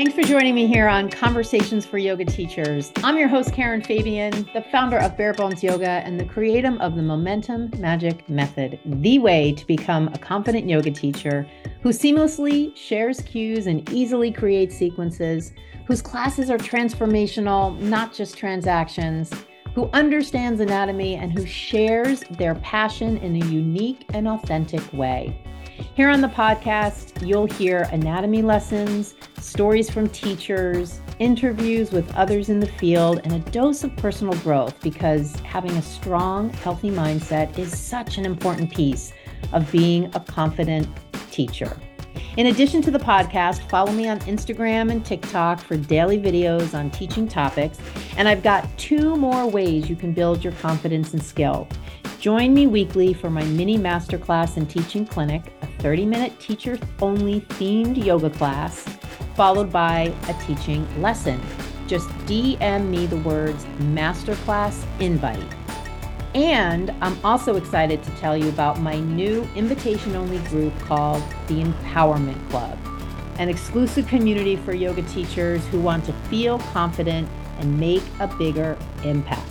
Thanks 0.00 0.14
for 0.14 0.22
joining 0.22 0.54
me 0.54 0.66
here 0.66 0.88
on 0.88 1.10
Conversations 1.10 1.84
for 1.84 1.98
Yoga 1.98 2.24
Teachers. 2.24 2.90
I'm 3.04 3.18
your 3.18 3.28
host, 3.28 3.52
Karen 3.52 3.82
Fabian, 3.82 4.48
the 4.54 4.64
founder 4.72 4.96
of 4.96 5.14
Bare 5.14 5.34
Bones 5.34 5.62
Yoga 5.62 6.00
and 6.06 6.18
the 6.18 6.24
creator 6.24 6.74
of 6.80 6.96
the 6.96 7.02
Momentum 7.02 7.70
Magic 7.76 8.26
Method, 8.26 8.80
the 8.82 9.18
way 9.18 9.52
to 9.52 9.66
become 9.66 10.08
a 10.14 10.18
confident 10.18 10.66
yoga 10.66 10.90
teacher 10.90 11.46
who 11.82 11.90
seamlessly 11.90 12.74
shares 12.74 13.20
cues 13.20 13.66
and 13.66 13.92
easily 13.92 14.32
creates 14.32 14.74
sequences, 14.74 15.52
whose 15.86 16.00
classes 16.00 16.48
are 16.48 16.56
transformational, 16.56 17.78
not 17.78 18.14
just 18.14 18.38
transactions, 18.38 19.30
who 19.74 19.90
understands 19.92 20.60
anatomy 20.60 21.16
and 21.16 21.30
who 21.30 21.44
shares 21.44 22.24
their 22.38 22.54
passion 22.54 23.18
in 23.18 23.36
a 23.36 23.46
unique 23.48 24.06
and 24.14 24.26
authentic 24.26 24.90
way. 24.94 25.38
Here 25.80 26.10
on 26.10 26.20
the 26.20 26.28
podcast, 26.28 27.26
you'll 27.26 27.46
hear 27.46 27.88
anatomy 27.92 28.42
lessons, 28.42 29.14
stories 29.38 29.90
from 29.90 30.08
teachers, 30.08 31.00
interviews 31.18 31.90
with 31.90 32.12
others 32.14 32.48
in 32.48 32.60
the 32.60 32.66
field, 32.66 33.20
and 33.24 33.32
a 33.32 33.50
dose 33.50 33.82
of 33.84 33.96
personal 33.96 34.34
growth 34.40 34.80
because 34.82 35.34
having 35.40 35.72
a 35.72 35.82
strong, 35.82 36.50
healthy 36.50 36.90
mindset 36.90 37.58
is 37.58 37.78
such 37.78 38.18
an 38.18 38.26
important 38.26 38.72
piece 38.72 39.12
of 39.52 39.70
being 39.72 40.06
a 40.14 40.20
confident 40.20 40.88
teacher. 41.30 41.76
In 42.36 42.46
addition 42.46 42.80
to 42.82 42.90
the 42.90 42.98
podcast, 42.98 43.68
follow 43.68 43.92
me 43.92 44.08
on 44.08 44.20
Instagram 44.20 44.90
and 44.90 45.04
TikTok 45.04 45.60
for 45.60 45.76
daily 45.76 46.18
videos 46.18 46.78
on 46.78 46.90
teaching 46.90 47.26
topics. 47.26 47.78
And 48.16 48.28
I've 48.28 48.42
got 48.42 48.68
two 48.78 49.16
more 49.16 49.46
ways 49.48 49.90
you 49.90 49.96
can 49.96 50.12
build 50.12 50.44
your 50.44 50.52
confidence 50.54 51.12
and 51.12 51.22
skill. 51.22 51.68
Join 52.20 52.52
me 52.54 52.66
weekly 52.66 53.14
for 53.14 53.30
my 53.30 53.44
mini 53.44 53.78
masterclass 53.78 54.56
and 54.56 54.68
teaching 54.68 55.06
clinic, 55.06 55.52
a 55.62 55.66
30 55.82 56.06
minute 56.06 56.38
teacher 56.38 56.78
only 57.00 57.40
themed 57.40 58.02
yoga 58.04 58.30
class, 58.30 58.82
followed 59.34 59.72
by 59.72 60.14
a 60.28 60.34
teaching 60.44 60.86
lesson. 61.00 61.40
Just 61.86 62.08
DM 62.26 62.88
me 62.88 63.06
the 63.06 63.16
words 63.16 63.64
masterclass 63.78 64.84
invite. 65.00 65.59
And 66.34 66.90
I'm 67.00 67.18
also 67.24 67.56
excited 67.56 68.02
to 68.04 68.10
tell 68.12 68.36
you 68.36 68.48
about 68.50 68.78
my 68.80 69.00
new 69.00 69.48
invitation 69.56 70.14
only 70.14 70.38
group 70.48 70.78
called 70.80 71.22
the 71.48 71.62
Empowerment 71.62 72.48
Club, 72.50 72.78
an 73.38 73.48
exclusive 73.48 74.06
community 74.06 74.54
for 74.54 74.72
yoga 74.72 75.02
teachers 75.02 75.64
who 75.66 75.80
want 75.80 76.04
to 76.04 76.12
feel 76.28 76.60
confident 76.72 77.28
and 77.58 77.78
make 77.80 78.02
a 78.20 78.28
bigger 78.38 78.78
impact. 79.02 79.50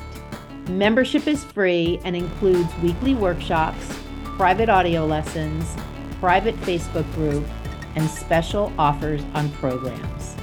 Membership 0.70 1.28
is 1.28 1.44
free 1.44 2.00
and 2.06 2.16
includes 2.16 2.74
weekly 2.78 3.14
workshops, 3.14 3.94
private 4.38 4.70
audio 4.70 5.06
lessons, 5.06 5.76
private 6.22 6.56
Facebook 6.62 7.12
group, 7.16 7.46
and 7.96 8.10
special 8.10 8.72
offers 8.78 9.22
on 9.34 9.52
programs. 9.54 10.36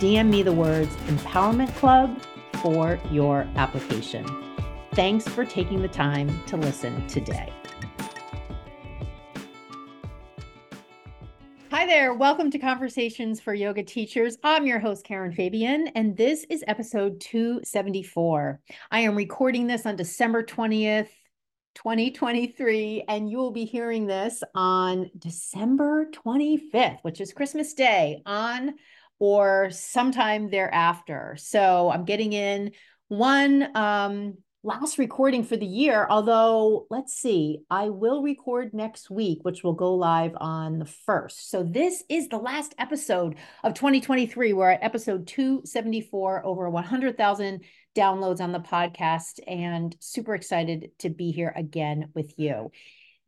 DM 0.00 0.28
me 0.28 0.42
the 0.42 0.52
words 0.52 0.94
Empowerment 1.06 1.74
Club 1.76 2.20
for 2.62 2.98
your 3.10 3.48
application. 3.56 4.47
Thanks 4.92 5.28
for 5.28 5.44
taking 5.44 5.82
the 5.82 5.88
time 5.88 6.42
to 6.46 6.56
listen 6.56 7.06
today. 7.06 7.52
Hi 11.70 11.86
there. 11.86 12.14
Welcome 12.14 12.50
to 12.50 12.58
Conversations 12.58 13.40
for 13.40 13.54
Yoga 13.54 13.84
Teachers. 13.84 14.38
I'm 14.42 14.66
your 14.66 14.80
host, 14.80 15.04
Karen 15.04 15.32
Fabian, 15.32 15.88
and 15.94 16.16
this 16.16 16.44
is 16.50 16.64
episode 16.66 17.20
274. 17.20 18.60
I 18.90 19.00
am 19.00 19.14
recording 19.14 19.66
this 19.66 19.86
on 19.86 19.94
December 19.94 20.42
20th, 20.42 21.10
2023, 21.74 23.04
and 23.06 23.30
you 23.30 23.36
will 23.36 23.52
be 23.52 23.66
hearing 23.66 24.06
this 24.06 24.42
on 24.54 25.10
December 25.16 26.06
25th, 26.10 26.98
which 27.02 27.20
is 27.20 27.32
Christmas 27.32 27.74
Day, 27.74 28.22
on 28.26 28.74
or 29.20 29.70
sometime 29.70 30.50
thereafter. 30.50 31.36
So 31.38 31.90
I'm 31.90 32.04
getting 32.04 32.32
in 32.32 32.72
one 33.08 33.76
um, 33.76 34.38
last 34.64 34.98
recording 34.98 35.44
for 35.44 35.56
the 35.56 35.66
year. 35.66 36.06
Although, 36.10 36.86
let's 36.90 37.14
see, 37.14 37.60
I 37.70 37.90
will 37.90 38.22
record 38.22 38.74
next 38.74 39.10
week, 39.10 39.38
which 39.42 39.62
will 39.62 39.74
go 39.74 39.94
live 39.94 40.32
on 40.36 40.78
the 40.78 40.84
first. 40.84 41.50
So, 41.50 41.62
this 41.62 42.02
is 42.08 42.28
the 42.28 42.38
last 42.38 42.74
episode 42.78 43.36
of 43.62 43.74
2023. 43.74 44.52
We're 44.52 44.70
at 44.70 44.82
episode 44.82 45.26
274, 45.26 46.44
over 46.44 46.68
100,000 46.68 47.60
downloads 47.96 48.40
on 48.40 48.52
the 48.52 48.60
podcast, 48.60 49.38
and 49.46 49.96
super 50.00 50.34
excited 50.34 50.90
to 50.98 51.10
be 51.10 51.30
here 51.30 51.52
again 51.54 52.10
with 52.14 52.34
you. 52.36 52.70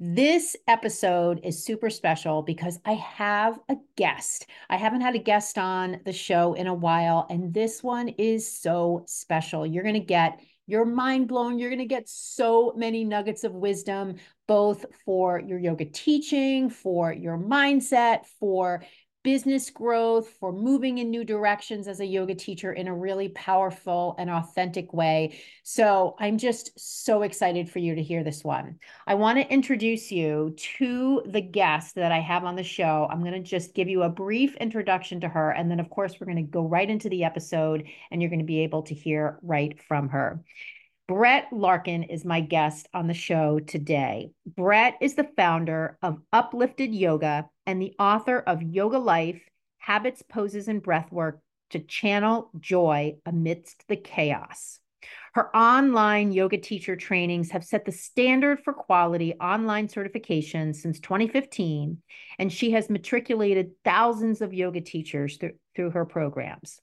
This 0.02 0.56
episode 0.66 1.40
is 1.44 1.62
super 1.62 1.90
special 1.90 2.40
because 2.40 2.78
I 2.86 2.94
have 2.94 3.58
a 3.68 3.76
guest. 3.96 4.46
I 4.70 4.78
haven't 4.78 5.02
had 5.02 5.14
a 5.14 5.18
guest 5.18 5.58
on 5.58 6.00
the 6.06 6.12
show 6.12 6.54
in 6.54 6.66
a 6.66 6.74
while, 6.74 7.26
and 7.28 7.52
this 7.52 7.82
one 7.82 8.08
is 8.08 8.50
so 8.50 9.04
special. 9.06 9.66
You're 9.66 9.82
going 9.82 9.94
to 9.94 10.00
get 10.00 10.40
you're 10.70 10.84
mind 10.84 11.26
blown. 11.26 11.58
You're 11.58 11.70
going 11.70 11.80
to 11.80 11.84
get 11.84 12.08
so 12.08 12.72
many 12.76 13.04
nuggets 13.04 13.42
of 13.42 13.52
wisdom, 13.52 14.16
both 14.46 14.86
for 15.04 15.40
your 15.40 15.58
yoga 15.58 15.84
teaching, 15.84 16.70
for 16.70 17.12
your 17.12 17.36
mindset, 17.36 18.26
for 18.38 18.84
business 19.22 19.70
growth, 19.70 20.28
for 20.40 20.52
moving 20.52 20.98
in 20.98 21.10
new 21.10 21.24
directions 21.24 21.86
as 21.86 22.00
a 22.00 22.06
yoga 22.06 22.34
teacher 22.34 22.72
in 22.72 22.88
a 22.88 22.94
really 22.94 23.28
powerful 23.30 24.14
and 24.18 24.30
authentic 24.30 24.92
way. 24.92 25.38
So 25.62 26.16
I'm 26.18 26.38
just 26.38 26.78
so 26.78 27.22
excited 27.22 27.68
for 27.68 27.78
you 27.80 27.94
to 27.94 28.02
hear 28.02 28.24
this 28.24 28.42
one. 28.42 28.78
I 29.06 29.14
want 29.14 29.38
to 29.38 29.52
introduce 29.52 30.10
you 30.10 30.54
to 30.78 31.22
the 31.26 31.40
guest 31.40 31.96
that 31.96 32.12
I 32.12 32.20
have 32.20 32.44
on 32.44 32.56
the 32.56 32.62
show. 32.62 33.06
I'm 33.10 33.20
going 33.20 33.32
to 33.32 33.40
just 33.40 33.74
give 33.74 33.88
you 33.88 34.02
a 34.02 34.08
brief 34.08 34.56
introduction 34.56 35.20
to 35.20 35.28
her. 35.28 35.50
And 35.50 35.70
then, 35.70 35.80
of 35.80 35.90
course, 35.90 36.18
we're 36.18 36.26
going 36.26 36.36
to 36.36 36.42
go 36.42 36.66
right 36.66 36.88
into 36.88 37.08
the 37.08 37.24
episode 37.24 37.84
and 38.10 38.22
you're 38.22 38.30
going 38.30 38.40
to 38.40 38.44
be 38.46 38.60
able 38.60 38.82
to 38.84 38.94
hear 38.94 39.38
right 39.42 39.80
from 39.82 40.08
her. 40.08 40.42
Brett 41.10 41.48
Larkin 41.52 42.04
is 42.04 42.24
my 42.24 42.40
guest 42.40 42.88
on 42.94 43.08
the 43.08 43.14
show 43.14 43.58
today. 43.58 44.30
Brett 44.46 44.94
is 45.00 45.16
the 45.16 45.28
founder 45.36 45.98
of 46.02 46.20
Uplifted 46.32 46.94
Yoga 46.94 47.50
and 47.66 47.82
the 47.82 47.96
author 47.98 48.38
of 48.38 48.62
Yoga 48.62 48.98
Life 48.98 49.42
Habits, 49.78 50.22
Poses, 50.22 50.68
and 50.68 50.80
Breathwork 50.80 51.40
to 51.70 51.80
Channel 51.80 52.52
Joy 52.60 53.16
Amidst 53.26 53.88
the 53.88 53.96
Chaos. 53.96 54.78
Her 55.34 55.54
online 55.56 56.30
yoga 56.30 56.58
teacher 56.58 56.94
trainings 56.94 57.50
have 57.50 57.64
set 57.64 57.84
the 57.84 57.90
standard 57.90 58.60
for 58.62 58.72
quality 58.72 59.34
online 59.34 59.88
certification 59.88 60.72
since 60.74 61.00
2015, 61.00 61.98
and 62.38 62.52
she 62.52 62.70
has 62.70 62.88
matriculated 62.88 63.72
thousands 63.84 64.40
of 64.42 64.54
yoga 64.54 64.80
teachers 64.80 65.38
th- 65.38 65.56
through 65.74 65.90
her 65.90 66.04
programs 66.04 66.80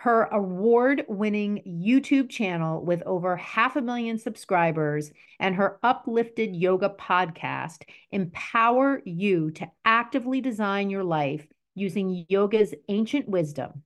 her 0.00 0.22
award 0.32 1.04
winning 1.08 1.62
YouTube 1.68 2.30
channel 2.30 2.82
with 2.82 3.02
over 3.04 3.36
half 3.36 3.76
a 3.76 3.82
million 3.82 4.16
subscribers 4.16 5.12
and 5.38 5.54
her 5.54 5.78
uplifted 5.82 6.56
yoga 6.56 6.88
podcast 6.98 7.82
empower 8.10 9.02
you 9.04 9.50
to 9.50 9.70
actively 9.84 10.40
design 10.40 10.88
your 10.88 11.04
life 11.04 11.46
using 11.74 12.24
yoga's 12.30 12.74
ancient 12.88 13.28
wisdom. 13.28 13.82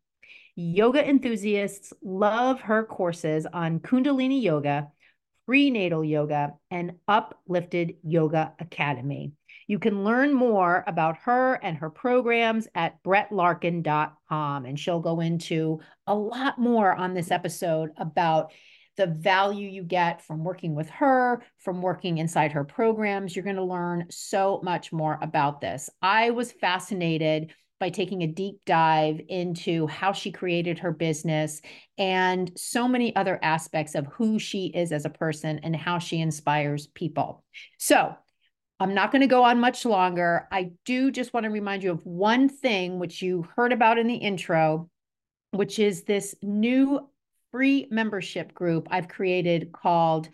Yoga 0.54 1.04
enthusiasts 1.04 1.92
love 2.00 2.60
her 2.60 2.84
courses 2.84 3.44
on 3.52 3.80
Kundalini 3.80 4.40
Yoga, 4.40 4.92
prenatal 5.46 6.04
yoga, 6.04 6.52
and 6.70 6.92
uplifted 7.08 7.96
yoga 8.04 8.52
academy. 8.60 9.32
You 9.66 9.78
can 9.78 10.04
learn 10.04 10.34
more 10.34 10.84
about 10.86 11.18
her 11.24 11.54
and 11.54 11.76
her 11.78 11.90
programs 11.90 12.68
at 12.74 13.02
brettlarkin.com. 13.02 14.64
And 14.64 14.78
she'll 14.78 15.00
go 15.00 15.20
into 15.20 15.80
a 16.06 16.14
lot 16.14 16.58
more 16.58 16.92
on 16.92 17.14
this 17.14 17.30
episode 17.30 17.90
about 17.96 18.52
the 18.96 19.06
value 19.06 19.68
you 19.68 19.82
get 19.82 20.22
from 20.22 20.44
working 20.44 20.74
with 20.74 20.88
her, 20.90 21.42
from 21.58 21.82
working 21.82 22.18
inside 22.18 22.52
her 22.52 22.64
programs. 22.64 23.34
You're 23.34 23.44
going 23.44 23.56
to 23.56 23.64
learn 23.64 24.06
so 24.10 24.60
much 24.62 24.92
more 24.92 25.18
about 25.20 25.60
this. 25.60 25.90
I 26.00 26.30
was 26.30 26.52
fascinated 26.52 27.52
by 27.80 27.90
taking 27.90 28.22
a 28.22 28.28
deep 28.28 28.60
dive 28.64 29.20
into 29.28 29.86
how 29.88 30.12
she 30.12 30.30
created 30.30 30.78
her 30.78 30.92
business 30.92 31.60
and 31.98 32.52
so 32.56 32.86
many 32.86 33.14
other 33.16 33.38
aspects 33.42 33.94
of 33.94 34.06
who 34.06 34.38
she 34.38 34.66
is 34.66 34.92
as 34.92 35.04
a 35.04 35.10
person 35.10 35.58
and 35.62 35.74
how 35.74 35.98
she 35.98 36.20
inspires 36.20 36.86
people. 36.86 37.44
So, 37.78 38.14
I'm 38.80 38.94
not 38.94 39.12
going 39.12 39.20
to 39.20 39.28
go 39.28 39.44
on 39.44 39.60
much 39.60 39.84
longer. 39.84 40.48
I 40.50 40.72
do 40.84 41.10
just 41.10 41.32
want 41.32 41.44
to 41.44 41.50
remind 41.50 41.82
you 41.82 41.92
of 41.92 42.04
one 42.04 42.48
thing 42.48 42.98
which 42.98 43.22
you 43.22 43.46
heard 43.54 43.72
about 43.72 43.98
in 43.98 44.06
the 44.06 44.16
intro, 44.16 44.90
which 45.52 45.78
is 45.78 46.02
this 46.02 46.34
new 46.42 47.08
free 47.52 47.86
membership 47.90 48.52
group 48.52 48.88
I've 48.90 49.08
created 49.08 49.70
called 49.72 50.28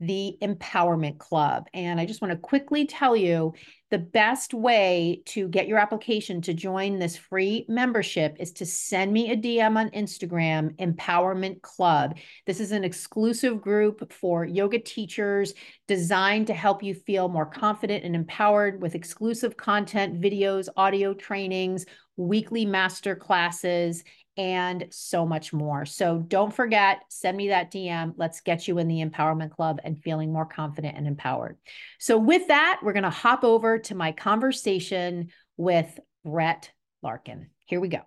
the 0.00 0.36
Empowerment 0.42 1.18
Club. 1.18 1.68
And 1.74 2.00
I 2.00 2.06
just 2.06 2.22
want 2.22 2.32
to 2.32 2.38
quickly 2.38 2.86
tell 2.86 3.14
you 3.14 3.52
the 3.90 3.98
best 3.98 4.54
way 4.54 5.20
to 5.26 5.48
get 5.48 5.66
your 5.66 5.78
application 5.78 6.40
to 6.42 6.54
join 6.54 6.98
this 6.98 7.16
free 7.16 7.66
membership 7.68 8.36
is 8.38 8.52
to 8.52 8.64
send 8.64 9.12
me 9.12 9.32
a 9.32 9.36
DM 9.36 9.76
on 9.76 9.90
Instagram, 9.90 10.74
Empowerment 10.76 11.60
Club. 11.60 12.16
This 12.46 12.60
is 12.60 12.72
an 12.72 12.84
exclusive 12.84 13.60
group 13.60 14.12
for 14.12 14.44
yoga 14.44 14.78
teachers 14.78 15.54
designed 15.88 16.46
to 16.46 16.54
help 16.54 16.82
you 16.82 16.94
feel 16.94 17.28
more 17.28 17.46
confident 17.46 18.04
and 18.04 18.14
empowered 18.14 18.80
with 18.80 18.94
exclusive 18.94 19.56
content, 19.56 20.20
videos, 20.20 20.68
audio 20.76 21.12
trainings, 21.12 21.84
weekly 22.16 22.64
master 22.64 23.16
classes, 23.16 24.04
and 24.36 24.86
so 24.90 25.26
much 25.26 25.52
more. 25.52 25.84
So 25.84 26.18
don't 26.18 26.54
forget, 26.54 27.00
send 27.08 27.36
me 27.36 27.48
that 27.48 27.70
DM. 27.70 28.14
Let's 28.16 28.40
get 28.40 28.68
you 28.68 28.78
in 28.78 28.88
the 28.88 29.04
Empowerment 29.04 29.50
Club 29.50 29.80
and 29.84 30.02
feeling 30.02 30.32
more 30.32 30.46
confident 30.46 30.96
and 30.96 31.06
empowered. 31.06 31.58
So, 31.98 32.16
with 32.18 32.48
that, 32.48 32.80
we're 32.82 32.92
going 32.92 33.02
to 33.02 33.10
hop 33.10 33.44
over 33.44 33.78
to 33.78 33.94
my 33.94 34.12
conversation 34.12 35.28
with 35.56 35.98
Brett 36.24 36.70
Larkin. 37.02 37.50
Here 37.66 37.80
we 37.80 37.88
go. 37.88 38.00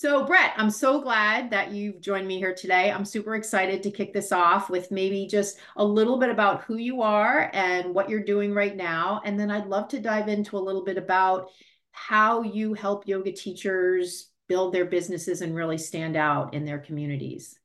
So, 0.00 0.24
Brett, 0.24 0.54
I'm 0.56 0.70
so 0.70 1.02
glad 1.02 1.50
that 1.50 1.72
you've 1.72 2.00
joined 2.00 2.26
me 2.26 2.38
here 2.38 2.54
today. 2.54 2.90
I'm 2.90 3.04
super 3.04 3.34
excited 3.34 3.82
to 3.82 3.90
kick 3.90 4.14
this 4.14 4.32
off 4.32 4.70
with 4.70 4.90
maybe 4.90 5.26
just 5.26 5.58
a 5.76 5.84
little 5.84 6.18
bit 6.18 6.30
about 6.30 6.62
who 6.62 6.78
you 6.78 7.02
are 7.02 7.50
and 7.52 7.94
what 7.94 8.08
you're 8.08 8.24
doing 8.24 8.54
right 8.54 8.74
now. 8.74 9.20
And 9.26 9.38
then 9.38 9.50
I'd 9.50 9.66
love 9.66 9.88
to 9.88 10.00
dive 10.00 10.28
into 10.28 10.56
a 10.56 10.58
little 10.58 10.84
bit 10.84 10.96
about 10.96 11.50
how 11.92 12.42
you 12.42 12.74
help 12.74 13.06
yoga 13.06 13.32
teachers 13.32 14.28
build 14.48 14.72
their 14.74 14.84
businesses 14.84 15.42
and 15.42 15.54
really 15.54 15.78
stand 15.78 16.16
out 16.16 16.54
in 16.54 16.64
their 16.64 16.78
communities. 16.78 17.58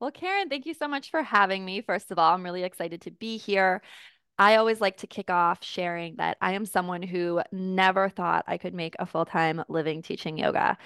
Well, 0.00 0.10
Karen, 0.10 0.48
thank 0.48 0.66
you 0.66 0.74
so 0.74 0.88
much 0.88 1.10
for 1.10 1.22
having 1.22 1.64
me. 1.64 1.80
First 1.80 2.10
of 2.10 2.18
all, 2.18 2.34
I'm 2.34 2.42
really 2.42 2.64
excited 2.64 3.02
to 3.02 3.10
be 3.10 3.36
here. 3.36 3.82
I 4.38 4.56
always 4.56 4.80
like 4.80 4.98
to 4.98 5.06
kick 5.06 5.30
off 5.30 5.62
sharing 5.62 6.16
that 6.16 6.36
I 6.40 6.52
am 6.52 6.66
someone 6.66 7.02
who 7.02 7.40
never 7.52 8.08
thought 8.08 8.44
I 8.48 8.58
could 8.58 8.74
make 8.74 8.96
a 8.98 9.06
full 9.06 9.24
time 9.24 9.62
living 9.68 10.02
teaching 10.02 10.36
yoga. 10.38 10.76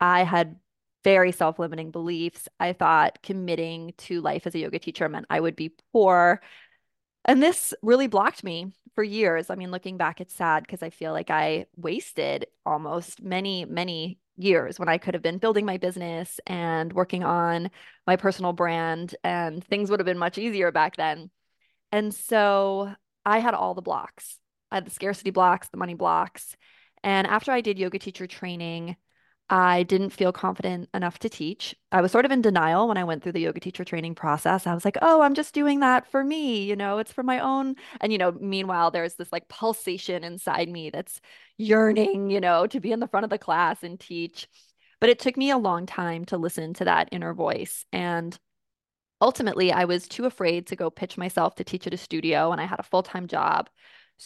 I 0.00 0.22
had 0.22 0.56
very 1.02 1.32
self 1.32 1.58
limiting 1.58 1.90
beliefs. 1.90 2.48
I 2.58 2.72
thought 2.72 3.18
committing 3.22 3.92
to 3.98 4.20
life 4.20 4.46
as 4.46 4.54
a 4.54 4.60
yoga 4.60 4.78
teacher 4.78 5.08
meant 5.08 5.26
I 5.28 5.40
would 5.40 5.56
be 5.56 5.74
poor. 5.92 6.40
And 7.24 7.42
this 7.42 7.72
really 7.82 8.06
blocked 8.06 8.44
me 8.44 8.72
for 8.94 9.02
years. 9.02 9.50
I 9.50 9.54
mean, 9.54 9.70
looking 9.70 9.96
back, 9.96 10.20
it's 10.20 10.34
sad 10.34 10.62
because 10.62 10.82
I 10.82 10.90
feel 10.90 11.12
like 11.12 11.30
I 11.30 11.66
wasted 11.76 12.46
almost 12.66 13.22
many, 13.22 13.64
many 13.64 14.18
years 14.36 14.78
when 14.78 14.88
I 14.88 14.98
could 14.98 15.14
have 15.14 15.22
been 15.22 15.38
building 15.38 15.64
my 15.64 15.76
business 15.76 16.38
and 16.46 16.92
working 16.92 17.24
on 17.24 17.70
my 18.06 18.16
personal 18.16 18.52
brand, 18.52 19.14
and 19.24 19.64
things 19.64 19.90
would 19.90 20.00
have 20.00 20.06
been 20.06 20.18
much 20.18 20.38
easier 20.38 20.70
back 20.70 20.96
then. 20.96 21.30
And 21.92 22.12
so 22.12 22.92
I 23.24 23.38
had 23.38 23.54
all 23.54 23.74
the 23.74 23.82
blocks. 23.82 24.38
I 24.70 24.76
had 24.76 24.86
the 24.86 24.90
scarcity 24.90 25.30
blocks, 25.30 25.68
the 25.68 25.76
money 25.76 25.94
blocks. 25.94 26.56
And 27.02 27.26
after 27.26 27.52
I 27.52 27.60
did 27.60 27.78
yoga 27.78 27.98
teacher 27.98 28.26
training, 28.26 28.96
I 29.50 29.82
didn't 29.82 30.10
feel 30.10 30.32
confident 30.32 30.88
enough 30.94 31.18
to 31.18 31.28
teach. 31.28 31.74
I 31.92 32.00
was 32.00 32.10
sort 32.10 32.24
of 32.24 32.30
in 32.30 32.40
denial 32.40 32.88
when 32.88 32.96
I 32.96 33.04
went 33.04 33.22
through 33.22 33.32
the 33.32 33.40
yoga 33.40 33.60
teacher 33.60 33.84
training 33.84 34.14
process. 34.14 34.66
I 34.66 34.74
was 34.74 34.84
like, 34.84 34.96
oh, 35.02 35.20
I'm 35.20 35.34
just 35.34 35.54
doing 35.54 35.80
that 35.80 36.10
for 36.10 36.24
me. 36.24 36.64
You 36.64 36.76
know, 36.76 36.98
it's 36.98 37.12
for 37.12 37.22
my 37.22 37.40
own. 37.40 37.76
And, 38.00 38.10
you 38.10 38.18
know, 38.18 38.32
meanwhile, 38.32 38.90
there's 38.90 39.16
this 39.16 39.30
like 39.32 39.48
pulsation 39.48 40.24
inside 40.24 40.70
me 40.70 40.88
that's 40.88 41.20
yearning, 41.58 42.30
you 42.30 42.40
know, 42.40 42.66
to 42.68 42.80
be 42.80 42.90
in 42.90 43.00
the 43.00 43.06
front 43.06 43.24
of 43.24 43.30
the 43.30 43.38
class 43.38 43.82
and 43.82 44.00
teach. 44.00 44.48
But 44.98 45.10
it 45.10 45.18
took 45.18 45.36
me 45.36 45.50
a 45.50 45.58
long 45.58 45.84
time 45.84 46.24
to 46.26 46.38
listen 46.38 46.72
to 46.74 46.86
that 46.86 47.10
inner 47.12 47.34
voice. 47.34 47.84
And 47.92 48.38
ultimately, 49.20 49.72
I 49.72 49.84
was 49.84 50.08
too 50.08 50.24
afraid 50.24 50.68
to 50.68 50.76
go 50.76 50.88
pitch 50.88 51.18
myself 51.18 51.54
to 51.56 51.64
teach 51.64 51.86
at 51.86 51.94
a 51.94 51.98
studio, 51.98 52.50
and 52.50 52.60
I 52.60 52.64
had 52.64 52.80
a 52.80 52.84
full 52.84 53.02
time 53.02 53.26
job. 53.26 53.68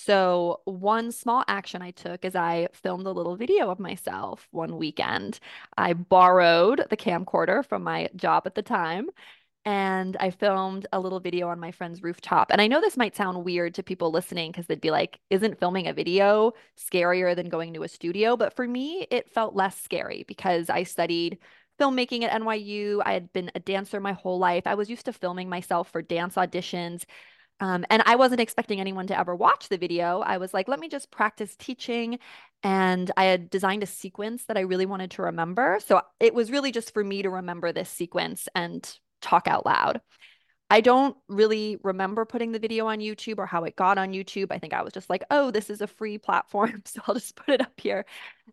So, 0.01 0.61
one 0.65 1.11
small 1.11 1.43
action 1.49 1.83
I 1.83 1.91
took 1.91 2.25
is 2.25 2.37
I 2.37 2.69
filmed 2.73 3.07
a 3.07 3.11
little 3.13 3.35
video 3.37 3.69
of 3.69 3.81
myself 3.81 4.47
one 4.53 4.77
weekend. 4.77 5.41
I 5.77 5.93
borrowed 5.93 6.87
the 6.89 6.97
camcorder 6.97 7.65
from 7.65 7.83
my 7.83 8.09
job 8.15 8.45
at 8.47 8.55
the 8.55 8.63
time 8.63 9.09
and 9.65 10.17
I 10.21 10.31
filmed 10.31 10.87
a 10.93 11.01
little 11.01 11.21
video 11.21 11.49
on 11.49 11.61
my 11.61 11.73
friend's 11.73 12.03
rooftop. 12.03 12.51
And 12.53 12.61
I 12.61 12.69
know 12.69 12.81
this 12.81 12.97
might 12.97 13.17
sound 13.17 13.45
weird 13.45 13.75
to 13.75 13.83
people 13.83 14.13
listening 14.13 14.53
because 14.53 14.67
they'd 14.67 14.81
be 14.81 14.93
like, 14.93 15.21
isn't 15.31 15.59
filming 15.59 15.89
a 15.89 15.93
video 15.95 16.53
scarier 16.77 17.35
than 17.37 17.49
going 17.49 17.75
to 17.75 17.83
a 17.83 17.89
studio? 17.89 18.37
But 18.37 18.55
for 18.57 18.69
me, 18.69 19.07
it 19.11 19.31
felt 19.31 19.57
less 19.57 19.81
scary 19.81 20.25
because 20.29 20.71
I 20.71 20.85
studied 20.85 21.39
filmmaking 21.81 22.23
at 22.23 22.33
NYU. 22.33 23.03
I 23.05 23.15
had 23.15 23.33
been 23.33 23.51
a 23.55 23.61
dancer 23.61 24.01
my 24.01 24.13
whole 24.13 24.39
life. 24.39 24.67
I 24.67 24.75
was 24.75 24.91
used 24.91 25.07
to 25.07 25.13
filming 25.13 25.49
myself 25.49 25.91
for 25.91 26.03
dance 26.03 26.37
auditions. 26.37 27.05
Um, 27.61 27.85
and 27.91 28.03
I 28.07 28.17
wasn't 28.17 28.41
expecting 28.41 28.81
anyone 28.81 29.09
to 29.09 29.19
ever 29.19 29.35
watch 29.35 29.69
the 29.69 29.79
video. 29.79 30.21
I 30.21 30.39
was 30.39 30.55
like, 30.55 30.69
let 30.69 30.79
me 30.79 30.89
just 30.89 31.11
practice 31.11 31.57
teaching. 31.57 32.19
And 32.63 33.11
I 33.17 33.25
had 33.25 33.51
designed 33.51 33.83
a 33.83 33.87
sequence 33.87 34.45
that 34.45 34.57
I 34.57 34.61
really 34.61 34.87
wanted 34.87 35.11
to 35.13 35.23
remember. 35.23 35.79
So 35.85 36.03
it 36.21 36.35
was 36.35 36.51
really 36.51 36.71
just 36.73 36.95
for 36.95 37.03
me 37.03 37.23
to 37.23 37.31
remember 37.31 37.73
this 37.73 37.91
sequence 37.91 38.49
and 38.55 38.89
talk 39.21 39.49
out 39.49 39.67
loud. 39.67 40.01
I 40.71 40.83
don't 40.83 41.17
really 41.29 41.79
remember 41.83 42.27
putting 42.27 42.53
the 42.53 42.59
video 42.59 42.87
on 42.89 42.99
YouTube 42.99 43.39
or 43.39 43.47
how 43.47 43.65
it 43.65 43.75
got 43.75 43.97
on 43.97 44.13
YouTube. 44.13 44.49
I 44.51 44.59
think 44.59 44.75
I 44.75 44.83
was 44.83 44.93
just 44.93 45.09
like, 45.09 45.25
oh, 45.31 45.51
this 45.51 45.71
is 45.71 45.81
a 45.81 45.87
free 45.87 46.19
platform. 46.19 46.83
So 46.87 47.01
I'll 47.07 47.15
just 47.15 47.37
put 47.37 47.55
it 47.55 47.63
up 47.63 47.73
here. 47.81 48.05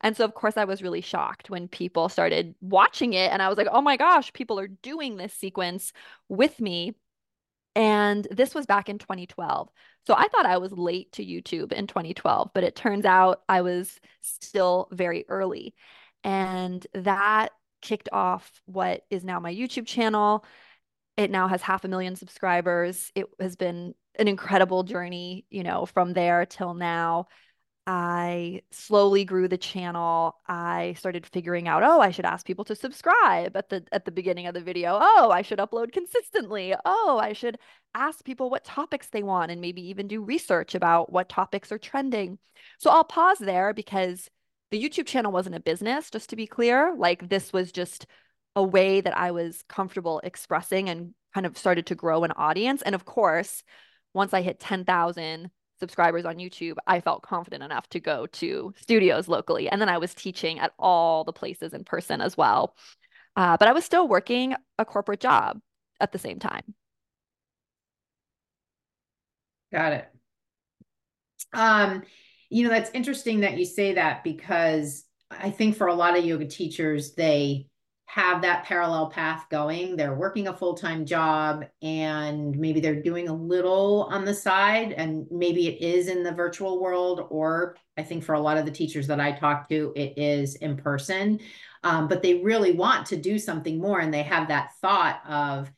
And 0.01 0.15
so, 0.15 0.23
of 0.23 0.33
course, 0.33 0.55
I 0.55 0.63
was 0.65 0.81
really 0.81 1.01
shocked 1.01 1.49
when 1.49 1.67
people 1.67 2.07
started 2.07 2.55
watching 2.61 3.13
it. 3.13 3.31
And 3.31 3.41
I 3.41 3.49
was 3.49 3.57
like, 3.57 3.67
oh 3.69 3.81
my 3.81 3.97
gosh, 3.97 4.31
people 4.31 4.59
are 4.59 4.67
doing 4.67 5.17
this 5.17 5.33
sequence 5.33 5.91
with 6.29 6.59
me. 6.61 6.95
And 7.75 8.25
this 8.31 8.55
was 8.55 8.65
back 8.65 8.87
in 8.87 8.97
2012. 8.97 9.69
So 10.07 10.13
I 10.13 10.27
thought 10.29 10.45
I 10.45 10.57
was 10.57 10.71
late 10.71 11.11
to 11.13 11.25
YouTube 11.25 11.73
in 11.73 11.87
2012, 11.87 12.51
but 12.53 12.63
it 12.63 12.75
turns 12.75 13.05
out 13.05 13.41
I 13.49 13.61
was 13.61 13.99
still 14.21 14.87
very 14.91 15.25
early. 15.27 15.75
And 16.23 16.85
that 16.93 17.49
kicked 17.81 18.09
off 18.11 18.61
what 18.65 19.03
is 19.09 19.23
now 19.23 19.39
my 19.39 19.53
YouTube 19.53 19.85
channel. 19.85 20.45
It 21.17 21.31
now 21.31 21.47
has 21.47 21.61
half 21.61 21.83
a 21.83 21.87
million 21.87 22.15
subscribers. 22.15 23.11
It 23.13 23.27
has 23.39 23.55
been 23.55 23.93
an 24.17 24.27
incredible 24.27 24.83
journey, 24.83 25.45
you 25.49 25.63
know, 25.63 25.85
from 25.85 26.13
there 26.13 26.45
till 26.45 26.73
now. 26.73 27.27
I 27.87 28.63
slowly 28.71 29.25
grew 29.25 29.47
the 29.47 29.59
channel. 29.59 30.37
I 30.47 30.95
started 30.97 31.27
figuring 31.27 31.67
out, 31.67 31.83
oh, 31.83 31.99
I 31.99 32.09
should 32.09 32.25
ask 32.25 32.45
people 32.45 32.65
to 32.65 32.75
subscribe 32.75 33.55
at 33.55 33.69
the 33.69 33.85
at 33.91 34.05
the 34.05 34.11
beginning 34.11 34.47
of 34.47 34.55
the 34.55 34.61
video. 34.61 34.97
Oh, 34.99 35.29
I 35.31 35.43
should 35.43 35.59
upload 35.59 35.91
consistently. 35.91 36.73
Oh, 36.83 37.19
I 37.21 37.33
should 37.33 37.59
ask 37.93 38.25
people 38.25 38.49
what 38.49 38.63
topics 38.63 39.07
they 39.09 39.21
want 39.21 39.51
and 39.51 39.61
maybe 39.61 39.87
even 39.89 40.07
do 40.07 40.23
research 40.23 40.73
about 40.73 41.11
what 41.11 41.29
topics 41.29 41.71
are 41.71 41.77
trending. 41.77 42.39
So 42.79 42.89
I'll 42.89 43.03
pause 43.03 43.37
there 43.37 43.71
because 43.73 44.29
the 44.71 44.83
YouTube 44.83 45.05
channel 45.05 45.31
wasn't 45.31 45.55
a 45.55 45.59
business, 45.59 46.09
just 46.09 46.29
to 46.31 46.35
be 46.35 46.47
clear. 46.47 46.95
Like 46.97 47.29
this 47.29 47.53
was 47.53 47.71
just 47.71 48.07
a 48.55 48.63
way 48.63 49.01
that 49.01 49.15
I 49.15 49.31
was 49.31 49.63
comfortable 49.69 50.21
expressing 50.23 50.89
and 50.89 51.13
kind 51.35 51.45
of 51.45 51.57
started 51.57 51.85
to 51.87 51.95
grow 51.95 52.23
an 52.23 52.31
audience. 52.31 52.81
And 52.81 52.95
of 52.95 53.05
course, 53.05 53.63
once 54.13 54.33
I 54.33 54.41
hit 54.41 54.59
10,000 54.59 55.51
subscribers 55.79 56.25
on 56.25 56.37
YouTube, 56.37 56.75
I 56.87 56.99
felt 56.99 57.21
confident 57.21 57.63
enough 57.63 57.87
to 57.89 57.99
go 57.99 58.25
to 58.27 58.73
studios 58.79 59.27
locally. 59.27 59.69
And 59.69 59.81
then 59.81 59.89
I 59.89 59.97
was 59.97 60.13
teaching 60.13 60.59
at 60.59 60.73
all 60.79 61.23
the 61.23 61.33
places 61.33 61.73
in 61.73 61.83
person 61.83 62.21
as 62.21 62.37
well. 62.37 62.75
Uh, 63.35 63.57
but 63.57 63.67
I 63.67 63.73
was 63.73 63.83
still 63.83 64.07
working 64.07 64.55
a 64.77 64.85
corporate 64.85 65.19
job 65.19 65.59
at 65.99 66.11
the 66.11 66.19
same 66.19 66.39
time. 66.39 66.73
Got 69.71 69.93
it. 69.93 70.07
Um, 71.53 72.03
you 72.49 72.63
know, 72.63 72.69
that's 72.69 72.91
interesting 72.93 73.41
that 73.41 73.57
you 73.57 73.65
say 73.65 73.95
that 73.95 74.23
because 74.23 75.03
I 75.29 75.49
think 75.49 75.75
for 75.75 75.87
a 75.87 75.93
lot 75.93 76.17
of 76.17 76.23
yoga 76.23 76.45
teachers, 76.45 77.13
they 77.13 77.67
have 78.05 78.41
that 78.43 78.63
parallel 78.65 79.09
path 79.09 79.45
going. 79.49 79.95
They're 79.95 80.15
working 80.15 80.47
a 80.47 80.55
full 80.55 80.75
time 80.75 81.05
job 81.05 81.65
and 81.81 82.55
maybe 82.57 82.79
they're 82.79 83.01
doing 83.01 83.27
a 83.27 83.33
little 83.33 84.07
on 84.11 84.25
the 84.25 84.33
side, 84.33 84.93
and 84.93 85.25
maybe 85.31 85.67
it 85.67 85.81
is 85.81 86.07
in 86.07 86.23
the 86.23 86.31
virtual 86.31 86.81
world, 86.81 87.27
or 87.29 87.75
I 87.97 88.03
think 88.03 88.23
for 88.23 88.35
a 88.35 88.39
lot 88.39 88.57
of 88.57 88.65
the 88.65 88.71
teachers 88.71 89.07
that 89.07 89.19
I 89.19 89.31
talk 89.31 89.67
to, 89.69 89.91
it 89.95 90.13
is 90.17 90.55
in 90.55 90.77
person. 90.77 91.39
Um, 91.83 92.07
but 92.07 92.21
they 92.21 92.35
really 92.35 92.71
want 92.71 93.07
to 93.07 93.17
do 93.17 93.37
something 93.37 93.79
more, 93.79 93.99
and 93.99 94.13
they 94.13 94.23
have 94.23 94.47
that 94.47 94.71
thought 94.81 95.21
of 95.27 95.71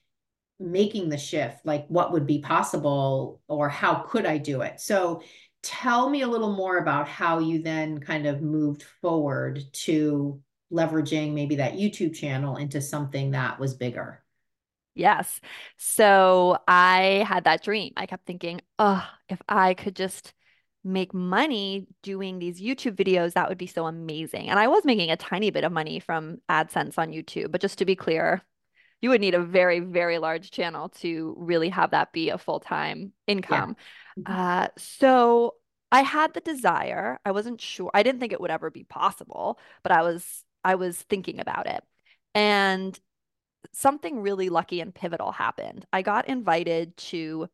making 0.59 1.09
the 1.09 1.17
shift 1.17 1.65
like 1.65 1.85
what 1.87 2.11
would 2.11 2.25
be 2.25 2.39
possible 2.39 3.41
or 3.47 3.69
how 3.69 3.95
could 3.95 4.25
I 4.25 4.37
do 4.37 4.61
it? 4.61 4.79
So 4.79 5.21
tell 5.61 6.09
me 6.09 6.21
a 6.21 6.27
little 6.27 6.55
more 6.55 6.77
about 6.77 7.07
how 7.07 7.39
you 7.39 7.61
then 7.61 7.99
kind 7.99 8.25
of 8.25 8.41
moved 8.41 8.83
forward 9.01 9.61
to 9.73 10.41
leveraging 10.71 11.33
maybe 11.33 11.55
that 11.57 11.73
YouTube 11.73 12.15
channel 12.15 12.57
into 12.57 12.81
something 12.81 13.31
that 13.31 13.59
was 13.59 13.73
bigger? 13.73 14.23
Yes. 14.95 15.39
So 15.77 16.57
I 16.67 17.25
had 17.27 17.43
that 17.43 17.63
dream. 17.63 17.93
I 17.95 18.07
kept 18.07 18.25
thinking, 18.25 18.61
oh, 18.79 19.07
if 19.29 19.39
I 19.47 19.75
could 19.75 19.95
just 19.95 20.33
make 20.83 21.13
money 21.13 21.85
doing 22.01 22.39
these 22.39 22.61
YouTube 22.61 22.95
videos, 22.95 23.33
that 23.33 23.49
would 23.49 23.57
be 23.57 23.67
so 23.67 23.85
amazing. 23.85 24.49
And 24.49 24.57
I 24.57 24.67
was 24.67 24.85
making 24.85 25.11
a 25.11 25.17
tiny 25.17 25.51
bit 25.51 25.63
of 25.63 25.71
money 25.71 25.99
from 25.99 26.37
AdSense 26.49 26.97
on 26.97 27.11
YouTube. 27.11 27.51
But 27.51 27.61
just 27.61 27.77
to 27.79 27.85
be 27.85 27.95
clear, 27.95 28.41
you 29.01 29.09
would 29.11 29.21
need 29.21 29.35
a 29.35 29.43
very, 29.43 29.79
very 29.79 30.17
large 30.17 30.49
channel 30.49 30.89
to 30.89 31.35
really 31.37 31.69
have 31.69 31.91
that 31.91 32.11
be 32.11 32.29
a 32.29 32.37
full-time 32.37 33.13
income. 33.27 33.75
Yeah. 34.15 34.63
Uh, 34.63 34.67
so 34.77 35.55
I 35.91 36.01
had 36.01 36.33
the 36.33 36.41
desire. 36.41 37.19
I 37.23 37.31
wasn't 37.31 37.61
sure. 37.61 37.91
I 37.93 38.01
didn't 38.01 38.19
think 38.19 38.33
it 38.33 38.41
would 38.41 38.51
ever 38.51 38.71
be 38.71 38.83
possible, 38.83 39.59
but 39.83 39.91
I 39.91 40.01
was 40.01 40.43
I 40.63 40.75
was 40.75 40.97
thinking 40.97 41.39
about 41.39 41.67
it. 41.67 41.83
And 42.35 42.99
something 43.73 44.21
really 44.21 44.49
lucky 44.49 44.81
and 44.81 44.93
pivotal 44.93 45.31
happened. 45.31 45.85
I 45.91 46.01
got 46.01 46.27
invited 46.27 46.95
to 46.97 47.47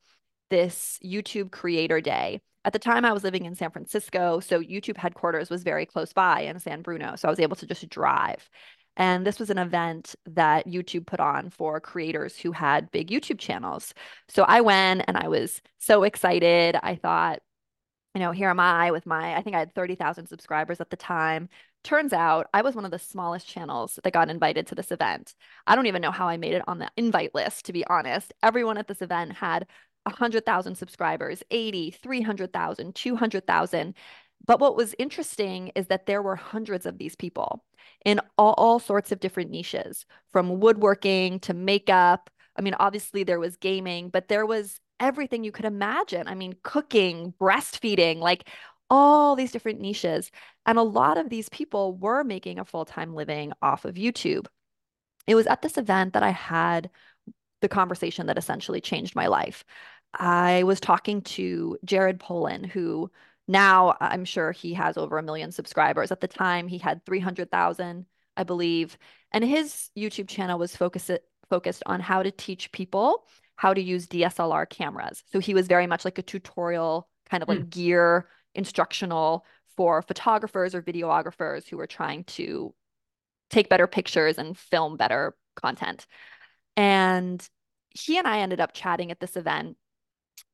this 0.50 1.00
YouTube 1.04 1.52
creator 1.52 2.02
day. 2.02 2.42
At 2.66 2.74
the 2.74 2.80
time, 2.80 3.04
I 3.04 3.12
was 3.12 3.24
living 3.24 3.46
in 3.46 3.56
San 3.56 3.72
Francisco, 3.72 4.40
so 4.40 4.62
YouTube 4.62 4.96
headquarters 4.96 5.50
was 5.50 5.64
very 5.64 5.86
close 5.86 6.14
by 6.14 6.42
in 6.42 6.60
San 6.60 6.82
Bruno. 6.82 7.16
So 7.18 7.28
I 7.28 7.32
was 7.32 7.40
able 7.40 7.58
to 7.58 7.66
just 7.66 7.90
drive. 7.90 8.50
And 8.96 9.26
this 9.26 9.40
was 9.40 9.50
an 9.50 9.58
event 9.58 10.16
that 10.28 10.68
YouTube 10.68 11.08
put 11.08 11.20
on 11.20 11.50
for 11.50 11.80
creators 11.82 12.38
who 12.38 12.52
had 12.52 12.92
big 12.92 13.10
YouTube 13.10 13.40
channels. 13.40 13.94
So 14.30 14.44
I 14.44 14.62
went 14.62 15.04
and 15.08 15.18
I 15.18 15.28
was 15.28 15.62
so 15.80 16.04
excited. 16.04 16.78
I 16.82 16.96
thought, 16.96 17.40
you 18.14 18.20
know, 18.22 18.32
here 18.32 18.50
am 18.50 18.60
I 18.60 18.92
with 18.92 19.06
my, 19.06 19.36
I 19.36 19.42
think 19.42 19.56
I 19.56 19.60
had 19.60 19.74
30,000 19.74 20.28
subscribers 20.28 20.80
at 20.80 20.92
the 20.92 20.96
time. 20.98 21.50
Turns 21.84 22.14
out 22.14 22.48
I 22.54 22.62
was 22.62 22.76
one 22.76 22.86
of 22.86 22.92
the 22.92 23.00
smallest 23.00 23.46
channels 23.48 24.00
that 24.04 24.14
got 24.14 24.30
invited 24.30 24.68
to 24.68 24.76
this 24.76 24.92
event. 24.92 25.36
I 25.68 25.76
don't 25.76 25.88
even 25.88 26.02
know 26.02 26.12
how 26.12 26.28
I 26.30 26.38
made 26.38 26.54
it 26.54 26.64
on 26.68 26.80
the 26.80 26.90
invite 26.96 27.36
list, 27.36 27.66
to 27.66 27.74
be 27.74 27.86
honest. 27.88 28.34
Everyone 28.42 28.78
at 28.78 28.88
this 28.88 29.02
event 29.02 29.34
had 29.34 29.68
100,000 30.04 30.76
subscribers, 30.76 31.44
80, 31.52 31.92
300,000, 31.92 32.96
200,000. 32.96 33.96
But 34.46 34.60
what 34.60 34.76
was 34.78 34.96
interesting 34.98 35.72
is 35.76 35.88
that 35.88 36.06
there 36.06 36.22
were 36.22 36.36
hundreds 36.36 36.86
of 36.86 36.98
these 36.98 37.16
people 37.16 37.64
in 38.06 38.20
all, 38.38 38.54
all 38.58 38.80
sorts 38.80 39.12
of 39.12 39.20
different 39.20 39.52
niches, 39.52 40.06
from 40.32 40.60
woodworking 40.60 41.40
to 41.42 41.54
makeup. 41.54 42.30
I 42.58 42.62
mean, 42.62 42.76
obviously 42.80 43.24
there 43.24 43.40
was 43.40 43.58
gaming, 43.58 44.10
but 44.10 44.28
there 44.28 44.46
was 44.46 44.80
everything 45.00 45.44
you 45.44 45.52
could 45.52 45.66
imagine. 45.66 46.28
I 46.28 46.36
mean, 46.36 46.56
cooking, 46.64 47.34
breastfeeding, 47.40 48.20
like 48.20 48.48
all 48.94 49.36
these 49.36 49.52
different 49.52 49.82
niches. 49.82 50.30
And 50.68 50.78
a 50.78 50.84
lot 50.84 51.18
of 51.18 51.28
these 51.28 51.50
people 51.50 51.96
were 51.98 52.24
making 52.24 52.60
a 52.60 52.66
full 52.66 52.86
time 52.86 53.16
living 53.16 53.52
off 53.60 53.86
of 53.86 53.96
YouTube. 53.96 54.46
It 55.26 55.34
was 55.34 55.48
at 55.48 55.64
this 55.64 55.80
event 55.80 56.14
that 56.14 56.22
I 56.22 56.30
had 56.30 56.92
the 57.62 57.70
conversation 57.70 58.28
that 58.28 58.38
essentially 58.38 58.82
changed 58.82 59.16
my 59.16 59.26
life. 59.26 59.66
I 60.14 60.62
was 60.62 60.80
talking 60.80 61.24
to 61.24 61.76
Jared 61.84 62.20
Polin, 62.20 62.64
who 62.64 63.10
now 63.48 63.98
I'm 64.00 64.26
sure 64.26 64.52
he 64.52 64.76
has 64.76 64.96
over 64.96 65.18
a 65.18 65.24
million 65.24 65.52
subscribers. 65.52 66.12
At 66.12 66.22
the 66.22 66.28
time, 66.28 66.68
he 66.68 66.78
had 66.78 67.04
300,000, 67.04 68.06
I 68.38 68.44
believe. 68.44 68.96
And 69.32 69.44
his 69.44 69.90
YouTube 69.98 70.28
channel 70.28 70.60
was 70.60 70.76
focused, 70.76 71.10
focused 71.50 71.82
on 71.88 72.00
how 72.00 72.22
to 72.22 72.30
teach 72.30 72.72
people 72.72 73.26
how 73.56 73.74
to 73.74 73.82
use 73.82 74.08
DSLR 74.08 74.70
cameras. 74.70 75.24
So 75.32 75.40
he 75.40 75.54
was 75.54 75.68
very 75.68 75.88
much 75.88 76.06
like 76.06 76.18
a 76.18 76.24
tutorial, 76.24 77.08
kind 77.30 77.42
of 77.42 77.50
like 77.50 77.60
mm. 77.60 77.70
gear 77.70 78.28
instructional 78.56 79.46
for 79.76 80.02
photographers 80.02 80.76
or 80.76 80.82
videographers 80.82 81.68
who 81.68 81.80
are 81.80 81.88
trying 81.88 82.24
to 82.26 82.74
take 83.50 83.70
better 83.70 83.88
pictures 83.88 84.38
and 84.38 84.58
film 84.58 84.98
better 84.98 85.36
content. 85.56 86.08
And 86.76 87.48
he 87.90 88.18
and 88.18 88.28
I 88.28 88.40
ended 88.40 88.60
up 88.60 88.74
chatting 88.74 89.12
at 89.12 89.20
this 89.20 89.36
event. 89.36 89.78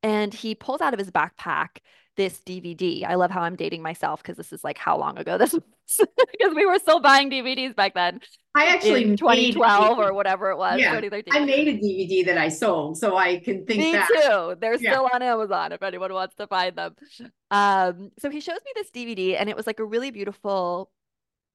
And 0.02 0.34
he 0.34 0.56
pulls 0.56 0.82
out 0.82 0.94
of 0.94 1.00
his 1.00 1.12
backpack 1.12 1.80
this 2.20 2.42
DVD. 2.46 3.06
I 3.06 3.16
love 3.16 3.32
how 3.32 3.42
I'm 3.42 3.56
dating 3.56 3.82
myself 3.82 4.22
because 4.22 4.36
this 4.36 4.52
is 4.52 4.62
like 4.62 4.78
how 4.78 4.98
long 4.98 5.18
ago 5.18 5.38
this 5.38 5.54
was 5.54 5.64
because 5.98 6.54
we 6.54 6.66
were 6.66 6.78
still 6.78 7.00
buying 7.00 7.32
DVDs 7.32 7.76
back 7.76 7.94
then. 7.94 8.20
I 8.54 8.68
actually 8.68 9.06
in 9.06 9.16
2012 9.16 9.98
or 9.98 10.14
whatever 10.14 10.50
it 10.52 10.58
was. 10.58 10.82
Yeah, 10.82 10.94
I 11.32 11.46
made 11.46 11.68
a 11.70 11.78
DVD 11.78 12.26
that 12.26 12.38
I 12.38 12.50
sold, 12.50 12.98
so 12.98 13.16
I 13.16 13.40
can 13.40 13.66
think 13.66 13.80
Me 13.80 13.94
back. 13.94 14.10
too. 14.10 14.56
They're 14.60 14.76
yeah. 14.76 14.92
still 14.92 15.10
on 15.14 15.22
Amazon 15.22 15.72
if 15.72 15.82
anyone 15.82 16.12
wants 16.12 16.36
to 16.36 16.48
find 16.48 16.76
them. 16.76 16.96
Um, 17.52 18.12
so 18.20 18.30
he 18.30 18.42
shows 18.42 18.60
me 18.66 18.72
this 18.76 18.92
DVD, 18.92 19.40
and 19.40 19.50
it 19.50 19.56
was 19.56 19.66
like 19.66 19.80
a 19.80 19.86
really 19.86 20.12
beautiful, 20.12 20.92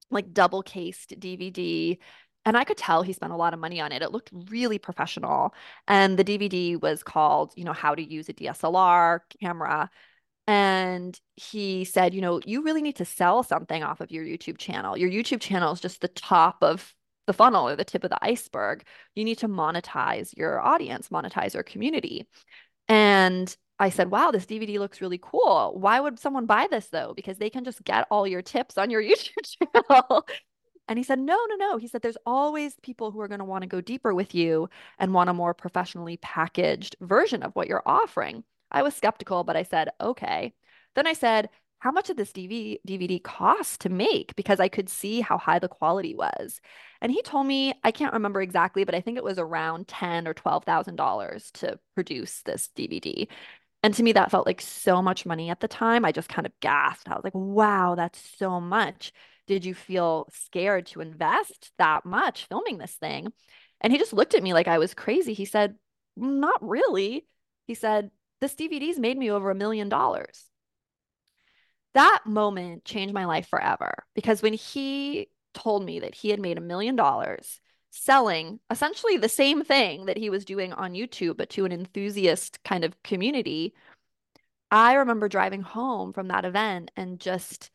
like 0.09 0.33
double 0.33 0.63
cased 0.63 1.19
DVD. 1.19 1.99
And 2.45 2.55
I 2.55 2.63
could 2.63 2.77
tell 2.77 3.01
he 3.01 3.13
spent 3.13 3.33
a 3.33 3.37
lot 3.37 3.53
of 3.53 3.59
money 3.59 3.81
on 3.81 3.91
it. 3.91 4.01
It 4.01 4.11
looked 4.11 4.29
really 4.49 4.77
professional. 4.77 5.53
And 5.87 6.17
the 6.17 6.23
DVD 6.23 6.79
was 6.79 7.01
called, 7.03 7.53
you 7.55 7.63
know, 7.63 7.73
How 7.73 7.95
to 7.95 8.03
Use 8.03 8.29
a 8.29 8.33
DSLR 8.33 9.21
Camera. 9.41 9.89
And 10.47 11.19
he 11.35 11.85
said, 11.85 12.13
you 12.13 12.21
know, 12.21 12.39
you 12.45 12.61
really 12.63 12.83
need 12.83 12.97
to 12.97 13.05
sell 13.05 13.41
something 13.41 13.83
off 13.83 13.99
of 13.99 14.11
your 14.11 14.23
YouTube 14.23 14.59
channel. 14.59 14.95
Your 14.95 15.09
YouTube 15.09 15.41
channel 15.41 15.73
is 15.73 15.81
just 15.81 16.01
the 16.01 16.07
top 16.07 16.57
of 16.61 16.93
the 17.25 17.33
funnel 17.33 17.67
or 17.67 17.75
the 17.75 17.83
tip 17.83 18.03
of 18.03 18.11
the 18.11 18.23
iceberg. 18.23 18.83
You 19.15 19.25
need 19.25 19.39
to 19.39 19.47
monetize 19.47 20.37
your 20.37 20.61
audience, 20.61 21.09
monetize 21.09 21.55
your 21.55 21.63
community. 21.63 22.27
And 22.87 23.55
I 23.79 23.89
said, 23.89 24.11
wow, 24.11 24.31
this 24.31 24.45
DVD 24.45 24.77
looks 24.77 25.01
really 25.01 25.19
cool. 25.21 25.75
Why 25.77 25.99
would 25.99 26.19
someone 26.19 26.45
buy 26.45 26.67
this 26.69 26.87
though? 26.89 27.13
Because 27.15 27.37
they 27.37 27.49
can 27.49 27.63
just 27.63 27.83
get 27.83 28.07
all 28.11 28.27
your 28.27 28.41
tips 28.43 28.77
on 28.77 28.89
your 28.91 29.01
YouTube 29.03 29.57
channel. 29.73 30.25
And 30.87 30.99
he 30.99 31.03
said, 31.03 31.19
no, 31.19 31.37
no, 31.49 31.55
no. 31.55 31.77
He 31.77 31.87
said, 31.87 32.01
there's 32.01 32.17
always 32.25 32.75
people 32.81 33.11
who 33.11 33.19
are 33.21 33.27
going 33.27 33.39
to 33.39 33.45
want 33.45 33.63
to 33.63 33.67
go 33.67 33.81
deeper 33.81 34.13
with 34.13 34.35
you 34.35 34.69
and 34.99 35.13
want 35.13 35.29
a 35.29 35.33
more 35.33 35.53
professionally 35.53 36.17
packaged 36.17 36.95
version 37.01 37.41
of 37.43 37.55
what 37.55 37.67
you're 37.67 37.83
offering. 37.85 38.43
I 38.71 38.83
was 38.83 38.95
skeptical, 38.95 39.43
but 39.43 39.55
I 39.57 39.63
said, 39.63 39.89
okay. 39.99 40.53
Then 40.95 41.07
I 41.07 41.13
said, 41.13 41.49
how 41.79 41.91
much 41.91 42.07
did 42.07 42.17
this 42.17 42.31
DVD 42.31 43.23
cost 43.23 43.81
to 43.81 43.89
make? 43.89 44.35
Because 44.35 44.59
I 44.59 44.69
could 44.69 44.89
see 44.89 45.21
how 45.21 45.37
high 45.37 45.59
the 45.59 45.67
quality 45.67 46.15
was. 46.15 46.59
And 47.01 47.11
he 47.11 47.21
told 47.21 47.45
me, 47.45 47.73
I 47.83 47.91
can't 47.91 48.13
remember 48.13 48.41
exactly, 48.41 48.83
but 48.83 48.95
I 48.95 49.01
think 49.01 49.17
it 49.17 49.23
was 49.23 49.37
around 49.37 49.87
ten 49.87 50.27
or 50.27 50.33
twelve 50.33 50.63
thousand 50.63 50.95
dollars 50.95 51.51
to 51.55 51.79
produce 51.93 52.41
this 52.41 52.69
DVD. 52.75 53.27
And 53.83 53.93
to 53.93 54.03
me, 54.03 54.13
that 54.13 54.31
felt 54.31 54.47
like 54.47 54.61
so 54.61 55.01
much 55.01 55.25
money 55.27 55.49
at 55.51 55.59
the 55.59 55.67
time. 55.67 56.05
I 56.05 56.11
just 56.11 56.29
kind 56.29 56.47
of 56.47 56.59
gasped. 56.59 57.07
I 57.07 57.13
was 57.15 57.23
like, 57.23 57.35
wow, 57.35 57.93
that's 57.95 58.19
so 58.37 58.59
much. 58.59 59.13
Did 59.47 59.65
you 59.65 59.73
feel 59.73 60.27
scared 60.33 60.87
to 60.87 61.01
invest 61.01 61.71
that 61.77 62.05
much 62.05 62.45
filming 62.45 62.77
this 62.77 62.93
thing? 62.95 63.31
And 63.81 63.91
he 63.93 63.99
just 63.99 64.13
looked 64.13 64.33
at 64.33 64.43
me 64.43 64.53
like 64.53 64.67
I 64.67 64.79
was 64.79 64.93
crazy. 64.93 65.33
He 65.33 65.45
said, 65.45 65.75
not 66.15 66.65
really. 66.67 67.27
He 67.67 67.73
said, 67.75 68.11
this 68.41 68.55
DVD's 68.55 68.99
made 68.99 69.17
me 69.17 69.31
over 69.31 69.51
a 69.51 69.55
million 69.55 69.89
dollars. 69.89 70.45
That 71.93 72.23
moment 72.25 72.83
changed 72.83 73.13
my 73.13 73.25
life 73.25 73.47
forever 73.47 74.03
because 74.15 74.41
when 74.41 74.53
he 74.53 75.29
told 75.53 75.85
me 75.85 75.99
that 76.01 76.15
he 76.15 76.29
had 76.29 76.39
made 76.39 76.57
a 76.57 76.61
million 76.61 76.95
dollars 76.95 77.61
selling 77.91 78.59
essentially 78.69 79.15
the 79.15 79.29
same 79.29 79.63
thing 79.63 80.05
that 80.05 80.17
he 80.17 80.29
was 80.29 80.43
doing 80.43 80.73
on 80.73 80.93
YouTube, 80.93 81.37
but 81.37 81.49
to 81.51 81.63
an 81.63 81.71
enthusiast 81.71 82.61
kind 82.63 82.83
of 82.83 83.01
community, 83.03 83.73
I 84.69 84.95
remember 84.95 85.29
driving 85.29 85.61
home 85.61 86.11
from 86.11 86.27
that 86.27 86.43
event 86.43 86.91
and 86.97 87.19
just 87.19 87.71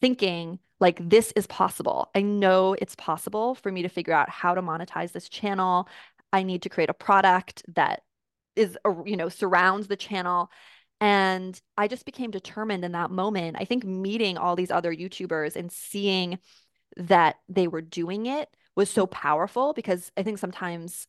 thinking, 0.00 0.58
like, 0.80 0.98
this 1.08 1.32
is 1.36 1.46
possible. 1.46 2.10
I 2.14 2.22
know 2.22 2.74
it's 2.80 2.96
possible 2.96 3.54
for 3.54 3.70
me 3.70 3.82
to 3.82 3.88
figure 3.88 4.14
out 4.14 4.30
how 4.30 4.54
to 4.54 4.62
monetize 4.62 5.12
this 5.12 5.28
channel. 5.28 5.88
I 6.32 6.42
need 6.42 6.62
to 6.62 6.68
create 6.68 6.90
a 6.90 6.94
product 6.94 7.62
that 7.74 8.02
is 8.56 8.76
you 9.04 9.16
know 9.16 9.28
surrounds 9.28 9.86
the 9.86 9.96
channel 9.96 10.50
and 11.00 11.60
I 11.78 11.88
just 11.88 12.04
became 12.04 12.30
determined 12.30 12.84
in 12.84 12.92
that 12.92 13.10
moment. 13.10 13.56
I 13.58 13.64
think 13.64 13.84
meeting 13.84 14.36
all 14.36 14.54
these 14.54 14.70
other 14.70 14.94
YouTubers 14.94 15.56
and 15.56 15.72
seeing 15.72 16.38
that 16.96 17.36
they 17.48 17.68
were 17.68 17.80
doing 17.80 18.26
it 18.26 18.48
was 18.76 18.90
so 18.90 19.06
powerful 19.06 19.72
because 19.72 20.12
I 20.16 20.22
think 20.22 20.38
sometimes 20.38 21.06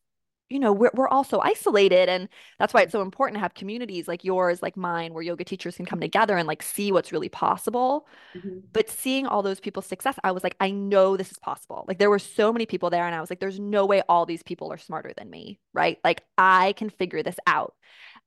you 0.52 0.58
know 0.58 0.72
we're, 0.72 0.90
we're 0.94 1.08
all 1.08 1.24
so 1.24 1.40
isolated 1.40 2.08
and 2.08 2.28
that's 2.58 2.74
why 2.74 2.82
it's 2.82 2.92
so 2.92 3.00
important 3.00 3.36
to 3.36 3.40
have 3.40 3.54
communities 3.54 4.06
like 4.06 4.24
yours 4.24 4.62
like 4.62 4.76
mine 4.76 5.14
where 5.14 5.22
yoga 5.22 5.44
teachers 5.44 5.76
can 5.76 5.86
come 5.86 6.00
together 6.00 6.36
and 6.36 6.46
like 6.46 6.62
see 6.62 6.92
what's 6.92 7.12
really 7.12 7.28
possible. 7.28 8.06
Mm-hmm. 8.36 8.58
but 8.72 8.90
seeing 8.90 9.26
all 9.26 9.42
those 9.42 9.60
people's 9.60 9.86
success 9.86 10.16
i 10.22 10.30
was 10.30 10.44
like 10.44 10.56
i 10.60 10.70
know 10.70 11.16
this 11.16 11.30
is 11.30 11.38
possible. 11.38 11.84
Like 11.88 11.98
there 11.98 12.10
were 12.10 12.18
so 12.18 12.52
many 12.52 12.66
people 12.66 12.90
there 12.90 13.06
and 13.06 13.14
i 13.14 13.20
was 13.20 13.30
like 13.30 13.40
there's 13.40 13.60
no 13.60 13.86
way 13.86 14.02
all 14.08 14.26
these 14.26 14.42
people 14.42 14.72
are 14.72 14.78
smarter 14.78 15.12
than 15.16 15.30
me 15.30 15.58
right? 15.72 15.98
Like 16.04 16.22
i 16.36 16.74
can 16.74 16.90
figure 16.90 17.22
this 17.22 17.36
out. 17.46 17.74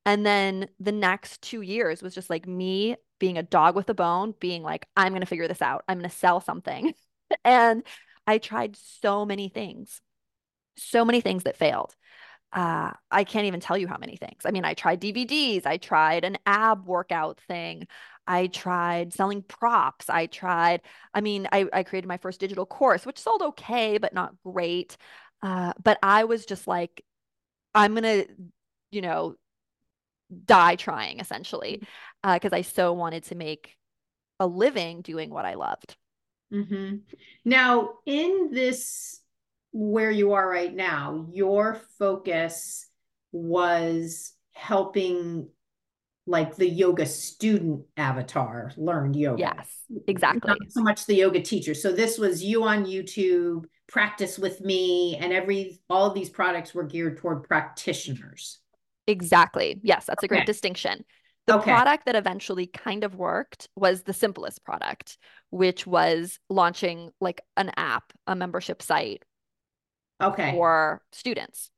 And 0.05 0.25
then 0.25 0.69
the 0.79 0.91
next 0.91 1.41
two 1.41 1.61
years 1.61 2.01
was 2.01 2.13
just 2.15 2.29
like 2.29 2.47
me 2.47 2.95
being 3.19 3.37
a 3.37 3.43
dog 3.43 3.75
with 3.75 3.89
a 3.89 3.93
bone 3.93 4.33
being 4.39 4.63
like 4.63 4.87
i'm 4.97 5.11
going 5.11 5.21
to 5.21 5.27
figure 5.27 5.47
this 5.47 5.61
out. 5.61 5.83
I'm 5.87 5.99
going 5.99 6.09
to 6.09 6.15
sell 6.15 6.41
something. 6.41 6.93
And 7.43 7.81
i 8.27 8.37
tried 8.37 8.75
so 8.75 9.25
many 9.25 9.49
things 9.49 9.99
so 10.77 11.05
many 11.05 11.21
things 11.21 11.43
that 11.43 11.57
failed 11.57 11.95
uh, 12.53 12.91
I 13.11 13.23
can't 13.23 13.45
even 13.45 13.59
tell 13.59 13.77
you 13.77 13.87
how 13.87 13.97
many 13.97 14.15
things. 14.15 14.43
I 14.45 14.51
mean, 14.51 14.65
I 14.65 14.73
tried 14.73 15.01
DVDs, 15.01 15.65
I 15.65 15.77
tried 15.77 16.23
an 16.23 16.37
ab 16.45 16.85
workout 16.85 17.39
thing, 17.47 17.87
I 18.27 18.47
tried 18.47 19.13
selling 19.13 19.41
props, 19.41 20.09
I 20.09 20.27
tried, 20.27 20.81
I 21.13 21.21
mean, 21.21 21.47
I, 21.51 21.67
I 21.73 21.83
created 21.83 22.07
my 22.07 22.17
first 22.17 22.39
digital 22.39 22.65
course, 22.65 23.05
which 23.05 23.19
sold 23.19 23.41
okay, 23.41 23.97
but 23.97 24.13
not 24.13 24.35
great. 24.43 24.97
Uh, 25.41 25.73
but 25.83 25.99
I 26.01 26.23
was 26.23 26.45
just 26.45 26.65
like, 26.65 27.03
I'm 27.73 27.93
gonna, 27.93 28.25
you 28.91 29.01
know, 29.01 29.35
die 30.45 30.75
trying 30.75 31.19
essentially, 31.19 31.81
uh, 32.23 32.35
because 32.35 32.49
mm-hmm. 32.49 32.55
uh, 32.55 32.59
I 32.59 32.61
so 32.61 32.93
wanted 32.93 33.23
to 33.25 33.35
make 33.35 33.75
a 34.39 34.47
living 34.47 35.01
doing 35.01 35.29
what 35.29 35.45
I 35.45 35.55
loved. 35.55 35.97
Mm-hmm. 36.53 36.97
Now, 37.43 37.95
in 38.05 38.49
this 38.51 39.19
where 39.77 40.09
you 40.09 40.31
are 40.31 40.49
right 40.49 40.73
now, 40.73 41.27
your 41.33 41.81
focus 41.99 42.87
was 43.33 44.31
helping 44.53 45.49
like 46.25 46.55
the 46.55 46.67
yoga 46.67 47.05
student 47.05 47.83
avatar 47.97 48.71
learned 48.77 49.17
yoga. 49.17 49.41
Yes, 49.41 49.69
exactly. 50.07 50.47
Not 50.47 50.71
so 50.71 50.81
much 50.81 51.05
the 51.05 51.15
yoga 51.15 51.41
teacher. 51.41 51.73
So 51.73 51.91
this 51.91 52.17
was 52.17 52.41
you 52.41 52.63
on 52.63 52.85
YouTube, 52.85 53.65
practice 53.89 54.39
with 54.39 54.61
me, 54.61 55.17
and 55.17 55.33
every 55.33 55.81
all 55.89 56.09
these 56.11 56.29
products 56.29 56.73
were 56.73 56.85
geared 56.85 57.17
toward 57.17 57.43
practitioners. 57.43 58.59
Exactly. 59.07 59.81
Yes, 59.83 60.05
that's 60.05 60.23
a 60.23 60.27
great 60.29 60.45
distinction. 60.45 61.03
The 61.47 61.57
okay. 61.57 61.73
product 61.73 62.05
that 62.05 62.15
eventually 62.15 62.67
kind 62.67 63.03
of 63.03 63.15
worked 63.15 63.67
was 63.75 64.03
the 64.03 64.13
simplest 64.13 64.63
product, 64.63 65.17
which 65.49 65.85
was 65.85 66.39
launching 66.49 67.11
like 67.19 67.41
an 67.57 67.71
app, 67.75 68.13
a 68.25 68.37
membership 68.37 68.81
site 68.81 69.23
okay. 70.21 70.51
for 70.51 71.01
students. 71.11 71.71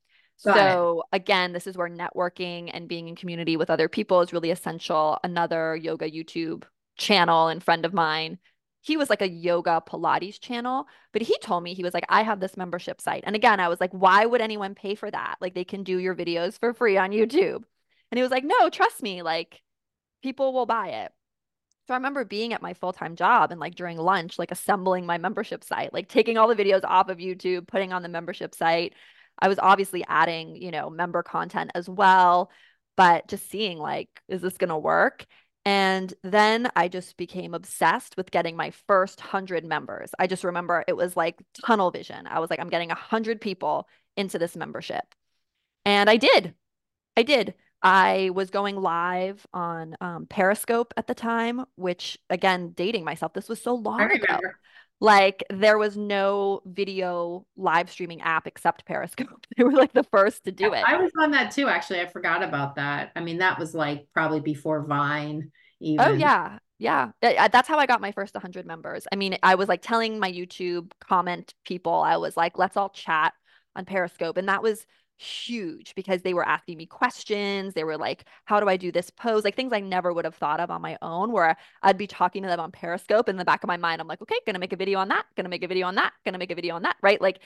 Got 0.46 0.56
so 0.56 1.04
it. 1.12 1.16
again, 1.16 1.54
this 1.54 1.66
is 1.68 1.78
where 1.78 1.90
networking 1.90 2.70
and 2.74 2.88
being 2.88 3.08
in 3.08 3.16
community 3.16 3.58
with 3.58 3.70
other 3.70 3.90
people 3.90 4.22
is 4.22 4.34
really 4.34 4.52
essential. 4.52 5.18
Another 5.24 5.76
yoga 5.76 6.10
YouTube 6.10 6.64
channel 6.98 7.48
and 7.48 7.64
friend 7.64 7.86
of 7.86 7.94
mine, 7.94 8.38
he 8.82 8.98
was 8.98 9.10
like 9.10 9.22
a 9.22 9.30
yoga 9.30 9.82
Pilates 9.88 10.40
channel, 10.40 10.86
but 11.12 11.22
he 11.22 11.38
told 11.40 11.64
me 11.64 11.74
he 11.74 11.84
was 11.84 11.94
like, 11.94 12.06
I 12.08 12.22
have 12.22 12.40
this 12.40 12.56
membership 12.56 13.02
site. 13.02 13.24
And 13.26 13.36
again, 13.36 13.60
I 13.60 13.68
was 13.68 13.82
like, 13.82 13.92
why 13.92 14.26
would 14.26 14.42
anyone 14.42 14.76
pay 14.76 14.96
for 14.96 15.10
that? 15.10 15.38
Like 15.42 15.56
they 15.56 15.66
can 15.66 15.84
do 15.84 15.98
your 15.98 16.16
videos 16.16 16.60
for 16.60 16.74
free 16.74 16.98
on 16.98 17.12
YouTube. 17.12 17.64
And 18.12 18.18
he 18.18 18.22
was 18.22 18.32
like, 18.32 18.44
no, 18.44 18.70
trust 18.70 19.02
me, 19.02 19.24
like 19.24 19.62
people 20.22 20.54
will 20.54 20.66
buy 20.68 20.90
it. 20.90 21.12
So 21.88 21.94
I 21.94 21.98
remember 21.98 22.26
being 22.26 22.54
at 22.54 22.62
my 22.62 22.74
full-time 22.74 23.16
job 23.16 23.52
and 23.52 23.62
like 23.62 23.76
during 23.76 23.98
lunch, 23.98 24.38
like 24.38 24.52
assembling 24.52 25.06
my 25.06 25.18
membership 25.18 25.64
site, 25.64 25.94
like 25.94 26.10
taking 26.10 26.38
all 26.38 26.48
the 26.50 26.56
videos 26.56 26.84
off 26.84 27.08
of 27.10 27.18
YouTube, 27.20 27.68
putting 27.68 27.94
on 27.94 28.04
the 28.04 28.10
membership 28.10 28.54
site. 28.54 28.94
I 29.40 29.48
was 29.48 29.60
obviously 29.60 30.04
adding, 30.08 30.56
you 30.58 30.72
know, 30.72 30.90
member 30.90 31.24
content 31.24 31.72
as 31.76 31.88
well, 31.88 32.52
but 32.98 33.28
just 33.30 33.50
seeing 33.50 33.78
like, 33.78 34.10
is 34.28 34.42
this 34.42 34.58
going 34.58 34.70
to 34.70 34.78
work? 34.78 35.26
And 35.64 36.14
then 36.24 36.70
I 36.76 36.88
just 36.88 37.16
became 37.18 37.54
obsessed 37.54 38.18
with 38.18 38.32
getting 38.32 38.56
my 38.58 38.72
first 38.88 39.20
100 39.20 39.64
members. 39.66 40.12
I 40.20 40.28
just 40.28 40.44
remember 40.44 40.84
it 40.88 40.96
was 40.96 41.16
like 41.16 41.42
tunnel 41.66 41.92
vision. 41.92 42.28
I 42.28 42.40
was 42.40 42.50
like, 42.50 42.60
I'm 42.60 42.70
getting 42.70 42.90
100 42.90 43.40
people 43.40 43.88
into 44.18 44.40
this 44.40 44.56
membership. 44.58 45.04
And 45.86 46.10
I 46.10 46.18
did. 46.18 46.54
I 47.16 47.24
did. 47.24 47.54
I 47.82 48.32
was 48.34 48.50
going 48.50 48.76
live 48.76 49.46
on 49.54 49.96
um, 50.02 50.26
Periscope 50.28 50.94
at 50.98 51.08
the 51.08 51.14
time, 51.14 51.66
which 51.76 52.18
again, 52.30 52.74
dating 52.76 53.04
myself, 53.04 53.34
this 53.34 53.50
was 53.50 53.62
so 53.62 53.76
long 53.76 54.02
ago. 54.02 54.40
Like 55.00 55.44
there 55.52 55.78
was 55.78 55.96
no 55.96 56.62
video 56.66 57.46
live 57.56 57.92
streaming 57.92 58.22
app 58.22 58.48
except 58.48 58.86
Periscope. 58.86 59.46
they 59.58 59.64
were 59.64 59.72
like 59.72 59.94
the 59.94 60.04
first 60.04 60.46
to 60.46 60.52
do 60.52 60.74
it. 60.74 60.84
I 60.88 60.98
was 60.98 61.12
on 61.20 61.32
that 61.32 61.52
too, 61.52 61.68
actually. 61.68 62.02
I 62.02 62.08
forgot 62.08 62.42
about 62.42 62.76
that. 62.76 63.12
I 63.16 63.22
mean, 63.22 63.38
that 63.38 63.60
was 63.60 63.76
like 63.76 64.08
probably 64.12 64.40
before 64.40 64.86
Vine. 64.86 65.52
Oh, 65.52 65.56
even. 65.82 66.06
Oh 66.06 66.14
yeah. 66.14 66.58
Yeah. 66.80 67.12
That's 67.22 67.68
how 67.68 67.78
I 67.78 67.86
got 67.86 68.02
my 68.02 68.12
first 68.12 68.34
100 68.34 68.66
members. 68.66 69.06
I 69.12 69.16
mean, 69.18 69.38
I 69.44 69.54
was 69.56 69.68
like 69.68 69.84
telling 69.84 70.20
my 70.20 70.32
YouTube 70.32 70.92
comment 71.00 71.54
people, 71.64 71.94
I 71.94 72.18
was 72.18 72.36
like, 72.36 72.58
let's 72.58 72.76
all 72.78 72.90
chat 72.90 73.34
on 73.76 73.86
Periscope. 73.86 74.38
And 74.38 74.48
that 74.50 74.64
was 74.64 74.86
huge 75.18 75.96
because 75.96 76.22
they 76.22 76.34
were 76.34 76.48
asking 76.48 76.78
me 76.78 76.86
questions. 76.86 77.74
They 77.74 77.84
were 77.84 77.98
like, 77.98 78.26
how 78.46 78.60
do 78.60 78.70
I 78.70 78.78
do 78.78 78.92
this 78.92 79.10
pose? 79.10 79.44
Like 79.44 79.56
things 79.56 79.74
I 79.74 79.80
never 79.80 80.14
would 80.14 80.26
have 80.26 80.36
thought 80.36 80.60
of 80.60 80.72
on 80.72 80.82
my 80.82 80.98
own, 81.02 81.32
where 81.32 81.58
I'd 81.82 81.98
be 81.98 82.08
talking 82.08 82.44
to 82.44 82.50
them 82.50 82.60
on 82.60 82.72
Periscope. 82.72 83.30
In 83.30 83.38
the 83.38 83.46
back 83.46 83.64
of 83.64 83.68
my 83.68 83.78
mind, 83.78 84.02
I'm 84.02 84.08
like, 84.08 84.22
okay, 84.22 84.38
gonna 84.46 84.60
make 84.60 84.74
a 84.74 84.78
video 84.78 85.00
on 85.00 85.10
that, 85.10 85.26
gonna 85.36 85.50
make 85.50 85.64
a 85.64 85.68
video 85.68 85.88
on 85.88 85.96
that, 85.96 86.14
gonna 86.26 86.38
make 86.38 86.52
a 86.52 86.56
video 86.56 86.76
on 86.76 86.84
that, 86.84 86.98
right? 87.02 87.22
Like 87.22 87.40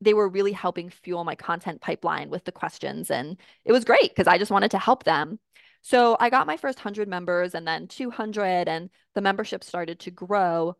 they 0.00 0.14
were 0.14 0.28
really 0.28 0.52
helping 0.52 0.90
fuel 0.90 1.24
my 1.24 1.34
content 1.34 1.80
pipeline 1.80 2.30
with 2.30 2.44
the 2.44 2.52
questions. 2.52 3.10
And 3.10 3.38
it 3.64 3.72
was 3.72 3.84
great 3.84 4.10
because 4.10 4.26
I 4.26 4.38
just 4.38 4.50
wanted 4.50 4.70
to 4.72 4.78
help 4.78 5.04
them. 5.04 5.38
So 5.82 6.16
I 6.18 6.30
got 6.30 6.46
my 6.46 6.56
first 6.56 6.78
100 6.78 7.08
members 7.08 7.54
and 7.54 7.66
then 7.66 7.86
200, 7.86 8.68
and 8.68 8.90
the 9.14 9.20
membership 9.20 9.62
started 9.62 10.00
to 10.00 10.10
grow. 10.10 10.76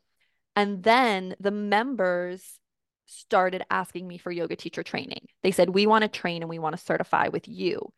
And 0.57 0.83
then 0.83 1.37
the 1.39 1.51
members 1.51 2.59
started 3.07 3.65
asking 3.71 4.07
me 4.07 4.19
for 4.19 4.31
yoga 4.31 4.57
teacher 4.57 4.83
training. 4.83 5.27
They 5.43 5.51
said, 5.51 5.71
We 5.71 5.87
want 5.87 6.03
to 6.03 6.09
train 6.09 6.43
and 6.43 6.51
we 6.51 6.59
want 6.59 6.77
to 6.77 6.83
certify 6.83 7.29
with 7.29 7.49
you. 7.49 7.93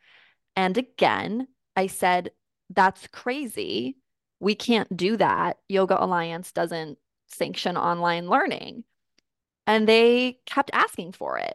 And 0.56 0.76
again, 0.76 1.48
I 1.76 1.88
said, 1.88 2.30
That's 2.70 3.06
crazy. 3.08 3.96
We 4.40 4.54
can't 4.54 4.94
do 4.96 5.16
that. 5.16 5.58
Yoga 5.68 6.02
Alliance 6.02 6.52
doesn't 6.52 6.98
sanction 7.26 7.76
online 7.76 8.28
learning. 8.28 8.84
And 9.66 9.86
they 9.88 10.38
kept 10.46 10.70
asking 10.72 11.12
for 11.12 11.38
it. 11.38 11.54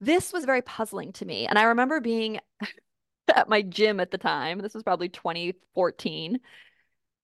This 0.00 0.32
was 0.32 0.44
very 0.44 0.62
puzzling 0.62 1.12
to 1.14 1.24
me. 1.24 1.46
And 1.46 1.58
I 1.58 1.64
remember 1.64 2.00
being 2.00 2.40
at 3.34 3.48
my 3.48 3.62
gym 3.62 4.00
at 4.00 4.10
the 4.10 4.18
time. 4.18 4.58
This 4.58 4.74
was 4.74 4.82
probably 4.82 5.08
2014. 5.08 6.40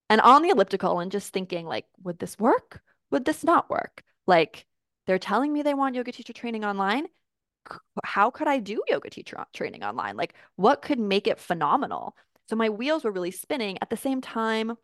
And 0.09 0.21
on 0.21 0.41
the 0.41 0.49
elliptical 0.49 0.99
and 0.99 1.11
just 1.11 1.33
thinking 1.33 1.65
like, 1.65 1.85
would 2.03 2.19
this 2.19 2.37
work? 2.39 2.81
Would 3.11 3.25
this 3.25 3.43
not 3.43 3.69
work? 3.69 4.03
Like, 4.27 4.65
they're 5.09 5.17
telling 5.17 5.51
me 5.51 5.63
they 5.63 5.73
want 5.73 5.95
yoga 5.95 6.11
teacher 6.11 6.33
training 6.33 6.63
online. 6.63 7.07
How 8.03 8.29
could 8.29 8.47
I 8.47 8.59
do 8.59 8.83
yoga 8.87 9.09
teacher 9.09 9.43
training 9.53 9.83
online? 9.83 10.15
Like, 10.15 10.35
what 10.55 10.83
could 10.83 10.99
make 10.99 11.25
it 11.25 11.39
phenomenal? 11.39 12.15
So 12.47 12.55
my 12.55 12.69
wheels 12.69 13.03
were 13.03 13.11
really 13.11 13.31
spinning. 13.31 13.79
At 13.81 13.89
the 13.89 13.97
same 13.97 14.21
time, 14.21 14.77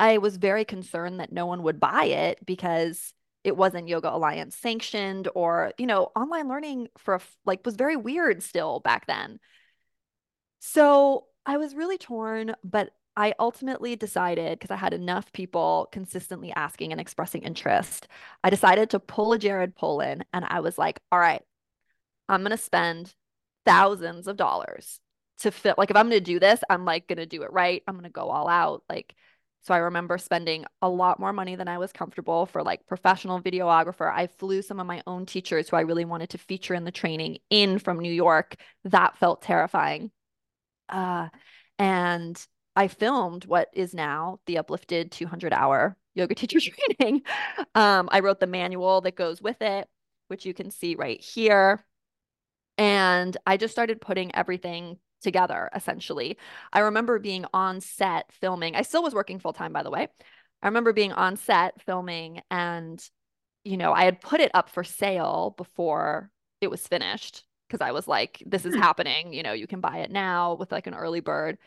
I 0.00 0.16
was 0.16 0.38
very 0.38 0.64
concerned 0.64 1.20
that 1.20 1.32
no 1.32 1.44
one 1.44 1.62
would 1.64 1.78
buy 1.78 2.04
it 2.04 2.38
because 2.46 3.12
it 3.44 3.54
wasn't 3.54 3.88
Yoga 3.88 4.14
Alliance 4.14 4.56
sanctioned 4.56 5.28
or, 5.34 5.74
you 5.76 5.86
know, 5.86 6.12
online 6.16 6.48
learning 6.48 6.88
for 6.96 7.20
like 7.44 7.60
was 7.66 7.76
very 7.76 7.96
weird 7.96 8.42
still 8.42 8.80
back 8.80 9.06
then. 9.06 9.38
So 10.60 11.26
I 11.44 11.58
was 11.58 11.74
really 11.74 11.98
torn, 11.98 12.54
but 12.64 12.88
I 13.16 13.34
ultimately 13.38 13.94
decided 13.96 14.58
because 14.58 14.70
I 14.70 14.76
had 14.76 14.94
enough 14.94 15.32
people 15.32 15.88
consistently 15.92 16.52
asking 16.52 16.92
and 16.92 17.00
expressing 17.00 17.42
interest, 17.42 18.08
I 18.42 18.50
decided 18.50 18.90
to 18.90 19.00
pull 19.00 19.32
a 19.32 19.38
Jared 19.38 19.74
Polin 19.76 20.24
and 20.32 20.44
I 20.46 20.60
was 20.60 20.78
like, 20.78 21.00
all 21.10 21.18
right, 21.18 21.42
I'm 22.28 22.40
going 22.40 22.52
to 22.52 22.56
spend 22.56 23.14
thousands 23.66 24.26
of 24.28 24.36
dollars 24.36 25.00
to 25.40 25.50
fit. 25.50 25.76
Like, 25.76 25.90
if 25.90 25.96
I'm 25.96 26.08
going 26.08 26.20
to 26.20 26.32
do 26.32 26.40
this, 26.40 26.60
I'm 26.70 26.84
like 26.84 27.06
going 27.06 27.18
to 27.18 27.26
do 27.26 27.42
it 27.42 27.52
right. 27.52 27.82
I'm 27.86 27.94
going 27.94 28.04
to 28.04 28.10
go 28.10 28.30
all 28.30 28.48
out. 28.48 28.82
Like, 28.88 29.14
so 29.62 29.74
I 29.74 29.78
remember 29.78 30.18
spending 30.18 30.64
a 30.80 30.88
lot 30.88 31.20
more 31.20 31.32
money 31.32 31.54
than 31.54 31.68
I 31.68 31.78
was 31.78 31.92
comfortable 31.92 32.46
for 32.46 32.62
like 32.62 32.86
professional 32.86 33.40
videographer. 33.40 34.12
I 34.12 34.26
flew 34.26 34.60
some 34.62 34.80
of 34.80 34.86
my 34.86 35.02
own 35.06 35.24
teachers 35.26 35.68
who 35.68 35.76
I 35.76 35.82
really 35.82 36.04
wanted 36.04 36.30
to 36.30 36.38
feature 36.38 36.74
in 36.74 36.84
the 36.84 36.90
training 36.90 37.38
in 37.48 37.78
from 37.78 38.00
New 38.00 38.12
York. 38.12 38.56
That 38.84 39.18
felt 39.18 39.42
terrifying. 39.42 40.10
Uh, 40.88 41.28
and 41.78 42.44
I 42.74 42.88
filmed 42.88 43.44
what 43.44 43.68
is 43.72 43.94
now 43.94 44.40
the 44.46 44.58
uplifted 44.58 45.12
200 45.12 45.52
hour 45.52 45.96
yoga 46.14 46.34
teacher 46.36 46.60
training. 46.60 47.22
Um, 47.74 48.08
I 48.12 48.20
wrote 48.20 48.40
the 48.40 48.46
manual 48.46 49.00
that 49.02 49.16
goes 49.16 49.40
with 49.42 49.60
it, 49.60 49.88
which 50.28 50.46
you 50.46 50.54
can 50.54 50.70
see 50.70 50.94
right 50.94 51.20
here. 51.20 51.84
And 52.78 53.36
I 53.46 53.56
just 53.56 53.72
started 53.72 54.00
putting 54.00 54.34
everything 54.34 54.98
together 55.20 55.70
essentially. 55.74 56.36
I 56.72 56.80
remember 56.80 57.18
being 57.18 57.44
on 57.54 57.80
set 57.80 58.32
filming. 58.32 58.74
I 58.74 58.82
still 58.82 59.02
was 59.02 59.14
working 59.14 59.38
full 59.38 59.52
time, 59.52 59.72
by 59.72 59.82
the 59.82 59.90
way. 59.90 60.08
I 60.62 60.66
remember 60.66 60.92
being 60.92 61.12
on 61.12 61.36
set 61.36 61.80
filming 61.82 62.40
and, 62.50 63.02
you 63.64 63.76
know, 63.76 63.92
I 63.92 64.04
had 64.04 64.20
put 64.20 64.40
it 64.40 64.50
up 64.54 64.68
for 64.68 64.84
sale 64.84 65.54
before 65.56 66.30
it 66.60 66.70
was 66.70 66.86
finished 66.86 67.44
because 67.68 67.84
I 67.84 67.92
was 67.92 68.06
like, 68.06 68.42
this 68.46 68.64
is 68.64 68.74
hmm. 68.74 68.80
happening. 68.80 69.32
You 69.32 69.42
know, 69.42 69.52
you 69.52 69.66
can 69.66 69.80
buy 69.80 69.98
it 69.98 70.10
now 70.10 70.54
with 70.54 70.72
like 70.72 70.86
an 70.86 70.94
early 70.94 71.20
bird. 71.20 71.58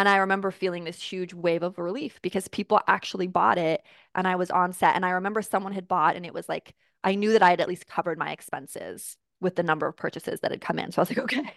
And 0.00 0.08
I 0.08 0.16
remember 0.16 0.50
feeling 0.50 0.84
this 0.84 1.02
huge 1.02 1.34
wave 1.34 1.62
of 1.62 1.76
relief 1.76 2.20
because 2.22 2.48
people 2.48 2.80
actually 2.88 3.26
bought 3.26 3.58
it 3.58 3.82
and 4.14 4.26
I 4.26 4.36
was 4.36 4.50
on 4.50 4.72
set. 4.72 4.96
And 4.96 5.04
I 5.04 5.10
remember 5.10 5.42
someone 5.42 5.74
had 5.74 5.86
bought 5.86 6.16
and 6.16 6.24
it 6.24 6.32
was 6.32 6.48
like, 6.48 6.74
I 7.04 7.16
knew 7.16 7.34
that 7.34 7.42
I 7.42 7.50
had 7.50 7.60
at 7.60 7.68
least 7.68 7.86
covered 7.86 8.18
my 8.18 8.32
expenses 8.32 9.18
with 9.42 9.56
the 9.56 9.62
number 9.62 9.86
of 9.86 9.98
purchases 9.98 10.40
that 10.40 10.52
had 10.52 10.62
come 10.62 10.78
in. 10.78 10.90
So 10.90 11.00
I 11.00 11.02
was 11.02 11.10
like, 11.10 11.18
okay, 11.24 11.52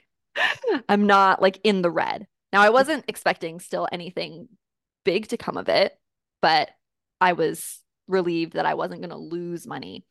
I'm 0.89 1.08
not 1.08 1.41
like 1.41 1.62
in 1.63 1.82
the 1.82 1.89
red. 1.89 2.27
Now, 2.51 2.62
I 2.62 2.69
wasn't 2.69 3.06
expecting 3.08 3.62
still 3.62 3.88
anything 3.89 4.49
big 5.06 5.29
to 5.29 5.38
come 5.38 5.56
of 5.56 5.69
it, 5.69 5.97
but 6.41 6.69
I 7.21 7.32
was 7.32 7.79
relieved 8.10 8.56
that 8.56 8.65
I 8.65 8.73
wasn't 8.73 8.99
going 8.99 9.12
to 9.12 9.15
lose 9.15 9.65
money. 9.65 10.03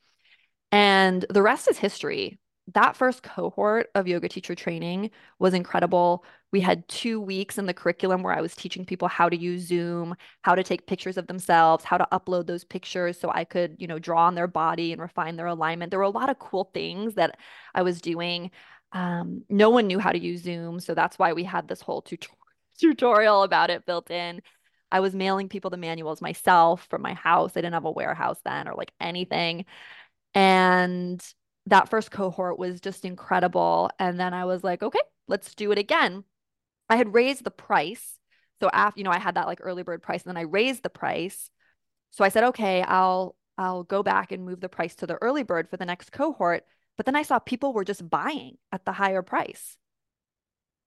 And 0.71 1.23
the 1.29 1.43
rest 1.43 1.69
is 1.69 1.77
history 1.77 2.41
that 2.75 2.97
first 2.97 3.23
cohort 3.23 3.91
of 3.95 4.07
yoga 4.07 4.29
teacher 4.29 4.55
training 4.55 5.11
was 5.39 5.53
incredible. 5.53 6.25
We 6.53 6.61
had 6.61 6.87
two 6.89 7.21
weeks 7.21 7.59
in 7.59 7.67
the 7.67 7.75
curriculum 7.75 8.23
where 8.23 8.35
I 8.35 8.41
was 8.41 8.55
teaching 8.55 8.85
people 8.85 9.09
how 9.09 9.29
to 9.29 9.37
use 9.37 9.67
Zoom, 9.67 10.15
how 10.43 10.55
to 10.55 10.63
take 10.63 10.87
pictures 10.87 11.17
of 11.17 11.27
themselves, 11.27 11.85
how 11.85 11.99
to 11.99 12.07
upload 12.13 12.47
those 12.47 12.63
pictures 12.65 13.19
so 13.19 13.31
I 13.31 13.45
could, 13.45 13.77
you 13.79 13.87
know, 13.89 13.99
draw 13.99 14.27
on 14.27 14.35
their 14.35 14.47
body 14.47 14.93
and 14.93 15.01
refine 15.01 15.37
their 15.37 15.47
alignment. 15.47 15.91
There 15.91 15.99
were 15.99 16.05
a 16.05 16.11
lot 16.11 16.31
of 16.31 16.39
cool 16.39 16.71
things 16.73 17.15
that 17.15 17.39
I 17.75 17.83
was 17.83 18.01
doing. 18.01 18.51
Um, 18.93 19.45
no 19.49 19.71
one 19.71 19.87
knew 19.87 19.99
how 19.99 20.13
to 20.13 20.19
use 20.19 20.43
Zoom. 20.43 20.79
So 20.79 20.95
that's 20.95 21.19
why 21.19 21.33
we 21.33 21.45
had 21.45 21.69
this 21.69 21.81
whole 21.81 22.03
tutorial 22.03 22.39
tutorial 22.81 23.43
about 23.43 23.71
it 23.71 23.87
built 23.87 24.11
in. 24.11 24.41
I 24.91 25.01
was 25.01 25.15
mailing 25.15 25.49
people 25.49 25.71
the 25.71 25.77
manuals 25.77 26.21
myself 26.21 26.87
from 26.91 27.03
my 27.03 27.15
house. 27.15 27.53
I 27.53 27.61
didn't 27.61 27.75
have 27.75 27.87
a 27.87 27.91
warehouse 27.91 28.39
then 28.45 28.69
or 28.69 28.75
like 28.75 28.93
anything. 29.01 29.65
And 30.35 31.23
that 31.67 31.89
first 31.89 32.11
cohort 32.11 32.59
was 32.59 32.81
just 32.81 33.05
incredible. 33.05 33.91
And 33.99 34.19
then 34.19 34.35
I 34.35 34.45
was 34.45 34.65
like, 34.65 34.83
okay, 34.83 35.01
let's 35.29 35.55
do 35.55 35.73
it 35.73 35.79
again. 35.79 36.25
I 36.89 36.97
had 36.97 37.15
raised 37.15 37.45
the 37.45 37.51
price. 37.51 38.19
So 38.61 38.69
after, 38.73 39.01
you 39.01 39.05
know, 39.05 39.11
I 39.11 39.19
had 39.19 39.37
that 39.37 39.47
like 39.47 39.61
early 39.63 39.83
bird 39.83 40.03
price 40.03 40.23
and 40.23 40.31
then 40.31 40.37
I 40.37 40.43
raised 40.43 40.83
the 40.83 40.91
price. 40.91 41.51
So 42.11 42.25
I 42.25 42.29
said, 42.29 42.45
okay, 42.45 42.83
I'll 42.83 43.37
I'll 43.59 43.85
go 43.85 44.03
back 44.03 44.33
and 44.33 44.45
move 44.45 44.61
the 44.61 44.69
price 44.69 44.95
to 44.97 45.07
the 45.07 45.19
early 45.23 45.43
bird 45.43 45.69
for 45.69 45.77
the 45.77 45.87
next 45.87 46.11
cohort. 46.11 46.65
But 46.97 47.07
then 47.07 47.17
I 47.17 47.23
saw 47.23 47.39
people 47.39 47.73
were 47.73 47.85
just 47.85 48.09
buying 48.09 48.59
at 48.71 48.85
the 48.85 48.93
higher 48.93 49.23
price. 49.23 49.77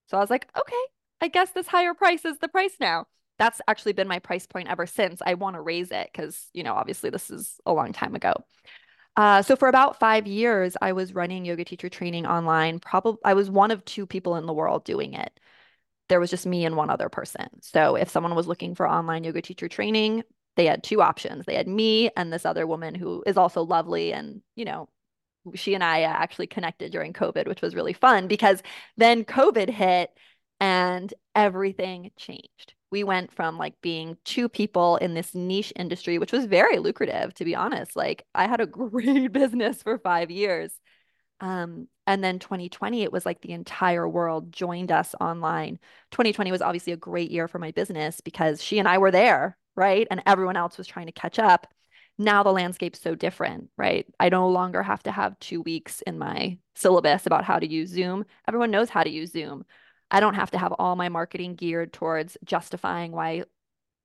So 0.08 0.18
I 0.18 0.20
was 0.20 0.30
like, 0.30 0.48
okay, 0.58 0.84
I 1.22 1.28
guess 1.28 1.52
this 1.52 1.68
higher 1.68 1.94
price 1.94 2.26
is 2.26 2.38
the 2.40 2.48
price 2.48 2.76
now. 2.80 3.08
That's 3.38 3.62
actually 3.68 3.94
been 3.94 4.08
my 4.08 4.20
price 4.20 4.46
point 4.46 4.70
ever 4.70 4.86
since. 4.86 5.22
I 5.26 5.34
want 5.34 5.56
to 5.56 5.62
raise 5.62 5.92
it 5.92 6.10
because, 6.12 6.48
you 6.54 6.64
know, 6.64 6.74
obviously 6.74 7.10
this 7.10 7.30
is 7.30 7.60
a 7.66 7.74
long 7.74 7.92
time 7.92 8.16
ago. 8.16 8.34
Uh, 9.18 9.42
so 9.42 9.56
for 9.56 9.68
about 9.70 10.00
five 10.00 10.28
years, 10.28 10.76
I 10.82 10.92
was 10.92 11.14
running 11.14 11.46
yoga 11.46 11.64
teacher 11.64 11.90
training 11.90 12.26
online. 12.26 12.80
Probably 12.80 13.20
I 13.24 13.34
was 13.34 13.50
one 13.50 13.72
of 13.72 13.86
two 13.86 14.06
people 14.06 14.36
in 14.36 14.46
the 14.46 14.54
world 14.54 14.84
doing 14.84 15.14
it. 15.14 15.40
There 16.10 16.20
was 16.20 16.30
just 16.30 16.46
me 16.46 16.66
and 16.66 16.78
one 16.78 16.90
other 16.90 17.10
person. 17.10 17.48
So 17.62 17.96
if 17.96 18.10
someone 18.10 18.36
was 18.36 18.48
looking 18.48 18.76
for 18.76 18.88
online 18.90 19.24
yoga 19.24 19.42
teacher 19.42 19.70
training, 19.70 20.24
they 20.58 20.66
had 20.68 20.84
two 20.84 21.02
options. 21.02 21.46
They 21.46 21.56
had 21.56 21.68
me 21.68 22.12
and 22.18 22.32
this 22.32 22.46
other 22.46 22.68
woman 22.68 22.96
who 22.96 23.24
is 23.26 23.38
also 23.38 23.64
lovely 23.64 24.14
and, 24.14 24.42
you 24.56 24.66
know, 24.66 24.90
she 25.56 25.76
and 25.76 25.84
I 25.84 26.04
actually 26.04 26.48
connected 26.48 26.92
during 26.94 27.14
COVID, 27.14 27.48
which 27.48 27.64
was 27.64 27.76
really 27.76 27.94
fun 27.94 28.28
because 28.28 28.64
then 28.98 29.26
COVID 29.26 29.70
hit 29.72 30.12
and 30.62 31.14
everything 31.36 32.12
changed. 32.18 32.75
We 32.96 33.04
went 33.04 33.34
from 33.34 33.58
like 33.58 33.82
being 33.82 34.16
two 34.24 34.48
people 34.48 34.96
in 34.96 35.16
this 35.16 35.36
niche 35.36 35.74
industry, 35.76 36.18
which 36.18 36.32
was 36.32 36.46
very 36.46 36.80
lucrative, 36.80 37.34
to 37.34 37.44
be 37.44 37.54
honest. 37.54 37.94
Like 37.98 38.26
I 38.34 38.48
had 38.48 38.62
a 38.62 38.66
great 38.66 39.34
business 39.34 39.84
for 39.84 39.98
five 39.98 40.32
years. 40.32 40.72
Um, 41.42 41.90
and 42.08 42.24
then 42.24 42.40
2020, 42.40 43.04
it 43.04 43.12
was 43.12 43.26
like 43.26 43.42
the 43.42 43.52
entire 43.52 44.08
world 44.08 44.54
joined 44.54 44.94
us 44.94 45.14
online. 45.20 45.78
2020 46.12 46.54
was 46.54 46.62
obviously 46.62 46.94
a 46.94 46.98
great 46.98 47.32
year 47.32 47.50
for 47.50 47.60
my 47.60 47.72
business 47.72 48.22
because 48.22 48.64
she 48.64 48.80
and 48.80 48.88
I 48.88 48.98
were 49.00 49.12
there, 49.12 49.58
right? 49.76 50.08
And 50.10 50.24
everyone 50.26 50.56
else 50.56 50.78
was 50.78 50.88
trying 50.88 51.08
to 51.08 51.12
catch 51.12 51.38
up 51.38 51.68
now 52.18 52.44
the 52.44 52.52
landscape's 52.54 53.02
so 53.02 53.14
different, 53.14 53.70
right? 53.78 54.06
I 54.20 54.30
no 54.30 54.48
longer 54.48 54.82
have 54.82 55.04
to 55.04 55.12
have 55.12 55.38
two 55.40 55.62
weeks 55.62 56.02
in 56.04 56.18
my 56.18 56.58
syllabus 56.74 57.26
about 57.26 57.44
how 57.44 57.60
to 57.60 57.68
use 57.68 57.90
Zoom. 57.90 58.26
Everyone 58.48 58.72
knows 58.72 58.90
how 58.90 59.04
to 59.04 59.10
use 59.10 59.34
Zoom. 59.34 59.66
I 60.12 60.20
don't 60.20 60.36
have 60.36 60.52
to 60.52 60.58
have 60.58 60.74
all 60.74 60.96
my 60.96 61.10
marketing 61.10 61.56
geared 61.56 61.92
towards 61.92 62.38
justifying 62.44 63.12
why 63.12 63.44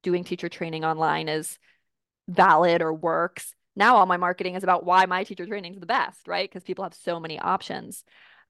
doing 0.02 0.24
teacher 0.24 0.48
training 0.48 0.84
online 0.84 1.28
is 1.28 1.58
valid 2.28 2.82
or 2.82 2.92
works. 2.92 3.54
Now 3.76 3.96
all 3.96 4.06
my 4.06 4.16
marketing 4.16 4.54
is 4.54 4.64
about 4.64 4.84
why 4.84 5.06
my 5.06 5.24
teacher 5.24 5.46
training 5.46 5.74
is 5.74 5.80
the 5.80 5.86
best, 5.86 6.26
right? 6.26 6.48
Because 6.48 6.64
people 6.64 6.84
have 6.84 6.94
so 6.94 7.20
many 7.20 7.38
options. 7.38 8.04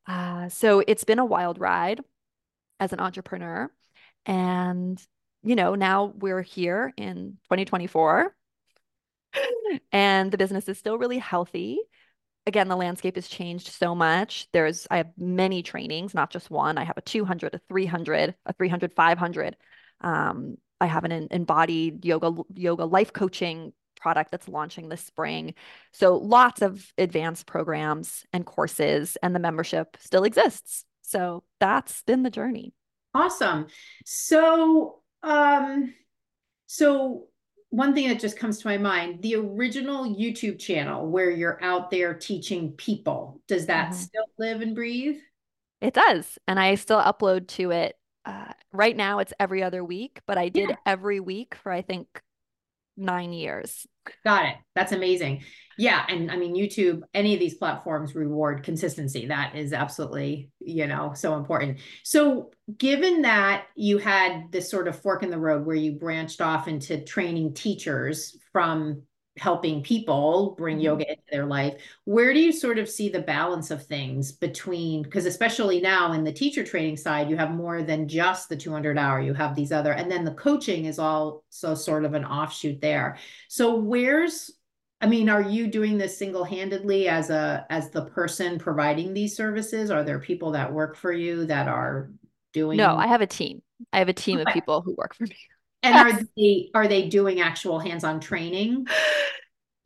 Uh, 0.07 0.49
so 0.49 0.83
it's 0.87 1.05
been 1.05 1.19
a 1.19 1.25
wild 1.25 1.59
ride 1.59 2.01
as 2.79 2.93
an 2.93 3.01
entrepreneur. 3.01 3.71
And, 4.27 5.01
you 5.43 5.57
know, 5.57 5.75
now 5.75 6.13
we're 6.17 6.43
here 6.43 6.93
in 6.97 7.39
2024 7.45 8.35
and 9.93 10.33
the 10.33 10.39
business 10.39 10.69
is 10.69 10.79
still 10.79 10.99
really 10.99 11.19
healthy. 11.19 11.79
Again, 12.51 12.67
the 12.67 12.75
landscape 12.75 13.15
has 13.15 13.29
changed 13.29 13.69
so 13.69 13.95
much. 13.95 14.49
There's, 14.53 14.85
I 14.91 14.97
have 14.97 15.13
many 15.17 15.63
trainings, 15.63 16.15
not 16.15 16.31
just 16.31 16.51
one. 16.51 16.79
I 16.79 16.83
have 16.83 16.97
a 16.97 17.01
200, 17.01 17.55
a 17.55 17.61
300, 17.69 18.35
a 18.45 18.53
300, 18.53 18.93
500. 18.93 19.57
Um, 20.01 20.57
I 20.81 20.87
have 20.87 21.05
an 21.05 21.29
embodied 21.31 22.05
yoga, 22.05 22.35
yoga 22.53 22.87
life 22.87 23.13
coaching 23.13 23.73
product 24.01 24.33
that's 24.33 24.49
launching 24.49 24.89
this 24.89 25.01
spring. 25.01 25.55
So 25.93 26.17
lots 26.17 26.61
of 26.61 26.93
advanced 26.99 27.47
programs 27.47 28.25
and 28.33 28.45
courses, 28.45 29.17
and 29.23 29.33
the 29.33 29.39
membership 29.39 29.97
still 30.01 30.25
exists. 30.25 30.85
So 31.03 31.45
that's 31.61 32.03
been 32.03 32.25
the 32.25 32.31
journey. 32.31 32.75
Awesome. 33.15 33.69
So, 34.05 35.03
um, 35.23 35.95
so 36.67 37.29
one 37.71 37.95
thing 37.95 38.09
that 38.09 38.21
just 38.21 38.37
comes 38.37 38.59
to 38.59 38.69
my 38.69 38.77
mind 38.77 39.23
the 39.23 39.37
original 39.37 40.05
YouTube 40.05 40.59
channel 40.59 41.07
where 41.07 41.31
you're 41.31 41.63
out 41.63 41.91
there 41.91 42.15
teaching 42.15 42.73
people, 42.73 43.41
does 43.49 43.67
that 43.67 43.91
mm-hmm. 43.91 44.01
still 44.01 44.25
live 44.39 44.61
and 44.61 44.75
breathe? 44.75 45.19
It 45.81 45.95
does. 45.95 46.39
And 46.47 46.61
I 46.61 46.75
still 46.75 47.01
upload 47.01 47.49
to 47.49 47.71
it. 47.71 47.97
Uh, 48.27 48.53
right 48.73 48.97
now, 48.97 49.21
it's 49.21 49.33
every 49.41 49.63
other 49.63 49.83
week, 49.83 50.21
but 50.27 50.37
I 50.37 50.51
did 50.51 50.71
yeah. 50.71 50.77
every 50.85 51.21
week 51.21 51.55
for, 51.55 51.73
I 51.73 51.81
think, 51.81 52.07
nine 53.01 53.33
years. 53.33 53.87
Got 54.25 54.47
it. 54.47 54.55
That's 54.75 54.93
amazing. 54.93 55.43
Yeah. 55.79 56.05
And 56.09 56.31
I 56.31 56.37
mean, 56.37 56.55
YouTube, 56.55 57.01
any 57.15 57.33
of 57.33 57.41
these 57.41 57.55
platforms 57.55 58.15
reward 58.15 58.63
consistency. 58.63 59.27
That 59.27 59.57
is 59.57 59.73
absolutely, 59.73 60.51
you 60.61 60.87
know, 60.87 61.13
so 61.15 61.37
important. 61.37 61.79
So, 62.05 62.51
given 62.77 63.23
that 63.23 63.65
you 63.77 63.99
had 63.99 64.53
this 64.53 64.71
sort 64.71 64.89
of 64.89 65.01
fork 65.01 65.23
in 65.23 65.31
the 65.31 65.39
road 65.39 65.65
where 65.65 65.77
you 65.77 65.93
branched 65.93 66.41
off 66.41 66.69
into 66.69 67.03
training 67.03 67.55
teachers 67.55 68.37
from 68.53 69.03
helping 69.41 69.83
people 69.83 70.55
bring 70.59 70.77
mm-hmm. 70.77 70.85
yoga 70.85 71.09
into 71.09 71.23
their 71.33 71.47
life 71.47 71.81
where 72.05 72.35
do 72.35 72.41
you 72.41 72.53
sort 72.53 72.79
of 72.79 72.87
see 72.87 73.09
the 73.09 73.23
balance 73.23 73.71
of 73.71 73.87
things 73.87 74.33
between 74.33 75.03
because 75.03 75.25
especially 75.25 75.81
now 75.81 76.13
in 76.13 76.23
the 76.23 76.33
teacher 76.33 76.63
training 76.63 76.95
side 76.95 77.31
you 77.31 77.39
have 77.39 77.51
more 77.51 77.83
than 77.83 78.07
just 78.07 78.51
the 78.51 78.57
200 78.57 78.99
hour 78.99 79.19
you 79.19 79.33
have 79.33 79.57
these 79.57 79.73
other 79.73 79.93
and 79.93 80.11
then 80.11 80.27
the 80.27 80.35
coaching 80.35 80.85
is 80.85 80.99
also 80.99 81.75
sort 81.75 82.05
of 82.05 82.13
an 82.13 82.23
offshoot 82.23 82.83
there 82.83 83.17
so 83.49 83.77
where's 83.77 84.51
i 85.01 85.07
mean 85.07 85.31
are 85.31 85.41
you 85.41 85.69
doing 85.69 85.97
this 85.97 86.19
single-handedly 86.19 87.09
as 87.09 87.31
a 87.31 87.65
as 87.71 87.89
the 87.89 88.05
person 88.05 88.59
providing 88.59 89.15
these 89.15 89.35
services 89.35 89.91
are 89.91 90.05
there 90.05 90.19
people 90.19 90.51
that 90.51 90.71
work 90.71 90.95
for 90.95 91.13
you 91.13 91.47
that 91.47 91.67
are 91.67 92.11
doing 92.53 92.77
no 92.77 92.95
i 92.95 93.07
have 93.07 93.23
a 93.23 93.27
team 93.27 93.63
i 93.95 94.01
have 94.01 94.11
a 94.11 94.13
team 94.13 94.39
okay. 94.39 94.51
of 94.51 94.53
people 94.53 94.83
who 94.83 94.95
work 94.99 95.15
for 95.15 95.25
me 95.25 95.37
and 95.83 95.95
are 95.95 96.21
they 96.37 96.71
are 96.75 96.89
they 96.89 97.09
doing 97.09 97.41
actual 97.41 97.79
hands-on 97.79 98.21
training? 98.21 98.87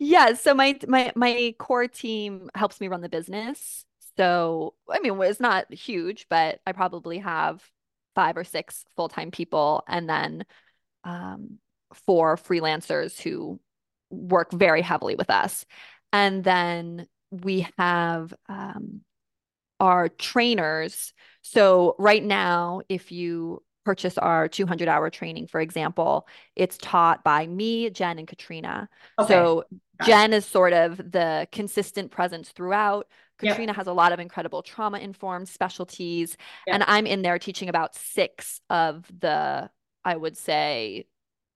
Yeah, 0.01 0.35
so 0.35 0.55
my 0.55 0.77
my 0.89 1.13
my 1.15 1.55
core 1.59 1.87
team 1.87 2.51
helps 2.57 2.81
me 2.81 2.89
run 2.89 3.01
the 3.01 3.09
business. 3.09 3.85
So, 4.17 4.75
I 4.91 4.99
mean, 5.01 5.21
it's 5.23 5.41
not 5.41 5.73
huge, 5.73 6.27
but 6.29 6.61
I 6.67 6.73
probably 6.73 7.19
have 7.19 7.63
five 8.15 8.37
or 8.37 8.45
six 8.45 8.85
full-time 8.97 9.31
people 9.31 9.85
and 9.89 10.09
then 10.09 10.45
um, 11.05 11.59
four 12.07 12.37
freelancers 12.37 13.21
who 13.21 13.61
work 14.11 14.53
very 14.53 14.83
heavily 14.83 15.15
with 15.15 15.31
us. 15.31 15.65
And 16.13 16.45
then 16.45 17.09
we 17.31 17.67
have 17.79 18.33
um, 18.49 19.01
our 19.81 20.09
trainers. 20.09 21.13
So 21.43 21.97
right 21.99 22.23
now, 22.23 22.83
if 22.89 23.11
you 23.11 23.63
purchase 23.85 24.19
our 24.19 24.49
200 24.49 24.89
hour 24.89 25.11
training, 25.11 25.47
for 25.47 25.61
example, 25.61 26.27
it's 26.57 26.79
taught 26.79 27.23
by 27.23 27.47
me, 27.47 27.91
Jen, 27.91 28.19
and 28.19 28.29
Katrina. 28.29 28.89
Okay. 29.19 29.29
So 29.29 29.65
Got 29.99 30.07
Jen 30.07 30.33
it. 30.33 30.37
is 30.39 30.47
sort 30.47 30.73
of 30.73 30.97
the 30.97 31.47
consistent 31.53 32.11
presence 32.11 32.51
throughout. 32.51 33.09
Katrina 33.39 33.71
yep. 33.71 33.77
has 33.77 33.87
a 33.87 33.93
lot 33.93 34.13
of 34.13 34.21
incredible 34.21 34.63
trauma 34.63 34.99
informed 34.99 35.49
specialties. 35.49 36.37
Yep. 36.67 36.75
And 36.75 36.85
I'm 36.87 37.07
in 37.07 37.23
there 37.23 37.39
teaching 37.39 37.69
about 37.69 37.95
six 37.95 38.61
of 38.71 39.05
the, 39.21 39.71
I 40.05 40.17
would 40.17 40.37
say, 40.37 41.07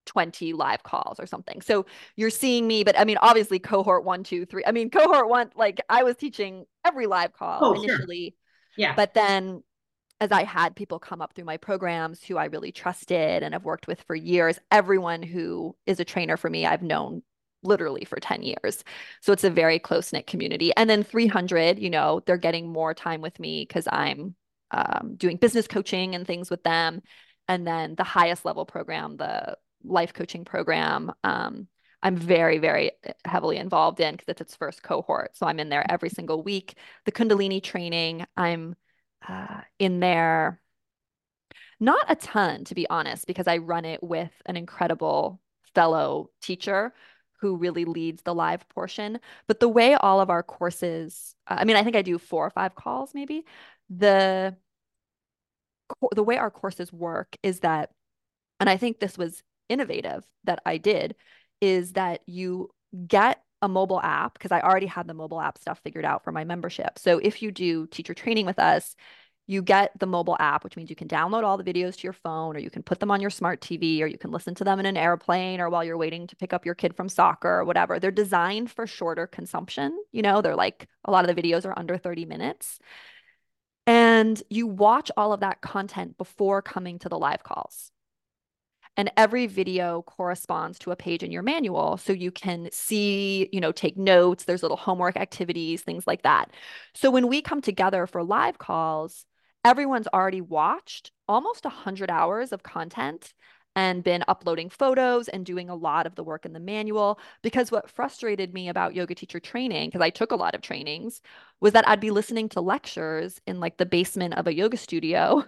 20 0.06 0.54
live 0.54 0.82
calls 0.82 1.20
or 1.20 1.26
something. 1.26 1.60
So 1.60 1.86
you're 2.16 2.30
seeing 2.30 2.66
me, 2.66 2.82
but 2.82 2.98
I 2.98 3.04
mean, 3.04 3.18
obviously, 3.20 3.58
cohort 3.58 4.04
one, 4.04 4.24
two, 4.24 4.46
three. 4.46 4.64
I 4.66 4.72
mean, 4.72 4.90
cohort 4.90 5.28
one, 5.28 5.50
like 5.54 5.80
I 5.88 6.02
was 6.02 6.16
teaching 6.16 6.64
every 6.84 7.06
live 7.06 7.32
call 7.34 7.58
oh, 7.62 7.72
initially. 7.74 8.30
Sure. 8.30 8.86
Yeah. 8.86 8.94
But 8.94 9.14
then 9.14 9.62
as 10.20 10.32
I 10.32 10.44
had 10.44 10.74
people 10.74 10.98
come 10.98 11.20
up 11.20 11.34
through 11.34 11.44
my 11.44 11.56
programs 11.56 12.24
who 12.24 12.36
I 12.36 12.46
really 12.46 12.72
trusted 12.72 13.42
and 13.42 13.54
have 13.54 13.64
worked 13.64 13.86
with 13.86 14.02
for 14.02 14.16
years, 14.16 14.58
everyone 14.70 15.22
who 15.22 15.76
is 15.86 16.00
a 16.00 16.04
trainer 16.04 16.36
for 16.36 16.50
me, 16.50 16.66
I've 16.66 16.82
known 16.82 17.22
literally 17.62 18.04
for 18.04 18.18
10 18.18 18.42
years. 18.42 18.84
So 19.20 19.32
it's 19.32 19.44
a 19.44 19.50
very 19.50 19.78
close 19.78 20.12
knit 20.12 20.26
community. 20.26 20.72
And 20.76 20.88
then 20.88 21.02
300, 21.04 21.78
you 21.78 21.90
know, 21.90 22.20
they're 22.26 22.36
getting 22.36 22.68
more 22.68 22.94
time 22.94 23.20
with 23.20 23.38
me 23.38 23.64
because 23.66 23.86
I'm 23.90 24.34
um, 24.70 25.14
doing 25.16 25.36
business 25.36 25.66
coaching 25.66 26.14
and 26.14 26.26
things 26.26 26.50
with 26.50 26.62
them. 26.62 27.02
And 27.46 27.66
then 27.66 27.94
the 27.94 28.04
highest 28.04 28.44
level 28.44 28.66
program, 28.66 29.16
the 29.16 29.56
life 29.84 30.12
coaching 30.12 30.44
program, 30.44 31.12
um, 31.24 31.68
I'm 32.02 32.16
very, 32.16 32.58
very 32.58 32.92
heavily 33.24 33.56
involved 33.56 34.00
in 34.00 34.14
because 34.14 34.28
it's 34.28 34.40
its 34.40 34.56
first 34.56 34.82
cohort. 34.82 35.36
So 35.36 35.46
I'm 35.46 35.58
in 35.58 35.68
there 35.68 35.90
every 35.90 36.10
single 36.10 36.42
week. 36.42 36.76
The 37.06 37.12
Kundalini 37.12 37.62
training, 37.62 38.24
I'm 38.36 38.76
uh, 39.26 39.62
in 39.78 40.00
there. 40.00 40.60
Not 41.80 42.04
a 42.08 42.16
ton, 42.16 42.64
to 42.64 42.74
be 42.74 42.88
honest, 42.90 43.26
because 43.26 43.46
I 43.46 43.58
run 43.58 43.84
it 43.84 44.02
with 44.02 44.32
an 44.46 44.56
incredible 44.56 45.40
fellow 45.74 46.30
teacher 46.42 46.92
who 47.40 47.56
really 47.56 47.84
leads 47.84 48.22
the 48.22 48.34
live 48.34 48.68
portion. 48.68 49.20
But 49.46 49.60
the 49.60 49.68
way 49.68 49.94
all 49.94 50.20
of 50.20 50.28
our 50.28 50.42
courses, 50.42 51.36
I 51.46 51.64
mean, 51.64 51.76
I 51.76 51.84
think 51.84 51.94
I 51.94 52.02
do 52.02 52.18
four 52.18 52.46
or 52.46 52.50
five 52.50 52.74
calls 52.74 53.14
maybe. 53.14 53.44
The 53.90 54.56
the 56.12 56.22
way 56.22 56.36
our 56.36 56.50
courses 56.50 56.92
work 56.92 57.36
is 57.42 57.60
that, 57.60 57.90
and 58.60 58.68
I 58.68 58.76
think 58.76 58.98
this 58.98 59.16
was 59.16 59.42
innovative 59.68 60.24
that 60.44 60.60
I 60.66 60.76
did, 60.78 61.14
is 61.60 61.92
that 61.94 62.20
you 62.26 62.70
get 63.06 63.42
a 63.62 63.68
mobile 63.68 64.00
app 64.00 64.34
because 64.34 64.52
I 64.52 64.60
already 64.60 64.86
had 64.86 65.06
the 65.06 65.14
mobile 65.14 65.40
app 65.40 65.58
stuff 65.58 65.80
figured 65.82 66.04
out 66.04 66.24
for 66.24 66.32
my 66.32 66.44
membership. 66.44 66.98
So 66.98 67.18
if 67.18 67.42
you 67.42 67.50
do 67.50 67.86
teacher 67.86 68.14
training 68.14 68.46
with 68.46 68.58
us, 68.58 68.94
you 69.48 69.62
get 69.62 69.98
the 69.98 70.06
mobile 70.06 70.36
app, 70.38 70.62
which 70.62 70.76
means 70.76 70.90
you 70.90 70.96
can 70.96 71.08
download 71.08 71.42
all 71.42 71.56
the 71.56 71.64
videos 71.64 71.96
to 71.96 72.02
your 72.02 72.12
phone, 72.12 72.54
or 72.54 72.58
you 72.58 72.68
can 72.70 72.82
put 72.82 73.00
them 73.00 73.10
on 73.10 73.22
your 73.22 73.30
smart 73.30 73.62
TV, 73.62 74.02
or 74.02 74.06
you 74.06 74.18
can 74.18 74.30
listen 74.30 74.54
to 74.56 74.64
them 74.64 74.78
in 74.78 74.84
an 74.84 74.98
airplane, 74.98 75.58
or 75.58 75.70
while 75.70 75.82
you're 75.82 75.96
waiting 75.96 76.26
to 76.26 76.36
pick 76.36 76.52
up 76.52 76.66
your 76.66 76.74
kid 76.74 76.94
from 76.94 77.08
soccer 77.08 77.48
or 77.48 77.64
whatever. 77.64 77.98
They're 77.98 78.10
designed 78.10 78.70
for 78.70 78.86
shorter 78.86 79.26
consumption. 79.26 79.98
You 80.12 80.20
know, 80.20 80.42
they're 80.42 80.54
like 80.54 80.86
a 81.06 81.10
lot 81.10 81.28
of 81.28 81.34
the 81.34 81.42
videos 81.42 81.64
are 81.64 81.78
under 81.78 81.96
30 81.96 82.26
minutes. 82.26 82.78
And 83.86 84.40
you 84.50 84.66
watch 84.66 85.10
all 85.16 85.32
of 85.32 85.40
that 85.40 85.62
content 85.62 86.18
before 86.18 86.60
coming 86.60 86.98
to 86.98 87.08
the 87.08 87.18
live 87.18 87.42
calls. 87.42 87.90
And 88.98 89.12
every 89.16 89.46
video 89.46 90.02
corresponds 90.02 90.78
to 90.80 90.90
a 90.90 90.96
page 90.96 91.22
in 91.22 91.30
your 91.30 91.42
manual. 91.42 91.96
So 91.98 92.12
you 92.12 92.32
can 92.32 92.68
see, 92.72 93.48
you 93.52 93.60
know, 93.60 93.70
take 93.70 93.96
notes, 93.96 94.44
there's 94.44 94.62
little 94.62 94.76
homework 94.76 95.16
activities, 95.16 95.82
things 95.82 96.06
like 96.06 96.22
that. 96.22 96.50
So 96.94 97.10
when 97.10 97.28
we 97.28 97.40
come 97.40 97.62
together 97.62 98.08
for 98.08 98.24
live 98.24 98.58
calls, 98.58 99.24
everyone's 99.64 100.08
already 100.08 100.40
watched 100.40 101.12
almost 101.28 101.64
100 101.64 102.10
hours 102.10 102.52
of 102.52 102.64
content 102.64 103.32
and 103.76 104.02
been 104.02 104.24
uploading 104.26 104.68
photos 104.68 105.28
and 105.28 105.46
doing 105.46 105.70
a 105.70 105.76
lot 105.76 106.04
of 106.04 106.16
the 106.16 106.24
work 106.24 106.44
in 106.44 106.52
the 106.52 106.58
manual. 106.58 107.20
Because 107.42 107.70
what 107.70 107.88
frustrated 107.88 108.52
me 108.52 108.68
about 108.68 108.96
yoga 108.96 109.14
teacher 109.14 109.38
training, 109.38 109.90
because 109.90 110.00
I 110.00 110.10
took 110.10 110.32
a 110.32 110.36
lot 110.36 110.56
of 110.56 110.62
trainings, 110.62 111.20
was 111.60 111.74
that 111.74 111.86
I'd 111.86 112.00
be 112.00 112.10
listening 112.10 112.48
to 112.50 112.60
lectures 112.60 113.40
in 113.46 113.60
like 113.60 113.76
the 113.76 113.86
basement 113.86 114.34
of 114.34 114.48
a 114.48 114.54
yoga 114.54 114.76
studio 114.76 115.44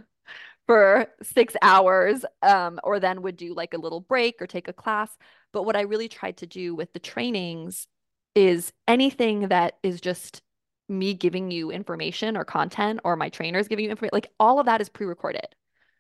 for 0.67 1.07
six 1.23 1.55
hours, 1.63 2.25
um, 2.43 2.79
or 2.85 3.01
then 3.01 3.23
would 3.23 3.37
do 3.37 3.55
like 3.55 3.75
a 3.75 3.79
little 3.79 4.01
break 4.01 4.41
or 4.41 4.47
take 4.47 4.69
a 4.69 4.73
class. 4.73 5.11
But 5.53 5.65
what 5.65 5.77
I 5.77 5.83
really 5.83 6.09
tried 6.09 6.37
to 6.39 6.47
do 6.47 6.75
with 6.75 6.93
the 6.93 7.01
trainings 7.01 7.89
is 8.35 8.73
anything 8.87 9.49
that 9.49 9.79
is 9.83 10.01
just 10.01 10.43
me 10.89 11.15
giving 11.15 11.51
you 11.51 11.71
information 11.71 12.37
or 12.37 12.45
content 12.45 13.01
or 13.05 13.17
my 13.17 13.29
trainers 13.29 13.69
giving 13.69 13.85
you 13.85 13.91
information, 13.91 14.11
like 14.13 14.31
all 14.39 14.59
of 14.59 14.67
that 14.67 14.81
is 14.81 14.89
pre-recorded. 14.89 15.47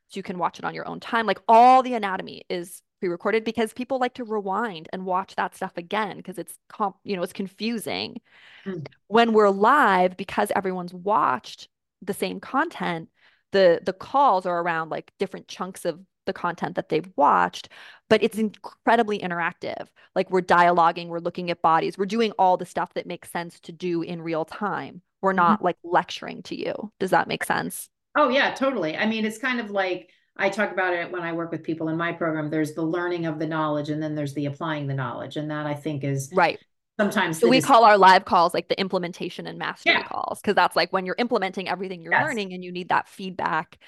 So 0.08 0.18
you 0.18 0.22
can 0.22 0.38
watch 0.38 0.58
it 0.58 0.64
on 0.64 0.74
your 0.74 0.86
own 0.88 1.00
time. 1.00 1.26
Like 1.26 1.40
all 1.48 1.82
the 1.82 1.94
anatomy 1.94 2.42
is 2.48 2.82
pre-recorded 3.00 3.44
because 3.44 3.72
people 3.72 3.98
like 3.98 4.14
to 4.14 4.24
rewind 4.24 4.88
and 4.92 5.06
watch 5.06 5.36
that 5.36 5.54
stuff 5.54 5.72
again 5.76 6.16
because 6.16 6.38
it's 6.38 6.54
comp, 6.68 6.96
you 7.04 7.16
know, 7.16 7.22
it's 7.22 7.32
confusing. 7.32 8.20
Mm. 8.66 8.86
When 9.06 9.32
we're 9.32 9.50
live, 9.50 10.16
because 10.16 10.50
everyone's 10.54 10.92
watched 10.92 11.68
the 12.02 12.14
same 12.14 12.40
content, 12.40 13.08
the 13.52 13.80
the 13.84 13.92
calls 13.92 14.46
are 14.46 14.60
around 14.60 14.90
like 14.90 15.12
different 15.18 15.48
chunks 15.48 15.84
of 15.84 16.00
the 16.26 16.32
content 16.32 16.76
that 16.76 16.88
they've 16.88 17.10
watched, 17.16 17.68
but 18.08 18.22
it's 18.22 18.38
incredibly 18.38 19.18
interactive. 19.18 19.88
Like 20.14 20.30
we're 20.30 20.42
dialoguing, 20.42 21.08
we're 21.08 21.18
looking 21.18 21.50
at 21.50 21.62
bodies, 21.62 21.98
we're 21.98 22.06
doing 22.06 22.32
all 22.38 22.56
the 22.56 22.66
stuff 22.66 22.94
that 22.94 23.06
makes 23.06 23.30
sense 23.30 23.58
to 23.60 23.72
do 23.72 24.02
in 24.02 24.22
real 24.22 24.44
time. 24.44 25.02
We're 25.22 25.32
not 25.32 25.58
mm-hmm. 25.58 25.66
like 25.66 25.76
lecturing 25.82 26.42
to 26.44 26.56
you. 26.56 26.92
Does 26.98 27.10
that 27.10 27.28
make 27.28 27.44
sense? 27.44 27.88
Oh, 28.16 28.28
yeah, 28.28 28.54
totally. 28.54 28.96
I 28.96 29.06
mean, 29.06 29.24
it's 29.24 29.38
kind 29.38 29.60
of 29.60 29.70
like 29.70 30.10
I 30.36 30.48
talk 30.48 30.72
about 30.72 30.94
it 30.94 31.10
when 31.12 31.22
I 31.22 31.32
work 31.32 31.52
with 31.52 31.62
people 31.62 31.88
in 31.88 31.96
my 31.96 32.12
program. 32.12 32.50
There's 32.50 32.74
the 32.74 32.82
learning 32.82 33.26
of 33.26 33.38
the 33.38 33.46
knowledge 33.46 33.90
and 33.90 34.02
then 34.02 34.14
there's 34.14 34.34
the 34.34 34.46
applying 34.46 34.86
the 34.86 34.94
knowledge. 34.94 35.36
And 35.36 35.50
that 35.50 35.66
I 35.66 35.74
think 35.74 36.02
is 36.02 36.30
right. 36.34 36.58
Sometimes 37.00 37.40
so 37.40 37.48
we 37.48 37.62
call 37.62 37.84
our 37.84 37.96
live 37.96 38.24
calls 38.24 38.52
like 38.52 38.68
the 38.68 38.78
implementation 38.78 39.46
and 39.46 39.58
mastery 39.58 39.92
yeah. 39.94 40.02
calls 40.02 40.40
because 40.40 40.54
that's 40.54 40.76
like 40.76 40.92
when 40.92 41.06
you're 41.06 41.16
implementing 41.18 41.68
everything 41.68 42.02
you're 42.02 42.12
yes. 42.12 42.24
learning 42.24 42.52
and 42.52 42.62
you 42.62 42.72
need 42.72 42.90
that 42.90 43.08
feedback 43.08 43.78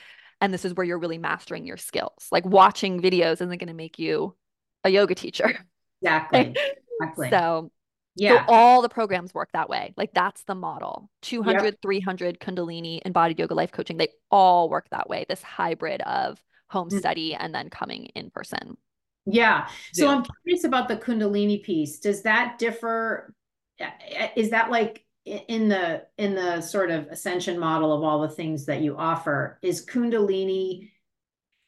and 0.42 0.52
this 0.52 0.64
is 0.64 0.74
where 0.74 0.84
you're 0.84 0.98
really 0.98 1.18
mastering 1.18 1.64
your 1.64 1.76
skills. 1.76 2.26
Like 2.32 2.44
watching 2.44 3.00
videos 3.00 3.34
isn't 3.34 3.48
going 3.48 3.68
to 3.68 3.74
make 3.74 3.98
you 3.98 4.34
a 4.84 4.90
yoga 4.90 5.14
teacher. 5.14 5.66
Exactly. 6.02 6.54
Exactly. 7.00 7.30
so, 7.30 7.72
yeah. 8.14 8.44
So 8.46 8.52
all 8.52 8.82
the 8.82 8.88
programs 8.88 9.34
work 9.34 9.48
that 9.54 9.68
way. 9.68 9.92
Like 9.96 10.12
that's 10.12 10.44
the 10.44 10.54
model. 10.54 11.10
200, 11.22 11.64
yep. 11.64 11.74
300 11.82 12.38
Kundalini 12.38 13.00
embodied 13.04 13.40
yoga 13.40 13.54
life 13.54 13.72
coaching, 13.72 13.96
they 13.96 14.08
all 14.30 14.68
work 14.68 14.86
that 14.90 15.08
way. 15.08 15.24
This 15.28 15.42
hybrid 15.42 16.00
of 16.02 16.40
home 16.68 16.88
mm-hmm. 16.88 16.98
study 16.98 17.34
and 17.34 17.52
then 17.52 17.70
coming 17.70 18.06
in 18.14 18.30
person. 18.30 18.76
Yeah. 19.26 19.68
So 19.92 20.06
yeah. 20.06 20.16
I'm 20.16 20.24
curious 20.42 20.64
about 20.64 20.88
the 20.88 20.96
Kundalini 20.96 21.62
piece. 21.62 21.98
Does 22.00 22.22
that 22.22 22.58
differ? 22.58 23.34
Is 24.36 24.50
that 24.50 24.70
like 24.70 25.04
in 25.24 25.68
the 25.68 26.02
in 26.18 26.34
the 26.34 26.60
sort 26.60 26.90
of 26.90 27.06
ascension 27.06 27.58
model 27.58 27.92
of 27.92 28.02
all 28.02 28.20
the 28.20 28.28
things 28.28 28.66
that 28.66 28.80
you 28.80 28.96
offer 28.96 29.58
is 29.62 29.86
kundalini 29.86 30.90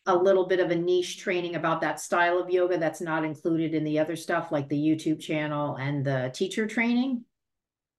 a 0.06 0.14
little 0.16 0.46
bit 0.46 0.58
of 0.58 0.70
a 0.70 0.74
niche 0.74 1.18
training 1.18 1.54
about 1.54 1.80
that 1.80 2.00
style 2.00 2.38
of 2.38 2.50
yoga 2.50 2.78
that's 2.78 3.00
not 3.00 3.24
included 3.24 3.72
in 3.72 3.84
the 3.84 3.98
other 4.00 4.16
stuff 4.16 4.50
like 4.50 4.68
the 4.68 4.76
youtube 4.76 5.20
channel 5.20 5.76
and 5.76 6.04
the 6.04 6.32
teacher 6.34 6.66
training 6.66 7.24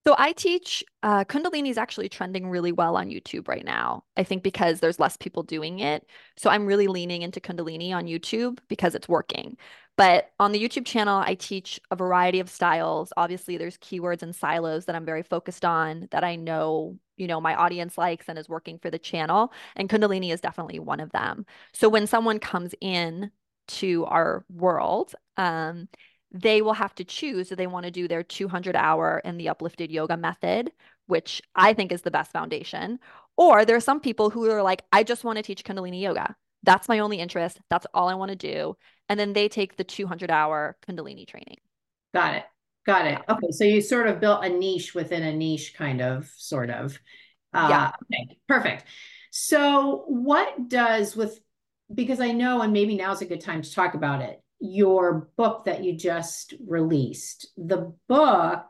so 0.07 0.15
I 0.19 0.33
teach 0.33 0.83
uh, 1.01 1.23
Kundalini 1.25 1.69
is 1.69 1.77
actually 1.77 2.09
trending 2.09 2.47
really 2.47 2.71
well 2.71 2.95
on 2.95 3.09
YouTube 3.09 3.47
right 3.47 3.65
now. 3.65 4.03
I 4.15 4.23
think 4.23 4.43
because 4.43 4.79
there's 4.79 4.99
less 4.99 5.17
people 5.17 5.41
doing 5.41 5.79
it. 5.79 6.05
So 6.37 6.49
I'm 6.49 6.67
really 6.67 6.87
leaning 6.87 7.23
into 7.23 7.39
Kundalini 7.39 7.91
on 7.91 8.05
YouTube 8.05 8.59
because 8.67 8.93
it's 8.93 9.09
working. 9.09 9.57
But 9.97 10.31
on 10.39 10.51
the 10.51 10.61
YouTube 10.61 10.85
channel, 10.85 11.23
I 11.25 11.35
teach 11.35 11.79
a 11.89 11.95
variety 11.95 12.39
of 12.39 12.49
styles. 12.49 13.13
Obviously, 13.17 13.57
there's 13.57 13.77
keywords 13.77 14.21
and 14.21 14.35
silos 14.35 14.85
that 14.85 14.95
I'm 14.95 15.05
very 15.05 15.23
focused 15.23 15.65
on 15.65 16.07
that 16.11 16.23
I 16.23 16.35
know, 16.35 16.99
you 17.17 17.27
know, 17.27 17.41
my 17.41 17.55
audience 17.55 17.97
likes 17.97 18.27
and 18.27 18.37
is 18.37 18.49
working 18.49 18.77
for 18.77 18.91
the 18.91 18.99
channel. 18.99 19.53
And 19.75 19.89
Kundalini 19.89 20.31
is 20.33 20.41
definitely 20.41 20.79
one 20.79 20.99
of 20.99 21.11
them. 21.13 21.45
So 21.73 21.89
when 21.89 22.07
someone 22.07 22.39
comes 22.39 22.75
in 22.81 23.31
to 23.67 24.05
our 24.05 24.45
world, 24.53 25.15
um, 25.37 25.87
they 26.35 26.61
will 26.61 26.73
have 26.73 26.93
to 26.95 27.05
choose 27.05 27.47
do 27.47 27.55
they 27.55 27.65
want 27.65 27.85
to 27.85 27.91
do 27.91 28.09
their 28.09 28.21
200 28.21 28.75
hour 28.75 29.21
in 29.23 29.37
the 29.37 29.47
uplifted 29.47 29.89
yoga 29.89 30.17
method, 30.17 30.69
which 31.07 31.41
I 31.55 31.73
think 31.73 31.93
is 31.93 32.01
the 32.01 32.11
best 32.11 32.31
foundation. 32.31 32.99
Or 33.37 33.63
there 33.63 33.77
are 33.77 33.81
some 33.81 34.01
people 34.01 34.29
who 34.29 34.49
are 34.51 34.61
like, 34.61 34.83
I 34.91 35.03
just 35.03 35.23
want 35.23 35.37
to 35.37 35.43
teach 35.43 35.63
Kundalini 35.63 36.01
yoga. 36.01 36.35
That's 36.63 36.89
my 36.89 36.99
only 36.99 37.19
interest. 37.19 37.59
That's 37.69 37.87
all 37.93 38.09
I 38.09 38.15
want 38.15 38.31
to 38.31 38.35
do. 38.35 38.75
And 39.07 39.17
then 39.17 39.31
they 39.31 39.47
take 39.47 39.77
the 39.77 39.83
200 39.85 40.29
hour 40.29 40.75
kundalini 40.85 41.25
training. 41.25 41.57
Got 42.13 42.35
it. 42.35 42.43
Got 42.85 43.07
it. 43.07 43.21
Okay 43.29 43.51
so 43.51 43.63
you 43.63 43.81
sort 43.81 44.07
of 44.07 44.19
built 44.19 44.43
a 44.43 44.49
niche 44.49 44.93
within 44.93 45.23
a 45.23 45.33
niche 45.33 45.73
kind 45.75 46.01
of 46.01 46.29
sort 46.35 46.69
of. 46.69 46.99
Uh, 47.53 47.67
yeah. 47.69 47.91
okay 48.03 48.37
perfect. 48.47 48.85
So 49.31 50.03
what 50.07 50.67
does 50.67 51.15
with 51.15 51.39
because 51.93 52.19
i 52.19 52.31
know 52.31 52.61
and 52.61 52.73
maybe 52.73 52.95
now's 52.95 53.21
a 53.21 53.25
good 53.25 53.41
time 53.41 53.61
to 53.61 53.71
talk 53.71 53.93
about 53.93 54.21
it 54.21 54.41
your 54.65 55.29
book 55.37 55.65
that 55.65 55.83
you 55.83 55.97
just 55.97 56.53
released. 56.65 57.47
The 57.57 57.93
book 58.07 58.65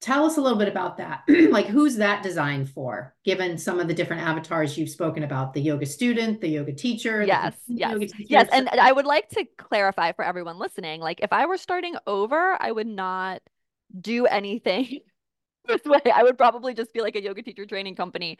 tell 0.00 0.24
us 0.24 0.36
a 0.36 0.40
little 0.40 0.58
bit 0.58 0.68
about 0.68 0.96
that. 0.98 1.22
Like 1.52 1.66
who's 1.66 1.96
that 1.96 2.22
designed 2.22 2.70
for 2.70 3.14
given 3.24 3.58
some 3.58 3.78
of 3.78 3.88
the 3.88 3.94
different 3.94 4.22
avatars 4.22 4.76
you've 4.76 4.88
spoken 4.88 5.22
about? 5.22 5.54
The 5.54 5.60
yoga 5.60 5.86
student 5.86 6.40
the 6.40 6.48
yoga 6.48 6.72
teacher 6.72 7.22
yes 7.22 7.54
yes. 7.68 7.98
teacher. 7.98 8.14
yes 8.28 8.48
and 8.52 8.68
i 8.68 8.90
would 8.90 9.04
like 9.04 9.28
to 9.30 9.44
clarify 9.58 10.12
for 10.12 10.24
everyone 10.24 10.58
listening 10.58 11.00
like 11.00 11.20
if 11.20 11.32
i 11.32 11.46
were 11.46 11.56
starting 11.56 11.94
over 12.06 12.56
i 12.60 12.72
would 12.72 12.86
not 12.86 13.42
do 14.00 14.26
anything 14.26 15.00
this 15.68 15.84
way. 15.84 16.00
I 16.12 16.22
would 16.22 16.36
probably 16.38 16.74
just 16.74 16.92
be 16.92 17.00
like 17.00 17.14
a 17.14 17.22
yoga 17.22 17.42
teacher 17.42 17.66
training 17.66 17.94
company. 17.94 18.38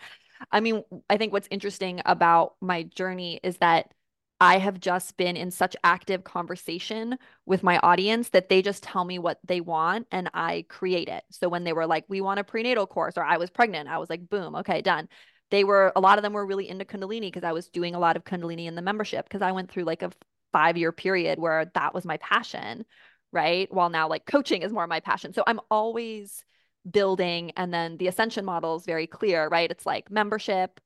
I 0.50 0.60
mean 0.60 0.82
i 1.08 1.16
think 1.16 1.32
what's 1.32 1.48
interesting 1.50 2.02
about 2.04 2.54
my 2.60 2.84
journey 2.84 3.40
is 3.42 3.58
that 3.58 3.92
I 4.42 4.58
have 4.58 4.80
just 4.80 5.16
been 5.16 5.36
in 5.36 5.52
such 5.52 5.76
active 5.84 6.24
conversation 6.24 7.16
with 7.46 7.62
my 7.62 7.78
audience 7.78 8.30
that 8.30 8.48
they 8.48 8.60
just 8.60 8.82
tell 8.82 9.04
me 9.04 9.20
what 9.20 9.38
they 9.44 9.60
want 9.60 10.08
and 10.10 10.28
I 10.34 10.66
create 10.68 11.08
it. 11.08 11.22
So 11.30 11.48
when 11.48 11.62
they 11.62 11.72
were 11.72 11.86
like, 11.86 12.06
we 12.08 12.20
want 12.20 12.40
a 12.40 12.44
prenatal 12.44 12.88
course 12.88 13.16
or 13.16 13.22
I 13.22 13.36
was 13.36 13.50
pregnant, 13.50 13.88
I 13.88 13.98
was 13.98 14.10
like, 14.10 14.28
boom, 14.28 14.56
okay, 14.56 14.82
done. 14.82 15.08
They 15.52 15.62
were, 15.62 15.92
a 15.94 16.00
lot 16.00 16.18
of 16.18 16.24
them 16.24 16.32
were 16.32 16.44
really 16.44 16.68
into 16.68 16.84
Kundalini 16.84 17.20
because 17.20 17.44
I 17.44 17.52
was 17.52 17.68
doing 17.68 17.94
a 17.94 18.00
lot 18.00 18.16
of 18.16 18.24
Kundalini 18.24 18.66
in 18.66 18.74
the 18.74 18.82
membership 18.82 19.26
because 19.28 19.42
I 19.42 19.52
went 19.52 19.70
through 19.70 19.84
like 19.84 20.02
a 20.02 20.10
five 20.52 20.76
year 20.76 20.90
period 20.90 21.38
where 21.38 21.70
that 21.74 21.94
was 21.94 22.04
my 22.04 22.16
passion, 22.16 22.84
right? 23.30 23.72
While 23.72 23.90
now 23.90 24.08
like 24.08 24.26
coaching 24.26 24.62
is 24.62 24.72
more 24.72 24.88
my 24.88 24.98
passion. 24.98 25.32
So 25.34 25.44
I'm 25.46 25.60
always 25.70 26.44
building. 26.90 27.52
And 27.52 27.72
then 27.72 27.96
the 27.96 28.08
ascension 28.08 28.44
model 28.44 28.74
is 28.74 28.86
very 28.86 29.06
clear, 29.06 29.46
right? 29.46 29.70
It's 29.70 29.86
like 29.86 30.10
membership, 30.10 30.80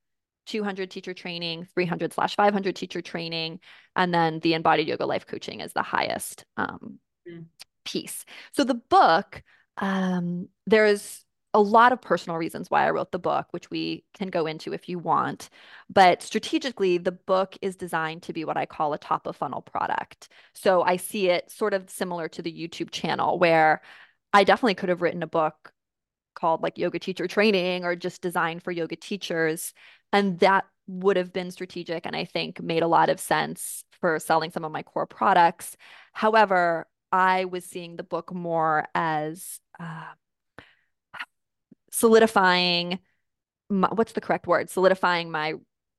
200 0.46 0.90
teacher 0.90 1.14
training, 1.14 1.66
300 1.74 2.12
slash 2.12 2.34
500 2.36 2.74
teacher 2.74 3.00
training, 3.00 3.60
and 3.94 4.12
then 4.12 4.40
the 4.40 4.54
embodied 4.54 4.88
yoga 4.88 5.06
life 5.06 5.26
coaching 5.26 5.60
is 5.60 5.72
the 5.72 5.82
highest 5.82 6.44
um, 6.56 6.98
mm. 7.28 7.44
piece. 7.84 8.24
So 8.52 8.64
the 8.64 8.74
book, 8.74 9.42
um, 9.78 10.48
there's 10.66 11.24
a 11.54 11.60
lot 11.60 11.92
of 11.92 12.02
personal 12.02 12.36
reasons 12.36 12.70
why 12.70 12.86
I 12.86 12.90
wrote 12.90 13.12
the 13.12 13.18
book, 13.18 13.46
which 13.50 13.70
we 13.70 14.04
can 14.12 14.28
go 14.28 14.46
into 14.46 14.74
if 14.74 14.90
you 14.90 14.98
want. 14.98 15.48
But 15.88 16.22
strategically, 16.22 16.98
the 16.98 17.12
book 17.12 17.56
is 17.62 17.76
designed 17.76 18.24
to 18.24 18.34
be 18.34 18.44
what 18.44 18.58
I 18.58 18.66
call 18.66 18.92
a 18.92 18.98
top 18.98 19.26
of 19.26 19.36
funnel 19.36 19.62
product. 19.62 20.28
So 20.54 20.82
I 20.82 20.96
see 20.96 21.30
it 21.30 21.50
sort 21.50 21.72
of 21.72 21.88
similar 21.88 22.28
to 22.28 22.42
the 22.42 22.52
YouTube 22.52 22.90
channel, 22.90 23.38
where 23.38 23.80
I 24.34 24.44
definitely 24.44 24.74
could 24.74 24.90
have 24.90 25.00
written 25.00 25.22
a 25.22 25.26
book 25.26 25.72
called 26.34 26.62
like 26.62 26.76
yoga 26.78 26.98
teacher 26.98 27.26
training 27.26 27.84
or 27.84 27.96
just 27.96 28.20
designed 28.20 28.62
for 28.62 28.70
yoga 28.70 28.94
teachers 28.94 29.72
and 30.12 30.38
that 30.40 30.64
would 30.86 31.16
have 31.16 31.32
been 31.32 31.50
strategic 31.50 32.06
and 32.06 32.14
I 32.14 32.24
think 32.24 32.62
made 32.62 32.82
a 32.82 32.88
lot 32.88 33.08
of 33.08 33.18
sense 33.18 33.84
for 34.00 34.18
selling 34.18 34.50
some 34.50 34.64
of 34.64 34.72
my 34.72 34.82
core 34.82 35.06
products. 35.06 35.76
However, 36.12 36.86
I 37.10 37.44
was 37.46 37.64
seeing 37.64 37.96
the 37.96 38.02
book 38.02 38.32
more 38.32 38.86
as 38.94 39.60
uh, 39.80 40.12
solidifying 41.90 42.98
my, 43.68 43.88
what's 43.88 44.12
the 44.12 44.20
correct 44.20 44.46
word? 44.46 44.70
Solidifying 44.70 45.30
my 45.30 45.54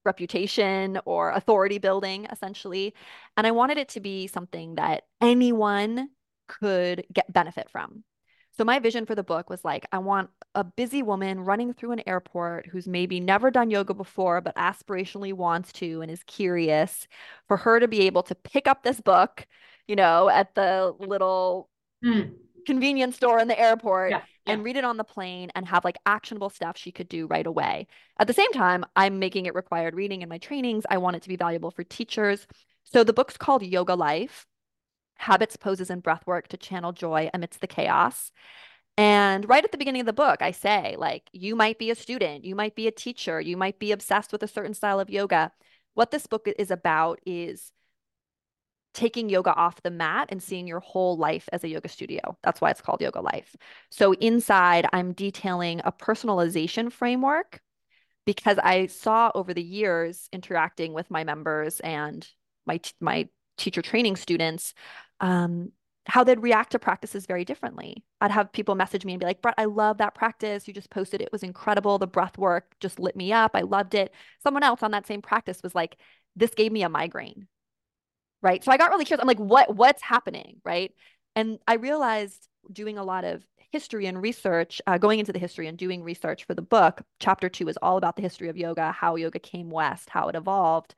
reputation 0.06 1.00
or 1.06 1.32
authority 1.32 1.80
building, 1.80 2.28
essentially. 2.32 2.94
And 3.36 3.46
I 3.46 3.52
wanted 3.52 3.78
it 3.78 3.90
to 3.90 4.00
be 4.00 4.28
something 4.28 4.76
that 4.76 5.04
anyone 5.22 6.10
could 6.48 7.06
get 7.12 7.32
benefit 7.32 7.70
from. 7.70 8.04
So 8.58 8.64
my 8.64 8.80
vision 8.80 9.06
for 9.06 9.14
the 9.14 9.24
book 9.24 9.52
was 9.52 9.64
like, 9.64 9.86
I 9.92 10.00
want 10.00 10.32
a 10.56 10.64
busy 10.64 11.04
woman 11.04 11.42
running 11.42 11.74
through 11.74 11.92
an 11.92 12.02
airport 12.08 12.66
who's 12.66 12.88
maybe 12.88 13.20
never 13.20 13.52
done 13.52 13.70
yoga 13.70 13.94
before, 13.94 14.42
but 14.42 14.56
aspirationally 14.56 15.32
wants 15.32 15.72
to 15.74 16.02
and 16.02 16.10
is 16.10 16.24
curious 16.24 17.08
for 17.48 17.58
her 17.58 17.80
to 17.80 17.88
be 17.88 18.02
able 18.02 18.24
to 18.24 18.34
pick 18.34 18.68
up 18.68 18.82
this 18.82 19.00
book, 19.00 19.46
you 19.88 19.96
know, 19.96 20.28
at 20.28 20.56
the 20.56 20.96
little 20.98 21.70
mm. 22.04 22.32
convenience 22.66 23.16
store 23.16 23.40
in 23.40 23.48
the 23.48 23.60
airport 23.60 24.10
yeah, 24.10 24.22
yeah. 24.48 24.54
and 24.54 24.64
read 24.64 24.76
it 24.76 24.84
on 24.84 24.98
the 24.98 25.04
plane 25.04 25.52
and 25.54 25.68
have 25.68 25.86
like 25.86 25.98
actionable 26.08 26.50
stuff 26.50 26.78
she 26.78 26.92
could 26.92 27.08
do 27.08 27.28
right 27.28 27.46
away. 27.46 27.86
At 28.20 28.26
the 28.26 28.34
same 28.34 28.52
time, 28.54 28.84
I'm 28.96 29.20
making 29.20 29.46
it 29.46 29.54
required 29.54 29.94
reading 29.94 30.24
in 30.24 30.30
my 30.30 30.40
trainings. 30.40 30.84
I 30.90 30.98
want 30.98 31.16
it 31.16 31.22
to 31.22 31.30
be 31.30 31.36
valuable 31.36 31.70
for 31.70 31.84
teachers. 31.84 32.48
So 32.86 33.04
the 33.04 33.14
book's 33.14 33.38
called 33.38 33.62
Yoga 33.62 33.94
Life 33.94 34.48
habits, 35.18 35.56
poses, 35.56 35.90
and 35.90 36.04
breath 36.04 36.26
work 36.26 36.48
to 36.50 36.58
channel 36.58 36.92
joy 36.92 37.30
amidst 37.34 37.62
the 37.62 37.68
chaos. 37.68 38.32
And 38.98 39.48
right 39.48 39.64
at 39.64 39.72
the 39.72 39.78
beginning 39.78 40.02
of 40.02 40.08
the 40.08 40.14
book, 40.14 40.42
I 40.42 40.52
say, 40.52 40.96
like, 40.98 41.30
you 41.32 41.56
might 41.56 41.78
be 41.78 41.92
a 41.92 41.96
student, 41.96 42.46
you 42.46 42.56
might 42.56 42.76
be 42.76 42.88
a 42.88 42.92
teacher, 42.92 43.40
you 43.40 43.56
might 43.56 43.78
be 43.78 43.92
obsessed 43.92 44.32
with 44.32 44.42
a 44.42 44.48
certain 44.48 44.74
style 44.74 45.00
of 45.00 45.10
yoga. 45.10 45.52
What 45.94 46.12
this 46.12 46.26
book 46.26 46.48
is 46.58 46.72
about 46.72 47.20
is 47.26 47.72
taking 48.98 49.30
yoga 49.30 49.54
off 49.54 49.84
the 49.84 49.92
mat 49.92 50.30
and 50.32 50.42
seeing 50.42 50.68
your 50.68 50.80
whole 50.80 51.18
life 51.18 51.48
as 51.54 51.64
a 51.64 51.68
yoga 51.68 51.88
studio. 51.88 52.36
That's 52.42 52.60
why 52.60 52.72
it's 52.72 52.82
called 52.82 53.00
Yoga 53.00 53.22
Life. 53.22 53.56
So 53.92 54.14
inside, 54.14 54.88
I'm 54.92 55.14
detailing 55.14 55.82
a 55.84 55.92
personalization 55.92 56.92
framework 56.92 57.62
because 58.26 58.58
I 58.58 58.88
saw 58.88 59.32
over 59.36 59.54
the 59.54 59.62
years 59.62 60.28
interacting 60.34 60.94
with 60.94 61.12
my 61.12 61.24
members 61.24 61.80
and 61.82 62.28
my 62.66 62.80
my 63.00 63.30
teacher 63.58 63.82
training 63.82 64.16
students 64.16 64.74
um, 65.20 65.72
how 66.08 66.24
they'd 66.24 66.42
react 66.42 66.72
to 66.72 66.80
practices 66.80 67.26
very 67.26 67.44
differently. 67.44 68.04
I'd 68.22 68.32
have 68.32 68.52
people 68.54 68.76
message 68.76 69.04
me 69.04 69.14
and 69.14 69.20
be 69.20 69.26
like, 69.26 69.42
Brett, 69.42 69.56
I 69.58 69.66
love 69.66 69.98
that 69.98 70.16
practice. 70.16 70.68
You 70.68 70.74
just 70.74 70.90
posted 70.90 71.22
it 71.22 71.32
was 71.34 71.44
incredible. 71.44 71.98
The 71.98 72.08
breath 72.08 72.38
work 72.38 72.76
just 72.80 73.00
lit 73.00 73.16
me 73.16 73.34
up. 73.34 73.52
I 73.56 73.62
loved 73.62 73.94
it. 73.94 74.14
Someone 74.42 74.64
else 74.64 74.84
on 74.84 74.92
that 74.92 75.06
same 75.06 75.22
practice 75.22 75.62
was 75.62 75.76
like, 75.76 75.98
this 76.36 76.54
gave 76.54 76.72
me 76.72 76.84
a 76.84 76.90
migraine. 76.90 77.48
Right. 78.42 78.64
So 78.64 78.72
I 78.72 78.78
got 78.78 78.92
really 78.92 79.04
curious. 79.04 79.22
I'm 79.22 79.28
like, 79.28 79.40
what 79.40 79.76
what's 79.76 80.02
happening? 80.02 80.62
Right. 80.64 80.94
And 81.36 81.60
I 81.68 81.74
realized 81.74 82.48
doing 82.72 82.98
a 82.98 83.04
lot 83.04 83.26
of 83.26 83.44
history 83.72 84.06
and 84.06 84.22
research, 84.22 84.82
uh, 84.88 84.98
going 84.98 85.20
into 85.20 85.34
the 85.34 85.40
history 85.40 85.68
and 85.68 85.78
doing 85.78 86.04
research 86.04 86.46
for 86.46 86.54
the 86.54 86.62
book, 86.62 87.02
chapter 87.20 87.50
two 87.50 87.68
is 87.68 87.78
all 87.82 87.98
about 87.98 88.16
the 88.16 88.22
history 88.22 88.48
of 88.48 88.56
yoga, 88.56 88.92
how 88.92 89.16
yoga 89.16 89.40
came 89.40 89.70
west, 89.70 90.10
how 90.10 90.30
it 90.30 90.36
evolved 90.36 90.96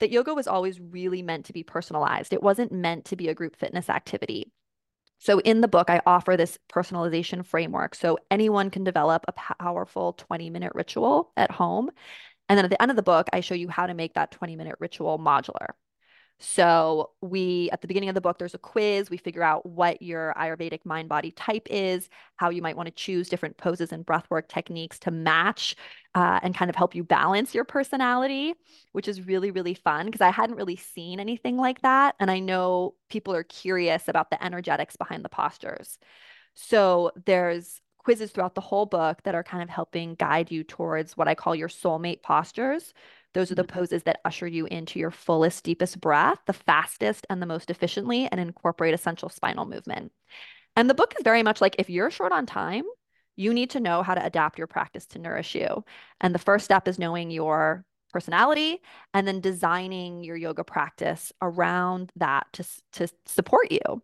that 0.00 0.10
yoga 0.10 0.34
was 0.34 0.46
always 0.46 0.80
really 0.80 1.22
meant 1.22 1.46
to 1.46 1.52
be 1.52 1.62
personalized. 1.62 2.32
It 2.32 2.42
wasn't 2.42 2.72
meant 2.72 3.04
to 3.06 3.16
be 3.16 3.28
a 3.28 3.34
group 3.34 3.56
fitness 3.56 3.88
activity. 3.88 4.50
So 5.18 5.38
in 5.40 5.60
the 5.60 5.68
book, 5.68 5.90
I 5.90 6.00
offer 6.06 6.36
this 6.36 6.58
personalization 6.72 7.44
framework 7.44 7.94
so 7.94 8.18
anyone 8.30 8.70
can 8.70 8.84
develop 8.84 9.24
a 9.28 9.32
powerful 9.32 10.14
20 10.14 10.48
minute 10.48 10.72
ritual 10.74 11.32
at 11.36 11.50
home. 11.50 11.90
And 12.48 12.56
then 12.56 12.64
at 12.64 12.70
the 12.70 12.80
end 12.80 12.90
of 12.90 12.96
the 12.96 13.02
book, 13.02 13.28
I 13.32 13.40
show 13.40 13.54
you 13.54 13.68
how 13.68 13.86
to 13.86 13.94
make 13.94 14.14
that 14.14 14.30
20 14.30 14.56
minute 14.56 14.76
ritual 14.80 15.18
modular. 15.18 15.68
So 16.42 17.10
we 17.20 17.68
at 17.70 17.82
the 17.82 17.86
beginning 17.86 18.08
of 18.08 18.14
the 18.14 18.20
book, 18.22 18.38
there's 18.38 18.54
a 18.54 18.58
quiz. 18.58 19.10
We 19.10 19.18
figure 19.18 19.42
out 19.42 19.66
what 19.66 20.00
your 20.00 20.34
Ayurvedic 20.38 20.86
mind 20.86 21.10
body 21.10 21.32
type 21.32 21.66
is, 21.70 22.08
how 22.36 22.48
you 22.48 22.62
might 22.62 22.76
want 22.76 22.86
to 22.86 22.94
choose 22.94 23.28
different 23.28 23.58
poses 23.58 23.92
and 23.92 24.06
breathwork 24.06 24.48
techniques 24.48 24.98
to 25.00 25.10
match 25.10 25.76
uh, 26.14 26.40
and 26.42 26.54
kind 26.54 26.70
of 26.70 26.76
help 26.76 26.94
you 26.94 27.04
balance 27.04 27.54
your 27.54 27.64
personality, 27.64 28.54
which 28.92 29.06
is 29.06 29.26
really, 29.26 29.50
really 29.50 29.74
fun 29.74 30.06
because 30.06 30.22
I 30.22 30.30
hadn't 30.30 30.56
really 30.56 30.76
seen 30.76 31.20
anything 31.20 31.58
like 31.58 31.82
that. 31.82 32.14
And 32.18 32.30
I 32.30 32.38
know 32.38 32.94
people 33.10 33.34
are 33.34 33.44
curious 33.44 34.08
about 34.08 34.30
the 34.30 34.42
energetics 34.42 34.96
behind 34.96 35.22
the 35.22 35.28
postures. 35.28 35.98
So 36.54 37.12
there's 37.26 37.82
quizzes 37.98 38.30
throughout 38.30 38.54
the 38.54 38.62
whole 38.62 38.86
book 38.86 39.22
that 39.24 39.34
are 39.34 39.44
kind 39.44 39.62
of 39.62 39.68
helping 39.68 40.14
guide 40.14 40.50
you 40.50 40.64
towards 40.64 41.18
what 41.18 41.28
I 41.28 41.34
call 41.34 41.54
your 41.54 41.68
soulmate 41.68 42.22
postures, 42.22 42.94
those 43.34 43.50
are 43.50 43.54
the 43.54 43.62
mm-hmm. 43.64 43.78
poses 43.78 44.02
that 44.04 44.20
usher 44.24 44.46
you 44.46 44.66
into 44.66 44.98
your 44.98 45.10
fullest, 45.10 45.64
deepest 45.64 46.00
breath, 46.00 46.38
the 46.46 46.52
fastest 46.52 47.26
and 47.30 47.40
the 47.40 47.46
most 47.46 47.70
efficiently, 47.70 48.28
and 48.30 48.40
incorporate 48.40 48.94
essential 48.94 49.28
spinal 49.28 49.66
movement. 49.66 50.12
And 50.76 50.88
the 50.88 50.94
book 50.94 51.14
is 51.16 51.24
very 51.24 51.42
much 51.42 51.60
like 51.60 51.76
if 51.78 51.90
you're 51.90 52.10
short 52.10 52.32
on 52.32 52.46
time, 52.46 52.84
you 53.36 53.54
need 53.54 53.70
to 53.70 53.80
know 53.80 54.02
how 54.02 54.14
to 54.14 54.24
adapt 54.24 54.58
your 54.58 54.66
practice 54.66 55.06
to 55.06 55.18
nourish 55.18 55.54
you. 55.54 55.84
And 56.20 56.34
the 56.34 56.38
first 56.38 56.64
step 56.64 56.86
is 56.86 56.98
knowing 56.98 57.30
your 57.30 57.84
personality 58.12 58.80
and 59.14 59.26
then 59.26 59.40
designing 59.40 60.24
your 60.24 60.36
yoga 60.36 60.64
practice 60.64 61.32
around 61.40 62.10
that 62.16 62.46
to, 62.54 62.64
to 62.92 63.08
support 63.26 63.70
you. 63.70 64.02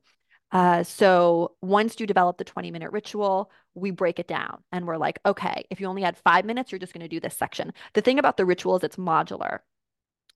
Uh, 0.52 0.82
so 0.82 1.56
once 1.60 1.98
you 1.98 2.06
develop 2.06 2.38
the 2.38 2.44
20 2.44 2.70
minute 2.70 2.92
ritual, 2.92 3.50
we 3.74 3.90
break 3.90 4.18
it 4.18 4.28
down 4.28 4.62
and 4.72 4.86
we're 4.86 4.96
like, 4.96 5.18
okay, 5.26 5.64
if 5.70 5.80
you 5.80 5.86
only 5.86 6.02
had 6.02 6.16
five 6.16 6.44
minutes, 6.44 6.70
you're 6.70 6.78
just 6.78 6.92
going 6.92 7.02
to 7.02 7.08
do 7.08 7.20
this 7.20 7.36
section. 7.36 7.72
The 7.94 8.00
thing 8.00 8.18
about 8.18 8.36
the 8.36 8.46
ritual 8.46 8.76
is 8.76 8.84
it's 8.84 8.96
modular. 8.96 9.58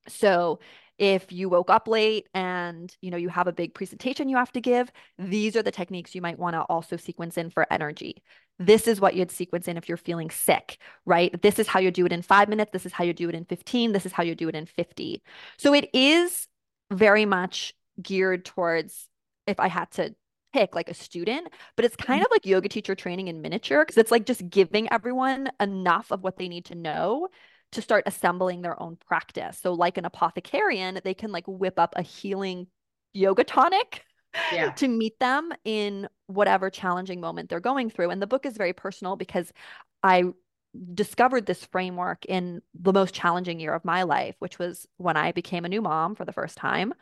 So 0.09 0.59
if 0.99 1.33
you 1.33 1.49
woke 1.49 1.71
up 1.71 1.89
late 1.89 2.29
and 2.35 2.95
you 3.01 3.11
know 3.11 3.17
you 3.17 3.31
have 3.31 3.47
a 3.47 3.53
big 3.53 3.73
presentation 3.73 4.29
you 4.29 4.37
have 4.37 4.53
to 4.53 4.61
give, 4.61 4.93
these 5.19 5.57
are 5.57 5.63
the 5.63 5.71
techniques 5.71 6.15
you 6.15 6.21
might 6.21 6.39
want 6.39 6.55
to 6.55 6.61
also 6.63 6.97
sequence 6.97 7.39
in 7.39 7.49
for 7.49 7.67
energy. 7.73 8.23
This 8.59 8.87
is 8.87 9.01
what 9.01 9.15
you'd 9.15 9.31
sequence 9.31 9.67
in 9.69 9.79
if 9.79 9.89
you're 9.89 9.97
feeling 9.97 10.29
sick, 10.29 10.77
right? 11.07 11.41
This 11.41 11.59
is 11.59 11.67
how 11.67 11.81
you 11.81 11.91
do 11.91 12.05
it 12.05 12.13
in 12.13 12.21
five 12.21 12.51
minutes. 12.51 12.73
This 12.73 12.85
is 12.85 12.93
how 12.93 13.05
you 13.05 13.15
do 13.15 13.31
it 13.31 13.35
in 13.35 13.47
15. 13.47 13.93
This 13.93 14.05
is 14.05 14.13
how 14.13 14.23
you 14.23 14.35
do 14.35 14.49
it 14.49 14.55
in 14.55 14.67
50. 14.67 15.23
So 15.57 15.73
it 15.73 15.89
is 15.95 16.47
very 16.91 17.25
much 17.25 17.73
geared 18.03 18.45
towards 18.45 19.09
if 19.51 19.61
I 19.61 19.69
had 19.69 19.91
to 19.93 20.15
pick 20.53 20.75
like 20.75 20.89
a 20.89 20.95
student, 20.95 21.49
but 21.77 21.85
it's 21.85 21.97
kind 21.97 22.21
mm-hmm. 22.21 22.27
of 22.27 22.31
like 22.31 22.47
yoga 22.47 22.69
teacher 22.69 22.95
training 22.95 23.29
in 23.29 23.41
miniature 23.41 23.85
because 23.85 23.99
it's 23.99 24.11
like 24.11 24.27
just 24.27 24.49
giving 24.49 24.91
everyone 24.93 25.51
enough 25.61 26.11
of 26.11 26.23
what 26.23 26.39
they 26.39 26.49
need 26.49 26.65
to 26.67 26.75
know 26.75 27.29
to 27.73 27.83
start 27.83 28.05
assembling 28.07 28.63
their 28.63 28.81
own 28.83 28.97
practice. 28.97 29.59
So 29.61 29.73
like 29.73 29.97
an 29.97 30.05
apothecarian, 30.05 31.03
they 31.03 31.15
can 31.15 31.31
like 31.31 31.45
whip 31.47 31.79
up 31.79 31.95
a 31.97 32.03
healing 32.03 32.67
yoga 33.13 33.45
tonic 33.45 34.05
yeah. 34.53 34.71
to 34.77 34.89
meet 34.89 35.19
them 35.21 35.53
in 35.65 36.09
whatever 36.27 36.71
challenging 36.71 37.21
moment 37.21 37.49
they're 37.49 37.61
going 37.61 37.91
through. 37.91 38.11
And 38.11 38.21
the 38.21 38.27
book 38.27 38.45
is 38.45 38.57
very 38.57 38.73
personal 38.73 39.17
because 39.17 39.53
I 40.03 40.25
discovered 40.95 41.47
this 41.47 41.65
framework 41.65 42.25
in 42.27 42.63
the 42.75 42.93
most 42.93 43.15
challenging 43.15 43.59
year 43.59 43.75
of 43.75 43.85
my 43.85 44.05
life, 44.05 44.37
which 44.39 44.59
was 44.59 44.87
when 44.99 45.17
I 45.17 45.33
became 45.33 45.65
a 45.65 45.69
new 45.69 45.83
mom 45.83 46.15
for 46.15 46.25
the 46.25 46.33
first 46.33 46.57
time. 46.57 46.93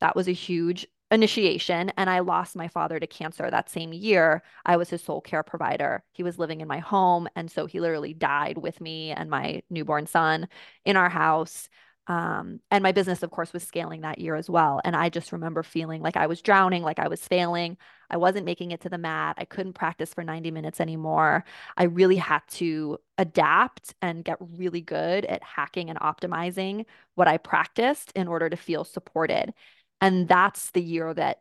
That 0.00 0.14
was 0.14 0.28
a 0.28 0.32
huge 0.32 0.86
initiation 1.10 1.92
and 1.96 2.10
I 2.10 2.18
lost 2.20 2.56
my 2.56 2.68
father 2.68 2.98
to 2.98 3.06
cancer 3.06 3.48
that 3.50 3.70
same 3.70 3.92
year. 3.92 4.42
I 4.64 4.76
was 4.76 4.90
his 4.90 5.02
sole 5.02 5.20
care 5.20 5.42
provider. 5.44 6.02
He 6.12 6.22
was 6.22 6.38
living 6.38 6.60
in 6.60 6.68
my 6.68 6.78
home. 6.78 7.28
And 7.36 7.50
so 7.50 7.66
he 7.66 7.80
literally 7.80 8.12
died 8.14 8.58
with 8.58 8.80
me 8.80 9.12
and 9.12 9.30
my 9.30 9.62
newborn 9.70 10.06
son 10.06 10.48
in 10.84 10.96
our 10.96 11.08
house. 11.08 11.68
Um, 12.08 12.60
and 12.70 12.82
my 12.84 12.92
business, 12.92 13.24
of 13.24 13.32
course, 13.32 13.52
was 13.52 13.64
scaling 13.64 14.02
that 14.02 14.20
year 14.20 14.36
as 14.36 14.48
well. 14.48 14.80
And 14.84 14.94
I 14.94 15.08
just 15.08 15.32
remember 15.32 15.64
feeling 15.64 16.02
like 16.02 16.16
I 16.16 16.28
was 16.28 16.40
drowning, 16.40 16.82
like 16.84 17.00
I 17.00 17.08
was 17.08 17.26
failing. 17.26 17.76
I 18.08 18.16
wasn't 18.16 18.46
making 18.46 18.70
it 18.70 18.80
to 18.82 18.88
the 18.88 18.98
mat. 18.98 19.34
I 19.38 19.44
couldn't 19.44 19.72
practice 19.72 20.14
for 20.14 20.22
90 20.22 20.52
minutes 20.52 20.80
anymore. 20.80 21.44
I 21.76 21.84
really 21.84 22.16
had 22.16 22.42
to 22.52 22.98
adapt 23.18 23.94
and 24.02 24.24
get 24.24 24.36
really 24.40 24.80
good 24.80 25.24
at 25.24 25.42
hacking 25.42 25.90
and 25.90 25.98
optimizing 25.98 26.86
what 27.16 27.26
I 27.26 27.38
practiced 27.38 28.12
in 28.14 28.28
order 28.28 28.48
to 28.48 28.56
feel 28.56 28.84
supported. 28.84 29.52
And 30.00 30.28
that's 30.28 30.70
the 30.72 30.82
year 30.82 31.12
that 31.14 31.40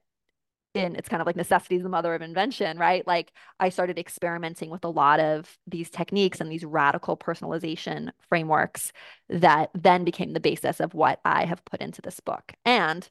in 0.75 0.95
it's 0.95 1.09
kind 1.09 1.21
of 1.21 1.25
like 1.25 1.35
necessity 1.35 1.75
is 1.75 1.83
the 1.83 1.89
mother 1.89 2.13
of 2.13 2.21
invention, 2.21 2.77
right? 2.77 3.05
Like 3.07 3.31
I 3.59 3.69
started 3.69 3.97
experimenting 3.97 4.69
with 4.69 4.83
a 4.83 4.89
lot 4.89 5.19
of 5.19 5.57
these 5.65 5.89
techniques 5.89 6.41
and 6.41 6.51
these 6.51 6.65
radical 6.65 7.17
personalization 7.17 8.11
frameworks 8.29 8.91
that 9.29 9.71
then 9.73 10.03
became 10.03 10.33
the 10.33 10.39
basis 10.39 10.79
of 10.79 10.93
what 10.93 11.19
I 11.23 11.45
have 11.45 11.63
put 11.65 11.81
into 11.81 12.01
this 12.01 12.19
book. 12.19 12.53
And 12.65 13.07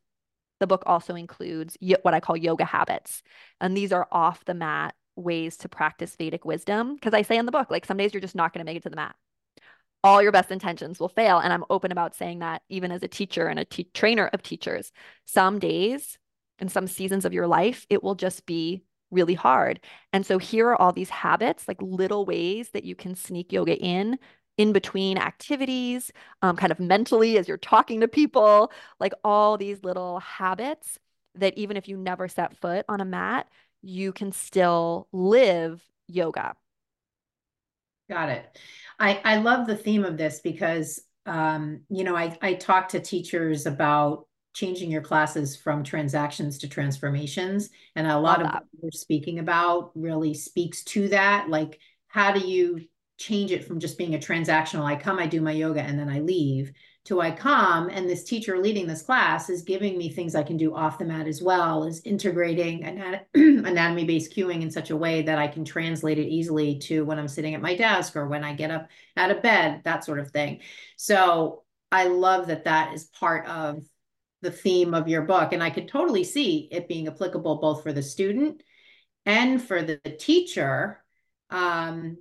the 0.60 0.66
book 0.66 0.82
also 0.86 1.14
includes 1.14 1.76
what 2.02 2.14
I 2.14 2.20
call 2.20 2.36
yoga 2.36 2.64
habits. 2.64 3.22
And 3.60 3.76
these 3.76 3.92
are 3.92 4.08
off 4.12 4.44
the 4.44 4.54
mat 4.54 4.94
ways 5.16 5.56
to 5.58 5.68
practice 5.68 6.16
Vedic 6.16 6.44
wisdom. 6.44 6.94
Because 6.94 7.14
I 7.14 7.22
say 7.22 7.36
in 7.36 7.46
the 7.46 7.52
book, 7.52 7.70
like 7.70 7.86
some 7.86 7.96
days 7.96 8.12
you're 8.12 8.20
just 8.20 8.34
not 8.34 8.52
going 8.52 8.64
to 8.64 8.70
make 8.70 8.76
it 8.76 8.82
to 8.84 8.90
the 8.90 8.96
mat 8.96 9.16
all 10.04 10.22
your 10.22 10.32
best 10.32 10.50
intentions 10.50 11.00
will 11.00 11.08
fail. 11.08 11.38
And 11.38 11.52
I'm 11.52 11.64
open 11.70 11.90
about 11.90 12.14
saying 12.14 12.40
that 12.40 12.62
even 12.68 12.92
as 12.92 13.02
a 13.02 13.08
teacher 13.08 13.46
and 13.48 13.58
a 13.58 13.64
te- 13.64 13.90
trainer 13.94 14.28
of 14.32 14.42
teachers. 14.42 14.92
Some 15.24 15.58
days 15.58 16.18
and 16.58 16.70
some 16.70 16.86
seasons 16.86 17.24
of 17.24 17.32
your 17.32 17.46
life, 17.46 17.86
it 17.88 18.04
will 18.04 18.14
just 18.14 18.46
be 18.46 18.84
really 19.10 19.34
hard. 19.34 19.80
And 20.12 20.26
so 20.26 20.38
here 20.38 20.68
are 20.68 20.80
all 20.80 20.92
these 20.92 21.10
habits, 21.10 21.66
like 21.66 21.80
little 21.80 22.26
ways 22.26 22.70
that 22.70 22.84
you 22.84 22.94
can 22.94 23.14
sneak 23.14 23.52
yoga 23.52 23.76
in 23.76 24.18
in 24.56 24.72
between 24.72 25.18
activities, 25.18 26.12
um, 26.42 26.54
kind 26.56 26.70
of 26.70 26.78
mentally 26.78 27.38
as 27.38 27.48
you're 27.48 27.56
talking 27.56 28.00
to 28.00 28.08
people, 28.08 28.70
like 29.00 29.12
all 29.24 29.56
these 29.56 29.82
little 29.82 30.20
habits 30.20 30.98
that 31.34 31.56
even 31.58 31.76
if 31.76 31.88
you 31.88 31.96
never 31.96 32.28
set 32.28 32.56
foot 32.56 32.84
on 32.88 33.00
a 33.00 33.04
mat, 33.04 33.48
you 33.82 34.12
can 34.12 34.30
still 34.30 35.08
live 35.12 35.82
yoga. 36.06 36.54
Got 38.08 38.28
it. 38.28 38.58
I, 38.98 39.20
I 39.24 39.36
love 39.36 39.66
the 39.66 39.76
theme 39.76 40.04
of 40.04 40.16
this 40.16 40.40
because, 40.40 41.02
um, 41.26 41.80
you 41.88 42.04
know, 42.04 42.16
I, 42.16 42.36
I 42.42 42.54
talk 42.54 42.88
to 42.90 43.00
teachers 43.00 43.66
about 43.66 44.26
changing 44.52 44.90
your 44.90 45.02
classes 45.02 45.56
from 45.56 45.82
transactions 45.82 46.58
to 46.58 46.68
transformations. 46.68 47.70
And 47.96 48.06
a 48.06 48.18
lot 48.18 48.40
of 48.40 48.46
what 48.46 48.62
we're 48.80 48.90
speaking 48.92 49.38
about 49.38 49.90
really 49.94 50.34
speaks 50.34 50.84
to 50.84 51.08
that. 51.08 51.48
Like, 51.48 51.80
how 52.08 52.32
do 52.32 52.46
you 52.46 52.86
change 53.16 53.52
it 53.52 53.64
from 53.64 53.80
just 53.80 53.98
being 53.98 54.14
a 54.14 54.18
transactional, 54.18 54.84
I 54.84 54.96
come, 54.96 55.18
I 55.18 55.26
do 55.26 55.40
my 55.40 55.52
yoga, 55.52 55.80
and 55.80 55.98
then 55.98 56.08
I 56.08 56.20
leave, 56.20 56.72
to 57.04 57.20
I 57.20 57.30
come 57.30 57.90
and 57.90 58.08
this 58.08 58.24
teacher 58.24 58.58
leading 58.58 58.86
this 58.86 59.02
class 59.02 59.50
is 59.50 59.62
giving 59.62 59.98
me 59.98 60.08
things 60.08 60.34
I 60.34 60.42
can 60.42 60.56
do 60.56 60.74
off 60.74 60.98
the 60.98 61.04
mat 61.04 61.26
as 61.26 61.42
well, 61.42 61.84
is 61.84 62.00
integrating 62.04 62.82
anatomy 63.34 64.04
based 64.04 64.34
cueing 64.34 64.62
in 64.62 64.70
such 64.70 64.90
a 64.90 64.96
way 64.96 65.20
that 65.22 65.38
I 65.38 65.46
can 65.46 65.64
translate 65.64 66.18
it 66.18 66.28
easily 66.28 66.78
to 66.80 67.04
when 67.04 67.18
I'm 67.18 67.28
sitting 67.28 67.54
at 67.54 67.60
my 67.60 67.76
desk 67.76 68.16
or 68.16 68.26
when 68.26 68.42
I 68.42 68.54
get 68.54 68.70
up 68.70 68.88
out 69.16 69.30
of 69.30 69.42
bed, 69.42 69.82
that 69.84 70.04
sort 70.04 70.18
of 70.18 70.30
thing. 70.30 70.60
So 70.96 71.64
I 71.92 72.06
love 72.06 72.46
that 72.46 72.64
that 72.64 72.94
is 72.94 73.04
part 73.04 73.46
of 73.46 73.84
the 74.40 74.50
theme 74.50 74.94
of 74.94 75.08
your 75.08 75.22
book. 75.22 75.52
And 75.52 75.62
I 75.62 75.70
could 75.70 75.88
totally 75.88 76.24
see 76.24 76.68
it 76.70 76.88
being 76.88 77.06
applicable 77.06 77.56
both 77.56 77.82
for 77.82 77.92
the 77.92 78.02
student 78.02 78.62
and 79.26 79.62
for 79.62 79.82
the 79.82 79.98
teacher 80.18 81.02
um, 81.50 82.16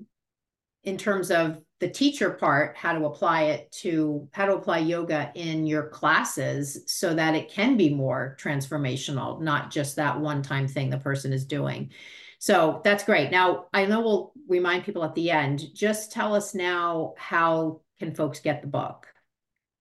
in 0.83 0.97
terms 0.97 1.31
of 1.31 1.61
the 1.83 1.89
teacher 1.89 2.29
part, 2.29 2.77
how 2.77 2.97
to 2.97 3.03
apply 3.03 3.43
it 3.43 3.69
to 3.69 4.25
how 4.31 4.45
to 4.45 4.55
apply 4.55 4.77
yoga 4.77 5.33
in 5.35 5.67
your 5.67 5.89
classes 5.89 6.81
so 6.87 7.13
that 7.13 7.35
it 7.35 7.51
can 7.51 7.75
be 7.75 7.93
more 7.93 8.37
transformational, 8.39 9.41
not 9.41 9.69
just 9.69 9.97
that 9.97 10.17
one 10.17 10.41
time 10.41 10.65
thing 10.65 10.89
the 10.89 10.97
person 10.97 11.33
is 11.33 11.43
doing. 11.43 11.91
So 12.39 12.79
that's 12.85 13.03
great. 13.03 13.31
Now, 13.31 13.65
I 13.73 13.85
know 13.85 13.99
we'll 13.99 14.31
remind 14.47 14.85
people 14.85 15.03
at 15.03 15.13
the 15.13 15.29
end, 15.29 15.75
just 15.75 16.13
tell 16.13 16.33
us 16.33 16.55
now 16.55 17.15
how 17.17 17.81
can 17.99 18.15
folks 18.15 18.39
get 18.39 18.61
the 18.61 18.67
book? 18.69 19.12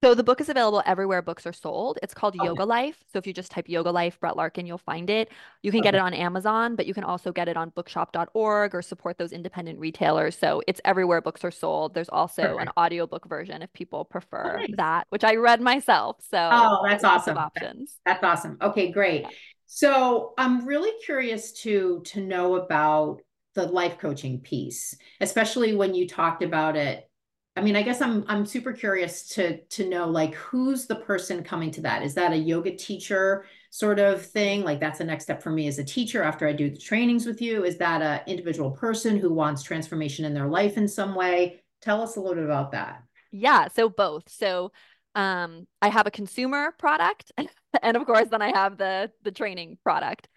So 0.03 0.15
the 0.17 0.25
book 0.25 0.41
is 0.41 0.49
available 0.49 0.83
everywhere 0.85 1.23
books 1.23 1.47
are 1.47 1.53
sold. 1.53 2.01
It's 2.03 2.13
called. 2.13 2.35
Yoga 2.35 2.65
Life. 2.65 3.05
So 3.13 3.19
if 3.19 3.27
you 3.27 3.33
just 3.33 3.53
type 3.53 3.69
Yoga 3.69 3.91
Life 3.91 4.19
Brett 4.19 4.37
Larkin, 4.37 4.67
you'll 4.67 4.79
find 4.79 5.09
it. 5.11 5.29
You 5.63 5.71
can 5.71 5.81
okay. 5.81 5.89
get 5.89 5.95
it 5.95 6.01
on 6.01 6.13
Amazon, 6.15 6.75
but 6.77 6.87
you 6.87 6.95
can 6.95 7.05
also 7.05 7.31
get 7.31 7.49
it 7.49 7.57
on 7.57 7.69
bookshop.org 7.71 8.75
or 8.75 8.83
support 8.83 9.19
those 9.19 9.33
independent 9.33 9.79
retailers. 9.79 10.37
So 10.37 10.63
it's 10.67 10.81
everywhere 10.85 11.21
books 11.21 11.45
are 11.45 11.51
sold. 11.51 11.95
There's 11.95 12.09
also 12.09 12.43
Perfect. 12.43 12.63
an 12.63 12.69
audiobook 12.77 13.29
version 13.29 13.63
if 13.63 13.73
people 13.73 14.05
prefer 14.05 14.59
nice. 14.59 14.71
that, 14.77 15.07
which 15.11 15.25
I 15.25 15.37
read 15.37 15.61
myself. 15.61 16.17
So 16.29 16.49
Oh, 16.51 16.81
that's 16.85 17.05
awesome. 17.05 17.39
options. 17.39 17.99
That's 18.05 18.25
awesome. 18.25 18.59
Okay, 18.61 18.91
great. 18.91 19.27
So 19.67 20.35
I'm 20.37 20.67
really 20.67 20.93
curious 21.05 21.53
to 21.63 22.03
to 22.07 22.21
know 22.21 22.57
about 22.57 23.21
the 23.55 23.67
life 23.67 23.99
coaching 23.99 24.41
piece, 24.41 24.97
especially 25.21 25.75
when 25.77 25.95
you 25.95 26.09
talked 26.09 26.43
about 26.43 26.77
it 26.77 27.09
I 27.55 27.61
mean, 27.61 27.77
I 27.77 27.83
guess 27.83 28.01
I'm 28.01 28.25
I'm 28.29 28.47
super 28.47 28.73
curious 28.73 29.29
to 29.31 29.59
to 29.59 29.89
know 29.89 30.09
like 30.09 30.35
who's 30.35 30.87
the 30.87 30.97
person 30.97 31.45
coming 31.45 31.71
to 31.73 31.83
that? 31.83 32.03
Is 32.03 32.15
that 32.15 32.33
a 32.33 32.37
yoga 32.37 32.75
teacher 32.75 33.45
sort 33.71 33.99
of 33.99 34.25
thing? 34.25 34.65
Like 34.65 34.81
that's 34.81 34.99
the 34.99 35.05
next 35.05 35.25
step 35.25 35.43
for 35.43 35.51
me 35.51 35.69
as 35.69 35.79
a 35.79 35.85
teacher 35.85 36.23
after 36.23 36.49
I 36.49 36.55
do 36.55 36.71
the 36.71 36.79
trainings 36.79 37.27
with 37.27 37.43
you? 37.43 37.65
Is 37.65 37.77
that 37.79 38.01
a 38.01 38.29
individual 38.31 38.71
person 38.71 39.19
who 39.19 39.33
wants 39.33 39.63
transformation 39.63 40.25
in 40.25 40.33
their 40.33 40.49
life 40.49 40.79
in 40.79 40.89
some 40.89 41.15
way? 41.15 41.63
Tell 41.83 42.01
us 42.01 42.17
a 42.17 42.21
little 42.21 42.37
bit 42.37 42.45
about 42.45 42.73
that. 42.73 43.03
Yeah, 43.31 43.69
so 43.69 43.89
both. 43.89 44.31
So 44.31 44.73
um 45.15 45.67
I 45.83 45.89
have 45.89 46.07
a 46.07 46.11
consumer 46.11 46.73
product 46.79 47.33
and 47.83 47.97
of 47.99 48.07
course 48.07 48.29
then 48.31 48.41
I 48.43 48.49
have 48.57 48.79
the 48.79 49.11
the 49.23 49.33
training 49.33 49.79
product. 49.83 50.29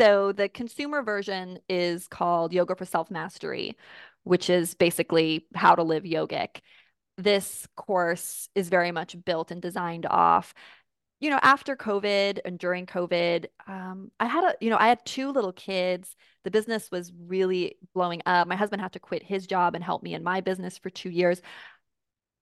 So 0.00 0.32
the 0.32 0.48
consumer 0.48 1.02
version 1.02 1.58
is 1.68 2.08
called 2.08 2.52
Yoga 2.52 2.74
for 2.74 2.84
Self 2.84 3.10
Mastery, 3.10 3.76
which 4.24 4.50
is 4.50 4.74
basically 4.74 5.46
how 5.54 5.74
to 5.74 5.82
live 5.82 6.04
yogic. 6.04 6.60
This 7.16 7.66
course 7.76 8.48
is 8.54 8.68
very 8.68 8.90
much 8.90 9.16
built 9.24 9.50
and 9.50 9.62
designed 9.62 10.06
off 10.06 10.52
you 11.24 11.30
know, 11.30 11.40
after 11.42 11.74
COVID 11.74 12.40
and 12.44 12.58
during 12.58 12.84
COVID, 12.84 13.46
um, 13.66 14.10
I 14.20 14.26
had 14.26 14.44
a, 14.44 14.54
you 14.60 14.68
know, 14.68 14.76
I 14.78 14.88
had 14.88 15.04
two 15.06 15.30
little 15.30 15.54
kids. 15.54 16.14
The 16.42 16.50
business 16.50 16.90
was 16.90 17.14
really 17.16 17.78
blowing 17.94 18.20
up. 18.26 18.46
My 18.46 18.56
husband 18.56 18.82
had 18.82 18.92
to 18.92 18.98
quit 18.98 19.22
his 19.22 19.46
job 19.46 19.74
and 19.74 19.82
help 19.82 20.02
me 20.02 20.12
in 20.12 20.22
my 20.22 20.42
business 20.42 20.76
for 20.76 20.90
two 20.90 21.08
years. 21.08 21.40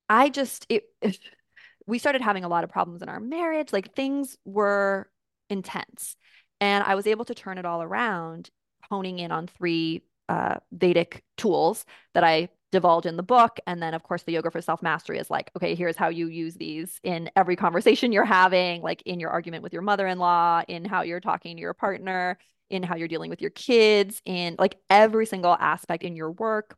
I 0.08 0.30
just, 0.30 0.66
it, 0.68 0.84
it, 1.00 1.16
we 1.86 2.00
started 2.00 2.22
having 2.22 2.42
a 2.42 2.48
lot 2.48 2.64
of 2.64 2.70
problems 2.70 3.02
in 3.02 3.08
our 3.08 3.20
marriage. 3.20 3.72
Like 3.72 3.94
things 3.94 4.36
were 4.44 5.08
intense. 5.48 6.16
And 6.60 6.82
I 6.82 6.96
was 6.96 7.06
able 7.06 7.24
to 7.26 7.36
turn 7.36 7.58
it 7.58 7.64
all 7.64 7.82
around, 7.82 8.50
honing 8.90 9.20
in 9.20 9.30
on 9.30 9.46
three 9.46 10.02
uh, 10.28 10.56
Vedic 10.72 11.22
tools 11.36 11.84
that 12.14 12.24
I 12.24 12.48
divulge 12.72 13.06
in 13.06 13.16
the 13.16 13.22
book. 13.22 13.58
And 13.66 13.82
then, 13.82 13.94
of 13.94 14.02
course, 14.02 14.22
the 14.22 14.32
yoga 14.32 14.50
for 14.50 14.60
self 14.60 14.82
mastery 14.82 15.18
is 15.18 15.30
like, 15.30 15.50
okay, 15.56 15.74
here's 15.74 15.96
how 15.96 16.08
you 16.08 16.26
use 16.26 16.54
these 16.54 16.98
in 17.04 17.30
every 17.36 17.54
conversation 17.54 18.12
you're 18.12 18.24
having, 18.24 18.82
like 18.82 19.02
in 19.02 19.20
your 19.20 19.30
argument 19.30 19.62
with 19.62 19.72
your 19.72 19.82
mother 19.82 20.06
in 20.06 20.18
law, 20.18 20.62
in 20.66 20.84
how 20.84 21.02
you're 21.02 21.20
talking 21.20 21.56
to 21.56 21.60
your 21.60 21.74
partner, 21.74 22.38
in 22.70 22.82
how 22.82 22.96
you're 22.96 23.08
dealing 23.08 23.30
with 23.30 23.42
your 23.42 23.50
kids, 23.50 24.22
in 24.24 24.56
like 24.58 24.76
every 24.90 25.26
single 25.26 25.56
aspect 25.60 26.02
in 26.02 26.16
your 26.16 26.32
work. 26.32 26.76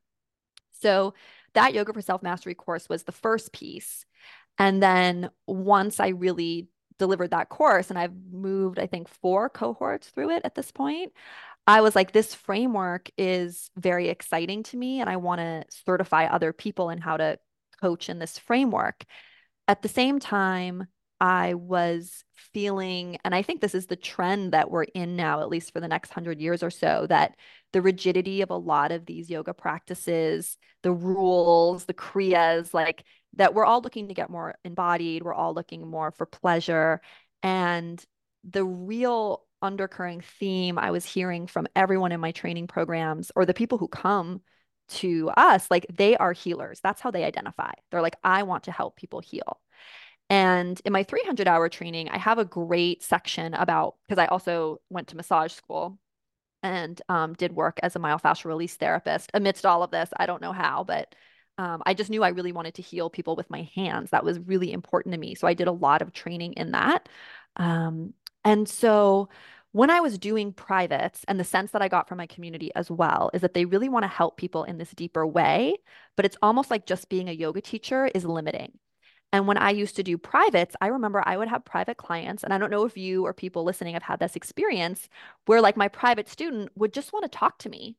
So, 0.83 1.15
that 1.55 1.73
yoga 1.73 1.93
for 1.93 2.03
self 2.03 2.23
mastery 2.23 2.55
course 2.55 2.89
was 2.89 3.05
the 3.05 3.13
first 3.13 3.53
piece. 3.53 4.05
And 4.59 4.83
then 4.83 5.31
once 5.47 6.01
I 6.01 6.09
really 6.09 6.69
delivered 6.99 7.31
that 7.31 7.49
course, 7.49 7.91
and 7.91 7.99
I've 7.99 8.15
moved, 8.33 8.79
I 8.79 8.87
think, 8.87 9.09
four 9.09 9.49
cohorts 9.49 10.09
through 10.09 10.31
it 10.31 10.43
at 10.45 10.55
this 10.55 10.71
point, 10.73 11.13
I 11.67 11.81
was 11.81 11.97
like, 11.97 12.13
this 12.13 12.35
framework 12.35 13.11
is 13.17 13.71
very 13.77 14.09
exciting 14.09 14.63
to 14.65 14.77
me, 14.77 15.01
and 15.01 15.09
I 15.09 15.17
want 15.17 15.41
to 15.41 15.65
certify 15.71 16.27
other 16.27 16.53
people 16.53 16.91
in 16.91 16.99
how 16.99 17.17
to 17.17 17.39
coach 17.81 18.09
in 18.09 18.19
this 18.19 18.39
framework. 18.39 19.05
At 19.67 19.83
the 19.83 19.89
same 19.89 20.19
time, 20.21 20.87
I 21.21 21.55
was 21.55 22.23
feeling, 22.35 23.19
and 23.25 23.35
I 23.35 23.43
think 23.43 23.61
this 23.61 23.75
is 23.75 23.87
the 23.87 23.97
trend 23.97 24.53
that 24.53 24.71
we're 24.71 24.83
in 24.83 25.17
now, 25.17 25.41
at 25.41 25.49
least 25.49 25.73
for 25.73 25.81
the 25.81 25.89
next 25.89 26.13
hundred 26.13 26.41
years 26.41 26.63
or 26.63 26.71
so, 26.71 27.07
that 27.09 27.37
the 27.73 27.81
rigidity 27.81 28.43
of 28.43 28.51
a 28.51 28.57
lot 28.57 28.93
of 28.93 29.07
these 29.07 29.31
yoga 29.31 29.55
practices, 29.55 30.59
the 30.83 30.93
rules, 30.93 31.87
the 31.87 31.95
kriyas, 31.95 32.75
like 32.75 33.05
that 33.37 33.55
we're 33.55 33.65
all 33.65 33.81
looking 33.81 34.09
to 34.09 34.15
get 34.15 34.29
more 34.29 34.55
embodied, 34.65 35.23
we're 35.23 35.33
all 35.33 35.55
looking 35.55 35.89
more 35.89 36.11
for 36.11 36.27
pleasure. 36.27 37.01
And 37.43 38.05
the 38.45 38.65
real 38.65 39.45
undercurrent 39.65 40.25
theme 40.25 40.79
I 40.79 40.91
was 40.91 41.05
hearing 41.05 41.47
from 41.47 41.67
everyone 41.75 42.13
in 42.13 42.21
my 42.21 42.33
training 42.33 42.69
programs 42.69 43.33
or 43.35 43.47
the 43.47 43.55
people 43.55 43.79
who 43.79 43.89
come 43.89 44.43
to 44.87 45.31
us, 45.37 45.71
like 45.71 45.87
they 45.93 46.17
are 46.17 46.33
healers. 46.33 46.81
That's 46.83 47.01
how 47.01 47.11
they 47.11 47.25
identify. 47.25 47.73
They're 47.91 48.03
like, 48.03 48.17
I 48.23 48.43
want 48.43 48.65
to 48.65 48.73
help 48.73 48.97
people 48.97 49.21
heal. 49.21 49.61
And 50.31 50.81
in 50.85 50.93
my 50.93 51.03
300 51.03 51.49
hour 51.49 51.69
training, 51.69 52.09
I 52.11 52.19
have 52.19 52.39
a 52.39 52.45
great 52.45 53.03
section 53.03 53.55
about 53.55 53.97
because 54.07 54.21
I 54.21 54.27
also 54.27 54.81
went 54.91 55.09
to 55.09 55.17
massage 55.17 55.53
school 55.53 55.99
and 56.63 57.01
um, 57.09 57.35
did 57.35 57.53
work 57.53 57.79
as 57.83 57.97
a 57.97 57.99
myofascial 57.99 58.47
release 58.47 58.77
therapist 58.77 59.31
amidst 59.35 59.67
all 59.67 59.83
of 59.83 59.91
this. 59.91 60.11
I 60.17 60.27
don't 60.27 60.43
know 60.43 60.53
how, 60.53 60.85
but 60.85 61.15
um, 61.57 61.83
I 61.87 61.95
just 61.95 62.11
knew 62.11 62.23
I 62.23 62.31
really 62.31 62.53
wanted 62.53 62.75
to 62.75 62.83
heal 62.83 63.11
people 63.11 63.37
with 63.37 63.51
my 63.51 63.69
hands. 63.75 64.11
That 64.11 64.25
was 64.25 64.39
really 64.41 64.73
important 64.73 65.13
to 65.13 65.19
me. 65.19 65.35
So 65.35 65.47
I 65.47 65.55
did 65.55 65.69
a 65.69 65.73
lot 65.73 66.03
of 66.03 66.13
training 66.13 66.55
in 66.55 66.73
that. 66.73 67.09
Um, 67.57 68.15
and 68.45 68.69
so 68.69 69.29
when 69.75 69.91
I 69.91 69.99
was 69.99 70.21
doing 70.21 70.53
privates, 70.53 71.25
and 71.27 71.41
the 71.41 71.43
sense 71.43 71.73
that 71.73 71.83
I 71.83 71.89
got 71.89 72.09
from 72.09 72.19
my 72.19 72.29
community 72.29 72.71
as 72.77 72.93
well 72.93 73.29
is 73.35 73.41
that 73.41 73.55
they 73.55 73.65
really 73.65 73.89
want 73.89 74.05
to 74.05 74.09
help 74.09 74.37
people 74.37 74.63
in 74.63 74.79
this 74.79 74.93
deeper 74.93 75.27
way, 75.27 75.79
but 76.15 76.25
it's 76.25 76.37
almost 76.41 76.71
like 76.71 76.87
just 76.87 77.09
being 77.09 77.29
a 77.29 77.33
yoga 77.33 77.61
teacher 77.61 78.09
is 78.15 78.25
limiting. 78.25 78.79
And 79.33 79.49
when 79.49 79.59
I 79.59 79.71
used 79.71 79.97
to 79.97 80.05
do 80.05 80.17
privates, 80.17 80.77
I 80.81 80.87
remember 80.87 81.25
I 81.27 81.37
would 81.37 81.49
have 81.49 81.65
private 81.65 81.97
clients, 81.97 82.45
and 82.45 82.55
I 82.55 82.59
don't 82.59 82.71
know 82.71 82.85
if 82.85 82.97
you 82.97 83.27
or 83.27 83.35
people 83.35 83.65
listening 83.65 83.95
have 83.95 84.05
had 84.05 84.21
this 84.21 84.37
experience 84.37 85.09
where 85.47 85.61
like 85.61 85.77
my 85.77 85.89
private 85.89 86.29
student 86.29 86.71
would 86.77 86.93
just 86.93 87.13
want 87.13 87.25
to 87.25 87.37
talk 87.37 87.59
to 87.59 87.69
me 87.69 87.97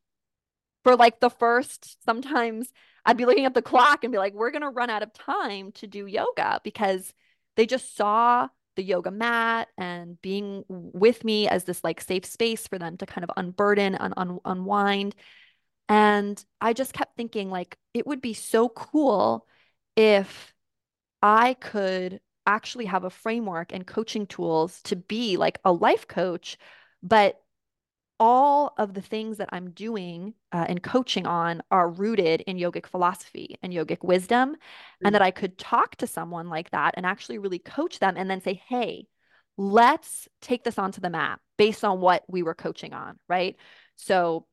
for 0.85 0.95
like 0.95 1.19
the 1.19 1.29
first, 1.29 2.01
sometimes 2.05 2.71
I'd 3.05 3.17
be 3.17 3.25
looking 3.25 3.43
at 3.43 3.53
the 3.53 3.61
clock 3.61 4.05
and 4.05 4.13
be 4.13 4.17
like, 4.17 4.33
we're 4.33 4.51
going 4.51 4.61
to 4.61 4.69
run 4.69 4.89
out 4.89 5.03
of 5.03 5.11
time 5.11 5.73
to 5.73 5.87
do 5.87 6.05
yoga 6.05 6.61
because 6.63 7.13
they 7.57 7.65
just 7.65 7.97
saw 7.97 8.47
the 8.75 8.83
yoga 8.83 9.11
mat 9.11 9.69
and 9.77 10.21
being 10.21 10.63
with 10.67 11.23
me 11.23 11.47
as 11.47 11.63
this 11.63 11.83
like 11.83 12.01
safe 12.01 12.25
space 12.25 12.67
for 12.67 12.77
them 12.77 12.97
to 12.97 13.05
kind 13.05 13.23
of 13.23 13.31
unburden 13.37 13.95
and 13.95 14.13
un- 14.17 14.39
unwind. 14.45 15.15
And 15.87 16.43
I 16.61 16.73
just 16.73 16.93
kept 16.93 17.15
thinking 17.15 17.49
like 17.49 17.77
it 17.93 18.07
would 18.07 18.21
be 18.21 18.33
so 18.33 18.69
cool 18.69 19.47
if 19.95 20.53
I 21.21 21.53
could 21.55 22.19
actually 22.45 22.85
have 22.85 23.03
a 23.03 23.09
framework 23.09 23.73
and 23.73 23.85
coaching 23.85 24.27
tools 24.27 24.81
to 24.83 24.95
be 24.95 25.37
like 25.37 25.59
a 25.65 25.71
life 25.71 26.07
coach, 26.07 26.57
but 27.01 27.41
all 28.19 28.73
of 28.77 28.93
the 28.93 29.01
things 29.01 29.37
that 29.37 29.49
I'm 29.51 29.71
doing 29.71 30.33
uh, 30.51 30.65
and 30.67 30.81
coaching 30.81 31.25
on 31.27 31.61
are 31.71 31.89
rooted 31.89 32.41
in 32.41 32.57
yogic 32.57 32.85
philosophy 32.85 33.57
and 33.61 33.73
yogic 33.73 34.03
wisdom, 34.03 34.51
mm-hmm. 34.51 35.05
and 35.05 35.15
that 35.15 35.21
I 35.21 35.31
could 35.31 35.57
talk 35.57 35.95
to 35.97 36.07
someone 36.07 36.49
like 36.49 36.71
that 36.71 36.93
and 36.97 37.05
actually 37.05 37.37
really 37.37 37.59
coach 37.59 37.99
them 37.99 38.15
and 38.17 38.29
then 38.29 38.41
say, 38.41 38.61
hey, 38.67 39.07
let's 39.57 40.27
take 40.41 40.63
this 40.63 40.79
onto 40.79 41.01
the 41.01 41.09
map 41.09 41.41
based 41.57 41.83
on 41.83 42.01
what 42.01 42.23
we 42.27 42.43
were 42.43 42.55
coaching 42.55 42.93
on, 42.93 43.17
right? 43.27 43.55
So 43.95 44.45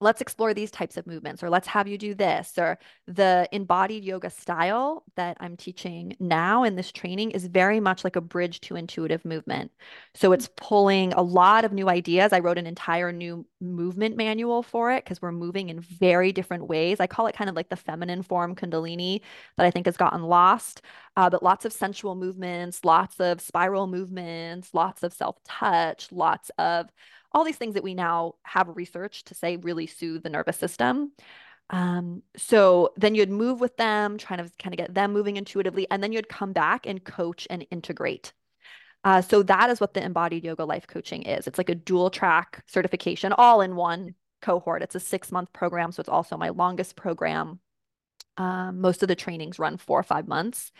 let's 0.00 0.20
explore 0.20 0.54
these 0.54 0.70
types 0.70 0.96
of 0.96 1.06
movements 1.06 1.42
or 1.42 1.50
let's 1.50 1.68
have 1.68 1.88
you 1.88 1.96
do 1.96 2.14
this 2.14 2.54
or 2.58 2.78
the 3.06 3.48
embodied 3.52 4.04
yoga 4.04 4.30
style 4.30 5.04
that 5.16 5.36
i'm 5.40 5.56
teaching 5.56 6.16
now 6.20 6.64
in 6.64 6.76
this 6.76 6.92
training 6.92 7.30
is 7.30 7.46
very 7.46 7.80
much 7.80 8.04
like 8.04 8.16
a 8.16 8.20
bridge 8.20 8.60
to 8.60 8.76
intuitive 8.76 9.24
movement. 9.24 9.70
So 10.14 10.32
it's 10.32 10.48
pulling 10.56 11.12
a 11.12 11.22
lot 11.22 11.64
of 11.64 11.72
new 11.72 11.88
ideas. 11.88 12.32
I 12.32 12.40
wrote 12.40 12.58
an 12.58 12.66
entire 12.66 13.12
new 13.12 13.46
movement 13.60 14.16
manual 14.16 14.62
for 14.62 14.92
it 14.92 15.04
because 15.04 15.22
we're 15.22 15.32
moving 15.32 15.68
in 15.70 15.80
very 15.80 16.32
different 16.32 16.66
ways. 16.66 17.00
I 17.00 17.06
call 17.06 17.26
it 17.26 17.36
kind 17.36 17.48
of 17.48 17.56
like 17.56 17.68
the 17.68 17.76
feminine 17.76 18.22
form 18.22 18.54
kundalini 18.54 19.20
that 19.56 19.66
i 19.66 19.70
think 19.70 19.86
has 19.86 19.96
gotten 19.96 20.22
lost 20.22 20.82
uh, 21.16 21.30
but 21.30 21.42
lots 21.42 21.64
of 21.64 21.72
sensual 21.72 22.14
movements 22.14 22.84
lots 22.84 23.20
of 23.20 23.40
spiral 23.40 23.86
movements 23.86 24.70
lots 24.72 25.02
of 25.02 25.12
self-touch 25.12 26.10
lots 26.12 26.50
of 26.58 26.90
all 27.34 27.44
these 27.44 27.56
things 27.56 27.74
that 27.74 27.82
we 27.82 27.94
now 27.94 28.34
have 28.44 28.68
research 28.76 29.24
to 29.24 29.34
say 29.34 29.56
really 29.56 29.86
soothe 29.86 30.22
the 30.22 30.30
nervous 30.30 30.56
system. 30.56 31.12
Um, 31.70 32.22
so 32.36 32.92
then 32.96 33.14
you'd 33.14 33.30
move 33.30 33.60
with 33.60 33.76
them, 33.76 34.16
trying 34.18 34.38
to 34.38 34.50
kind 34.58 34.72
of 34.72 34.78
get 34.78 34.94
them 34.94 35.12
moving 35.12 35.36
intuitively, 35.36 35.86
and 35.90 36.02
then 36.02 36.12
you'd 36.12 36.28
come 36.28 36.52
back 36.52 36.86
and 36.86 37.02
coach 37.02 37.46
and 37.50 37.66
integrate. 37.70 38.32
Uh, 39.02 39.20
so 39.20 39.42
that 39.42 39.68
is 39.68 39.80
what 39.80 39.92
the 39.92 40.02
embodied 40.02 40.44
yoga 40.44 40.64
life 40.64 40.86
coaching 40.86 41.22
is. 41.22 41.46
It's 41.46 41.58
like 41.58 41.68
a 41.68 41.74
dual 41.74 42.08
track 42.08 42.62
certification, 42.66 43.32
all 43.32 43.60
in 43.60 43.76
one 43.76 44.14
cohort. 44.40 44.82
It's 44.82 44.94
a 44.94 45.00
six 45.00 45.32
month 45.32 45.52
program, 45.52 45.92
so 45.92 46.00
it's 46.00 46.08
also 46.08 46.36
my 46.36 46.50
longest 46.50 46.96
program. 46.96 47.58
Um, 48.36 48.80
most 48.80 49.02
of 49.02 49.08
the 49.08 49.14
trainings 49.14 49.58
run 49.58 49.76
four 49.76 49.98
or 49.98 50.04
five 50.04 50.26
months 50.26 50.72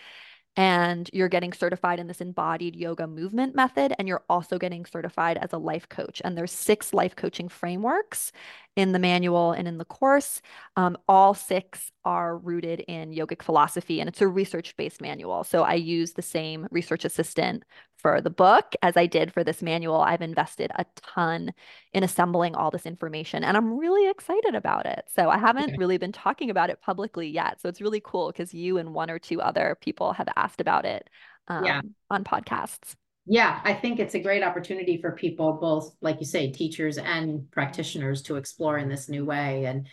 and 0.56 1.10
you're 1.12 1.28
getting 1.28 1.52
certified 1.52 1.98
in 1.98 2.06
this 2.06 2.20
embodied 2.20 2.76
yoga 2.76 3.06
movement 3.06 3.54
method 3.54 3.92
and 3.98 4.06
you're 4.06 4.24
also 4.28 4.58
getting 4.58 4.84
certified 4.86 5.36
as 5.38 5.52
a 5.52 5.58
life 5.58 5.88
coach. 5.88 6.22
And 6.24 6.38
there's 6.38 6.52
six 6.52 6.94
life 6.94 7.16
coaching 7.16 7.48
frameworks 7.48 8.30
in 8.76 8.92
the 8.92 8.98
manual 8.98 9.52
and 9.52 9.66
in 9.66 9.78
the 9.78 9.84
course. 9.84 10.40
Um, 10.76 10.96
all 11.08 11.34
six 11.34 11.90
are 12.04 12.38
rooted 12.38 12.80
in 12.80 13.10
yogic 13.10 13.42
philosophy 13.42 14.00
and 14.00 14.08
it's 14.08 14.20
a 14.20 14.28
research 14.28 14.76
based 14.76 15.00
manual. 15.00 15.42
So 15.42 15.64
i 15.64 15.74
use 15.74 16.12
the 16.12 16.22
same 16.22 16.68
research 16.70 17.04
assistant 17.04 17.64
for 18.04 18.20
the 18.20 18.28
book 18.28 18.74
as 18.82 18.98
I 18.98 19.06
did 19.06 19.32
for 19.32 19.42
this 19.42 19.62
manual. 19.62 20.02
I've 20.02 20.20
invested 20.20 20.70
a 20.76 20.84
ton 20.94 21.54
in 21.94 22.04
assembling 22.04 22.54
all 22.54 22.70
this 22.70 22.84
information 22.84 23.42
and 23.42 23.56
I'm 23.56 23.78
really 23.78 24.10
excited 24.10 24.54
about 24.54 24.84
it. 24.84 25.06
So 25.16 25.30
I 25.30 25.38
haven't 25.38 25.78
really 25.78 25.96
been 25.96 26.12
talking 26.12 26.50
about 26.50 26.68
it 26.68 26.82
publicly 26.82 27.28
yet. 27.28 27.62
So 27.62 27.68
it's 27.70 27.80
really 27.80 28.02
cool 28.04 28.30
because 28.30 28.52
you 28.52 28.76
and 28.76 28.92
one 28.92 29.08
or 29.08 29.18
two 29.18 29.40
other 29.40 29.78
people 29.80 30.12
have 30.12 30.28
asked 30.36 30.60
about 30.60 30.84
it 30.84 31.08
um, 31.48 31.64
yeah. 31.64 31.80
on 32.10 32.24
podcasts. 32.24 32.94
Yeah, 33.24 33.58
I 33.64 33.72
think 33.72 33.98
it's 33.98 34.14
a 34.14 34.20
great 34.20 34.42
opportunity 34.42 35.00
for 35.00 35.12
people, 35.12 35.54
both 35.54 35.96
like 36.02 36.20
you 36.20 36.26
say, 36.26 36.52
teachers 36.52 36.98
and 36.98 37.50
practitioners, 37.52 38.20
to 38.24 38.36
explore 38.36 38.76
in 38.76 38.90
this 38.90 39.08
new 39.08 39.24
way. 39.24 39.64
And 39.64 39.88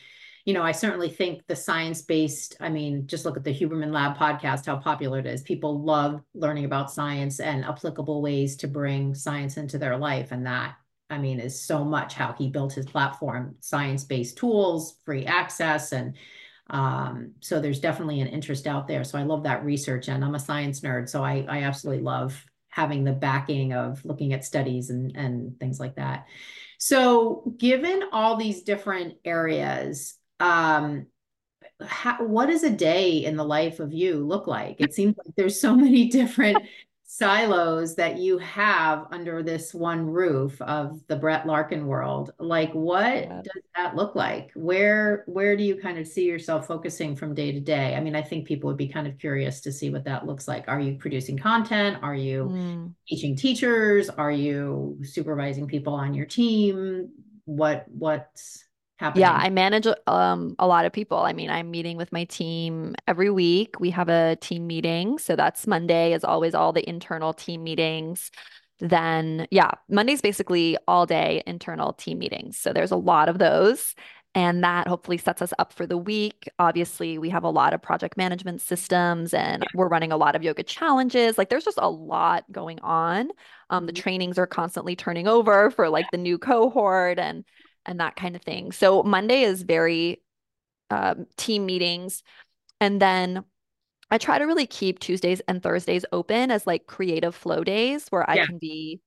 you 0.45 0.53
know, 0.53 0.63
I 0.63 0.71
certainly 0.71 1.09
think 1.09 1.45
the 1.47 1.55
science 1.55 2.01
based, 2.01 2.55
I 2.59 2.69
mean, 2.69 3.05
just 3.07 3.25
look 3.25 3.37
at 3.37 3.43
the 3.43 3.53
Huberman 3.53 3.91
Lab 3.91 4.17
podcast, 4.17 4.65
how 4.65 4.77
popular 4.77 5.19
it 5.19 5.27
is. 5.27 5.41
People 5.43 5.83
love 5.83 6.21
learning 6.33 6.65
about 6.65 6.91
science 6.91 7.39
and 7.39 7.63
applicable 7.63 8.21
ways 8.21 8.55
to 8.57 8.67
bring 8.67 9.13
science 9.13 9.57
into 9.57 9.77
their 9.77 9.97
life. 9.97 10.31
And 10.31 10.45
that, 10.45 10.75
I 11.09 11.17
mean, 11.17 11.39
is 11.39 11.61
so 11.61 11.83
much 11.83 12.15
how 12.15 12.33
he 12.33 12.49
built 12.49 12.73
his 12.73 12.85
platform 12.85 13.55
science 13.59 14.03
based 14.03 14.37
tools, 14.37 14.97
free 15.05 15.25
access. 15.25 15.91
And 15.91 16.15
um, 16.69 17.33
so 17.41 17.59
there's 17.59 17.79
definitely 17.79 18.21
an 18.21 18.27
interest 18.27 18.65
out 18.65 18.87
there. 18.87 19.03
So 19.03 19.19
I 19.19 19.23
love 19.23 19.43
that 19.43 19.63
research. 19.63 20.07
And 20.07 20.23
I'm 20.23 20.35
a 20.35 20.39
science 20.39 20.81
nerd. 20.81 21.07
So 21.07 21.23
I, 21.23 21.45
I 21.47 21.63
absolutely 21.63 22.03
love 22.03 22.43
having 22.69 23.03
the 23.03 23.11
backing 23.11 23.73
of 23.73 24.03
looking 24.05 24.33
at 24.33 24.45
studies 24.45 24.89
and, 24.89 25.15
and 25.15 25.59
things 25.59 25.79
like 25.79 25.95
that. 25.97 26.25
So, 26.79 27.53
given 27.59 28.01
all 28.11 28.37
these 28.37 28.63
different 28.63 29.17
areas, 29.23 30.15
um, 30.41 31.05
how, 31.87 32.23
what 32.25 32.47
does 32.47 32.63
a 32.63 32.69
day 32.69 33.23
in 33.23 33.35
the 33.35 33.43
life 33.43 33.79
of 33.79 33.93
you 33.93 34.25
look 34.25 34.47
like? 34.47 34.77
It 34.79 34.93
seems 34.93 35.15
like 35.17 35.35
there's 35.35 35.59
so 35.59 35.75
many 35.85 36.09
different 36.09 36.57
silos 37.03 37.95
that 37.95 38.17
you 38.17 38.37
have 38.37 39.05
under 39.11 39.43
this 39.43 39.73
one 39.73 40.05
roof 40.05 40.61
of 40.61 41.05
the 41.07 41.15
Brett 41.15 41.45
Larkin 41.45 41.85
world. 41.85 42.31
Like 42.39 42.71
what 42.71 43.15
yeah. 43.15 43.41
does 43.43 43.63
that 43.75 43.95
look 43.97 44.15
like? 44.15 44.51
Where 44.55 45.25
where 45.27 45.57
do 45.57 45.63
you 45.63 45.75
kind 45.75 45.97
of 45.97 46.07
see 46.07 46.25
yourself 46.25 46.67
focusing 46.67 47.15
from 47.17 47.35
day 47.35 47.51
to 47.51 47.59
day? 47.59 47.95
I 47.95 47.99
mean, 47.99 48.15
I 48.15 48.21
think 48.21 48.47
people 48.47 48.69
would 48.69 48.77
be 48.77 48.87
kind 48.87 49.07
of 49.07 49.19
curious 49.19 49.59
to 49.61 49.73
see 49.73 49.89
what 49.89 50.05
that 50.05 50.25
looks 50.25 50.47
like. 50.47 50.69
Are 50.69 50.79
you 50.79 50.95
producing 50.95 51.37
content? 51.37 51.97
Are 52.01 52.15
you 52.15 52.45
mm. 52.45 52.93
teaching 53.05 53.35
teachers? 53.35 54.09
Are 54.09 54.31
you 54.31 54.97
supervising 55.03 55.67
people 55.67 55.93
on 55.93 56.13
your 56.13 56.25
team? 56.25 57.09
What 57.43 57.85
what's 57.89 58.63
happening? 59.01 59.21
Yeah, 59.21 59.33
I 59.33 59.49
manage 59.49 59.87
um, 60.07 60.55
a 60.57 60.67
lot 60.67 60.85
of 60.85 60.93
people. 60.93 61.17
I 61.17 61.33
mean, 61.33 61.49
I'm 61.49 61.69
meeting 61.69 61.97
with 61.97 62.11
my 62.11 62.23
team 62.23 62.95
every 63.07 63.29
week. 63.29 63.79
We 63.79 63.89
have 63.89 64.07
a 64.07 64.37
team 64.37 64.67
meeting. 64.67 65.17
So 65.19 65.35
that's 65.35 65.67
Monday, 65.67 66.13
as 66.13 66.23
always, 66.23 66.55
all 66.55 66.71
the 66.71 66.87
internal 66.87 67.33
team 67.33 67.63
meetings. 67.63 68.31
Then, 68.79 69.47
yeah, 69.51 69.71
Monday's 69.89 70.21
basically 70.21 70.77
all 70.87 71.05
day 71.05 71.43
internal 71.45 71.93
team 71.93 72.19
meetings. 72.19 72.57
So 72.57 72.73
there's 72.73 72.91
a 72.91 72.95
lot 72.95 73.29
of 73.29 73.37
those. 73.37 73.93
And 74.33 74.63
that 74.63 74.87
hopefully 74.87 75.17
sets 75.17 75.41
us 75.41 75.53
up 75.59 75.73
for 75.73 75.85
the 75.85 75.97
week. 75.97 76.47
Obviously, 76.57 77.17
we 77.17 77.29
have 77.29 77.43
a 77.43 77.49
lot 77.49 77.73
of 77.73 77.81
project 77.81 78.15
management 78.15 78.61
systems 78.61 79.33
and 79.33 79.65
we're 79.73 79.89
running 79.89 80.13
a 80.13 80.17
lot 80.17 80.37
of 80.37 80.43
yoga 80.43 80.63
challenges. 80.63 81.37
Like 81.37 81.49
there's 81.49 81.65
just 81.65 81.79
a 81.81 81.89
lot 81.89 82.45
going 82.49 82.79
on. 82.79 83.29
Um, 83.69 83.87
the 83.87 83.91
mm-hmm. 83.91 84.01
trainings 84.01 84.39
are 84.39 84.47
constantly 84.47 84.95
turning 84.95 85.27
over 85.27 85.69
for 85.69 85.89
like 85.89 86.09
the 86.11 86.17
new 86.17 86.37
cohort. 86.37 87.19
And 87.19 87.43
and 87.85 87.99
that 87.99 88.15
kind 88.15 88.35
of 88.35 88.41
thing. 88.41 88.71
So 88.71 89.03
Monday 89.03 89.41
is 89.41 89.63
very 89.63 90.21
um, 90.89 91.25
team 91.37 91.65
meetings. 91.65 92.23
And 92.79 93.01
then 93.01 93.43
I 94.09 94.17
try 94.17 94.39
to 94.39 94.45
really 94.45 94.67
keep 94.67 94.99
Tuesdays 94.99 95.41
and 95.47 95.63
Thursdays 95.63 96.05
open 96.11 96.51
as 96.51 96.67
like 96.67 96.85
creative 96.85 97.33
flow 97.33 97.63
days 97.63 98.07
where 98.09 98.29
I 98.29 98.45
can 98.45 98.57
be 98.57 98.99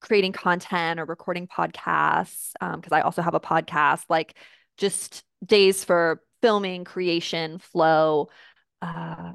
creating 0.00 0.32
content 0.32 0.98
or 0.98 1.04
recording 1.04 1.46
podcasts. 1.46 2.52
Um, 2.60 2.80
cause 2.80 2.92
I 2.92 3.02
also 3.02 3.22
have 3.22 3.34
a 3.34 3.40
podcast, 3.40 4.04
like 4.08 4.36
just 4.78 5.24
days 5.44 5.84
for 5.84 6.22
filming, 6.42 6.84
creation, 6.84 7.58
flow, 7.58 8.28
uh, 8.80 9.32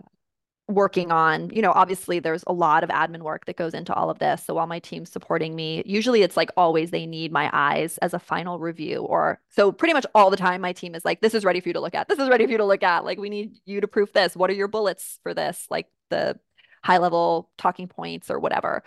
working 0.73 1.11
on 1.11 1.49
you 1.51 1.61
know 1.61 1.71
obviously 1.71 2.19
there's 2.19 2.43
a 2.47 2.53
lot 2.53 2.83
of 2.83 2.89
admin 2.89 3.21
work 3.21 3.45
that 3.45 3.55
goes 3.55 3.73
into 3.73 3.93
all 3.93 4.09
of 4.09 4.19
this. 4.19 4.43
So 4.43 4.53
while 4.53 4.67
my 4.67 4.79
team's 4.79 5.11
supporting 5.11 5.55
me 5.55 5.83
usually 5.85 6.21
it's 6.23 6.37
like 6.37 6.49
always 6.57 6.91
they 6.91 7.05
need 7.05 7.31
my 7.31 7.49
eyes 7.53 7.97
as 7.99 8.13
a 8.13 8.19
final 8.19 8.59
review 8.59 9.01
or 9.01 9.39
so 9.49 9.71
pretty 9.71 9.93
much 9.93 10.05
all 10.15 10.29
the 10.29 10.37
time 10.37 10.61
my 10.61 10.73
team 10.73 10.95
is 10.95 11.05
like 11.05 11.21
this 11.21 11.33
is 11.33 11.45
ready 11.45 11.59
for 11.59 11.69
you 11.69 11.73
to 11.73 11.81
look 11.81 11.95
at. 11.95 12.07
This 12.07 12.19
is 12.19 12.29
ready 12.29 12.45
for 12.45 12.51
you 12.51 12.57
to 12.57 12.65
look 12.65 12.83
at. 12.83 13.05
Like 13.05 13.19
we 13.19 13.29
need 13.29 13.57
you 13.65 13.81
to 13.81 13.87
proof 13.87 14.13
this. 14.13 14.35
What 14.35 14.49
are 14.49 14.53
your 14.53 14.67
bullets 14.67 15.19
for 15.23 15.33
this? 15.33 15.67
Like 15.69 15.87
the 16.09 16.39
high 16.83 16.97
level 16.97 17.49
talking 17.57 17.87
points 17.87 18.29
or 18.29 18.39
whatever 18.39 18.83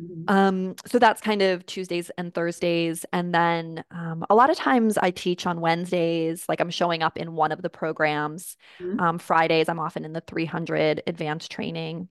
Mm-hmm. 0.00 0.24
Um, 0.28 0.74
so 0.86 0.98
that's 0.98 1.20
kind 1.20 1.42
of 1.42 1.64
Tuesdays 1.66 2.10
and 2.18 2.34
Thursdays. 2.34 3.04
And 3.12 3.34
then 3.34 3.84
um, 3.90 4.24
a 4.28 4.34
lot 4.34 4.50
of 4.50 4.56
times 4.56 4.98
I 4.98 5.10
teach 5.10 5.46
on 5.46 5.60
Wednesdays, 5.60 6.44
like 6.48 6.60
I'm 6.60 6.70
showing 6.70 7.02
up 7.02 7.16
in 7.16 7.34
one 7.34 7.52
of 7.52 7.62
the 7.62 7.70
programs. 7.70 8.56
Mm-hmm. 8.80 9.00
Um, 9.00 9.18
Fridays, 9.18 9.68
I'm 9.68 9.78
often 9.78 10.04
in 10.04 10.12
the 10.12 10.22
300 10.22 11.02
advanced 11.06 11.50
training. 11.50 12.08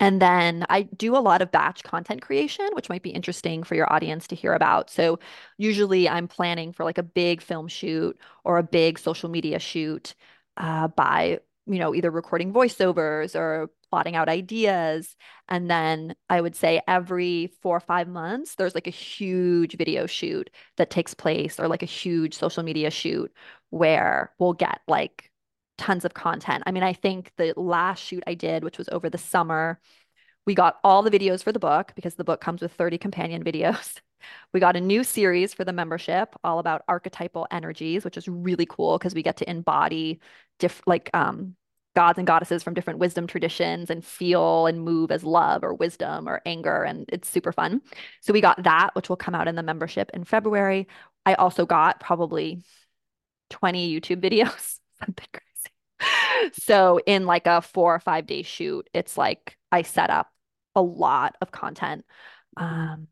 And 0.00 0.20
then 0.20 0.66
I 0.68 0.82
do 0.82 1.16
a 1.16 1.18
lot 1.18 1.42
of 1.42 1.52
batch 1.52 1.84
content 1.84 2.20
creation, 2.20 2.68
which 2.72 2.88
might 2.88 3.02
be 3.02 3.10
interesting 3.10 3.62
for 3.62 3.76
your 3.76 3.90
audience 3.90 4.26
to 4.28 4.34
hear 4.34 4.52
about. 4.52 4.90
So 4.90 5.20
usually 5.58 6.08
I'm 6.08 6.28
planning 6.28 6.72
for 6.72 6.84
like 6.84 6.98
a 6.98 7.04
big 7.04 7.40
film 7.40 7.68
shoot 7.68 8.18
or 8.44 8.58
a 8.58 8.64
big 8.64 8.98
social 8.98 9.30
media 9.30 9.58
shoot 9.58 10.14
uh, 10.56 10.88
by 10.88 11.38
you 11.66 11.78
know, 11.80 11.94
either 11.94 12.10
recording 12.10 12.52
voiceovers 12.52 13.34
or 13.34 13.70
plotting 13.90 14.16
out 14.16 14.28
ideas. 14.28 15.16
And 15.48 15.70
then 15.70 16.14
I 16.28 16.40
would 16.40 16.56
say 16.56 16.80
every 16.88 17.52
four 17.62 17.76
or 17.76 17.80
five 17.80 18.08
months, 18.08 18.54
there's 18.54 18.74
like 18.74 18.86
a 18.86 18.90
huge 18.90 19.76
video 19.76 20.06
shoot 20.06 20.50
that 20.76 20.90
takes 20.90 21.14
place 21.14 21.60
or 21.60 21.68
like 21.68 21.82
a 21.82 21.86
huge 21.86 22.34
social 22.34 22.62
media 22.62 22.90
shoot 22.90 23.32
where 23.70 24.32
we'll 24.38 24.52
get 24.54 24.80
like 24.88 25.30
tons 25.78 26.04
of 26.04 26.14
content. 26.14 26.64
I 26.66 26.72
mean, 26.72 26.82
I 26.82 26.92
think 26.92 27.32
the 27.36 27.52
last 27.56 28.02
shoot 28.02 28.22
I 28.26 28.34
did, 28.34 28.64
which 28.64 28.78
was 28.78 28.88
over 28.90 29.10
the 29.10 29.18
summer, 29.18 29.80
we 30.46 30.54
got 30.54 30.78
all 30.84 31.02
the 31.02 31.10
videos 31.10 31.42
for 31.42 31.52
the 31.52 31.58
book 31.58 31.92
because 31.96 32.14
the 32.14 32.24
book 32.24 32.40
comes 32.40 32.62
with 32.62 32.72
30 32.72 32.98
companion 32.98 33.44
videos. 33.44 34.00
We 34.52 34.60
got 34.60 34.76
a 34.76 34.80
new 34.80 35.04
series 35.04 35.54
for 35.54 35.64
the 35.64 35.72
membership 35.72 36.34
all 36.42 36.58
about 36.58 36.82
archetypal 36.88 37.46
energies, 37.50 38.04
which 38.04 38.16
is 38.16 38.28
really 38.28 38.66
cool 38.66 38.98
because 38.98 39.14
we 39.14 39.22
get 39.22 39.36
to 39.38 39.50
embody 39.50 40.20
diff 40.58 40.80
like 40.86 41.10
um 41.14 41.54
gods 41.96 42.18
and 42.18 42.28
goddesses 42.28 42.62
from 42.62 42.74
different 42.74 43.00
wisdom 43.00 43.26
traditions 43.26 43.90
and 43.90 44.04
feel 44.04 44.66
and 44.66 44.82
move 44.82 45.10
as 45.10 45.24
love 45.24 45.64
or 45.64 45.74
wisdom 45.74 46.28
or 46.28 46.42
anger. 46.46 46.84
And 46.84 47.06
it's 47.12 47.28
super 47.28 47.52
fun. 47.52 47.82
So 48.20 48.32
we 48.32 48.40
got 48.40 48.62
that, 48.64 48.90
which 48.94 49.08
will 49.08 49.16
come 49.16 49.34
out 49.34 49.48
in 49.48 49.56
the 49.56 49.64
membership 49.64 50.10
in 50.14 50.24
February. 50.24 50.86
I 51.24 51.34
also 51.34 51.66
got 51.66 51.98
probably 52.00 52.62
20 53.50 54.00
YouTube 54.00 54.20
videos, 54.22 54.78
something 55.00 55.26
crazy. 55.32 56.52
So 56.62 57.00
in 57.06 57.26
like 57.26 57.46
a 57.46 57.62
four 57.62 57.94
or 57.94 58.00
five 58.00 58.26
day 58.26 58.42
shoot, 58.42 58.88
it's 58.94 59.16
like 59.18 59.56
I 59.72 59.82
set 59.82 60.10
up 60.10 60.28
a 60.74 60.82
lot 60.82 61.36
of 61.40 61.50
content 61.50 62.04
Um, 62.56 63.08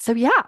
so 0.00 0.12
yeah, 0.14 0.42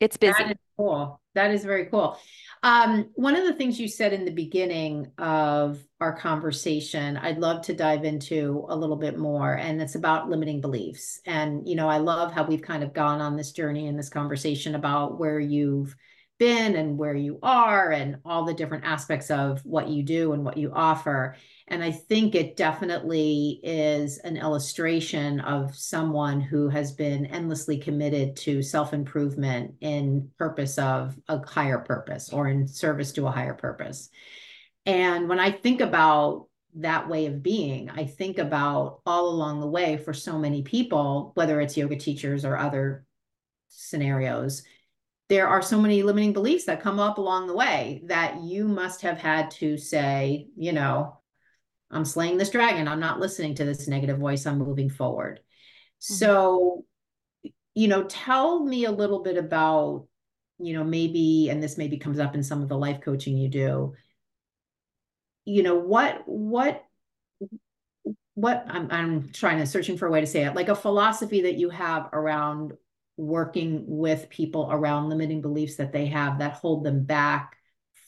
it's 0.00 0.16
busy. 0.16 0.34
That 0.38 0.50
is 0.50 0.56
cool. 0.76 1.20
That 1.34 1.50
is 1.50 1.64
very 1.64 1.86
cool. 1.86 2.18
Um, 2.62 3.10
one 3.14 3.36
of 3.36 3.44
the 3.44 3.54
things 3.54 3.78
you 3.78 3.88
said 3.88 4.12
in 4.12 4.24
the 4.24 4.30
beginning 4.30 5.10
of 5.18 5.78
our 6.00 6.16
conversation, 6.16 7.16
I'd 7.16 7.38
love 7.38 7.62
to 7.62 7.74
dive 7.74 8.04
into 8.04 8.64
a 8.68 8.76
little 8.76 8.96
bit 8.96 9.18
more, 9.18 9.54
and 9.54 9.82
it's 9.82 9.96
about 9.96 10.30
limiting 10.30 10.60
beliefs. 10.60 11.20
And, 11.26 11.68
you 11.68 11.74
know, 11.74 11.88
I 11.88 11.98
love 11.98 12.32
how 12.32 12.44
we've 12.44 12.62
kind 12.62 12.82
of 12.82 12.94
gone 12.94 13.20
on 13.20 13.36
this 13.36 13.52
journey 13.52 13.86
in 13.86 13.96
this 13.96 14.08
conversation 14.08 14.74
about 14.74 15.18
where 15.18 15.40
you've 15.40 15.94
been 16.38 16.74
and 16.74 16.98
where 16.98 17.14
you 17.14 17.38
are 17.42 17.92
and 17.92 18.16
all 18.24 18.44
the 18.44 18.54
different 18.54 18.84
aspects 18.84 19.30
of 19.30 19.60
what 19.64 19.88
you 19.88 20.02
do 20.02 20.32
and 20.32 20.44
what 20.44 20.56
you 20.56 20.72
offer. 20.74 21.36
And 21.68 21.82
I 21.82 21.92
think 21.92 22.34
it 22.34 22.56
definitely 22.56 23.60
is 23.62 24.18
an 24.18 24.36
illustration 24.36 25.40
of 25.40 25.74
someone 25.74 26.40
who 26.40 26.68
has 26.68 26.92
been 26.92 27.26
endlessly 27.26 27.78
committed 27.78 28.36
to 28.38 28.62
self 28.62 28.92
improvement 28.92 29.74
in 29.80 30.30
purpose 30.38 30.76
of 30.78 31.16
a 31.28 31.44
higher 31.46 31.78
purpose 31.78 32.30
or 32.32 32.48
in 32.48 32.66
service 32.66 33.12
to 33.12 33.26
a 33.26 33.32
higher 33.32 33.54
purpose. 33.54 34.10
And 34.86 35.28
when 35.28 35.40
I 35.40 35.50
think 35.50 35.80
about 35.80 36.48
that 36.76 37.08
way 37.08 37.26
of 37.26 37.42
being, 37.42 37.88
I 37.90 38.04
think 38.04 38.38
about 38.38 39.00
all 39.06 39.28
along 39.28 39.60
the 39.60 39.68
way 39.68 39.96
for 39.96 40.12
so 40.12 40.38
many 40.38 40.62
people, 40.62 41.30
whether 41.34 41.60
it's 41.60 41.76
yoga 41.76 41.96
teachers 41.96 42.44
or 42.44 42.56
other 42.56 43.04
scenarios, 43.68 44.64
there 45.28 45.48
are 45.48 45.62
so 45.62 45.80
many 45.80 46.02
limiting 46.02 46.32
beliefs 46.32 46.64
that 46.64 46.82
come 46.82 47.00
up 47.00 47.18
along 47.18 47.46
the 47.46 47.56
way 47.56 48.02
that 48.06 48.42
you 48.42 48.68
must 48.68 49.02
have 49.02 49.18
had 49.18 49.50
to 49.52 49.78
say, 49.78 50.48
you 50.56 50.72
know, 50.72 51.18
I'm 51.90 52.04
slaying 52.04 52.36
this 52.36 52.50
dragon. 52.50 52.88
I'm 52.88 53.00
not 53.00 53.20
listening 53.20 53.54
to 53.56 53.64
this 53.64 53.88
negative 53.88 54.18
voice. 54.18 54.46
I'm 54.46 54.58
moving 54.58 54.90
forward. 54.90 55.38
Mm-hmm. 55.38 56.14
So, 56.14 56.84
you 57.74 57.88
know, 57.88 58.04
tell 58.04 58.64
me 58.64 58.84
a 58.84 58.92
little 58.92 59.22
bit 59.22 59.38
about, 59.38 60.06
you 60.58 60.74
know, 60.74 60.84
maybe, 60.84 61.48
and 61.50 61.62
this 61.62 61.78
maybe 61.78 61.98
comes 61.98 62.18
up 62.18 62.34
in 62.34 62.42
some 62.42 62.62
of 62.62 62.68
the 62.68 62.78
life 62.78 63.00
coaching 63.00 63.36
you 63.36 63.48
do, 63.48 63.94
you 65.44 65.62
know, 65.62 65.76
what, 65.76 66.22
what, 66.26 66.84
what 68.34 68.64
I'm, 68.68 68.88
I'm 68.90 69.30
trying 69.32 69.58
to 69.58 69.66
searching 69.66 69.96
for 69.96 70.06
a 70.06 70.10
way 70.10 70.20
to 70.20 70.26
say 70.26 70.44
it, 70.44 70.54
like 70.54 70.68
a 70.68 70.74
philosophy 70.74 71.42
that 71.42 71.56
you 71.56 71.70
have 71.70 72.08
around 72.12 72.74
working 73.16 73.84
with 73.86 74.28
people 74.28 74.68
around 74.70 75.08
limiting 75.08 75.40
beliefs 75.40 75.76
that 75.76 75.92
they 75.92 76.06
have 76.06 76.38
that 76.38 76.54
hold 76.54 76.84
them 76.84 77.04
back 77.04 77.56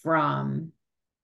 from 0.02 0.72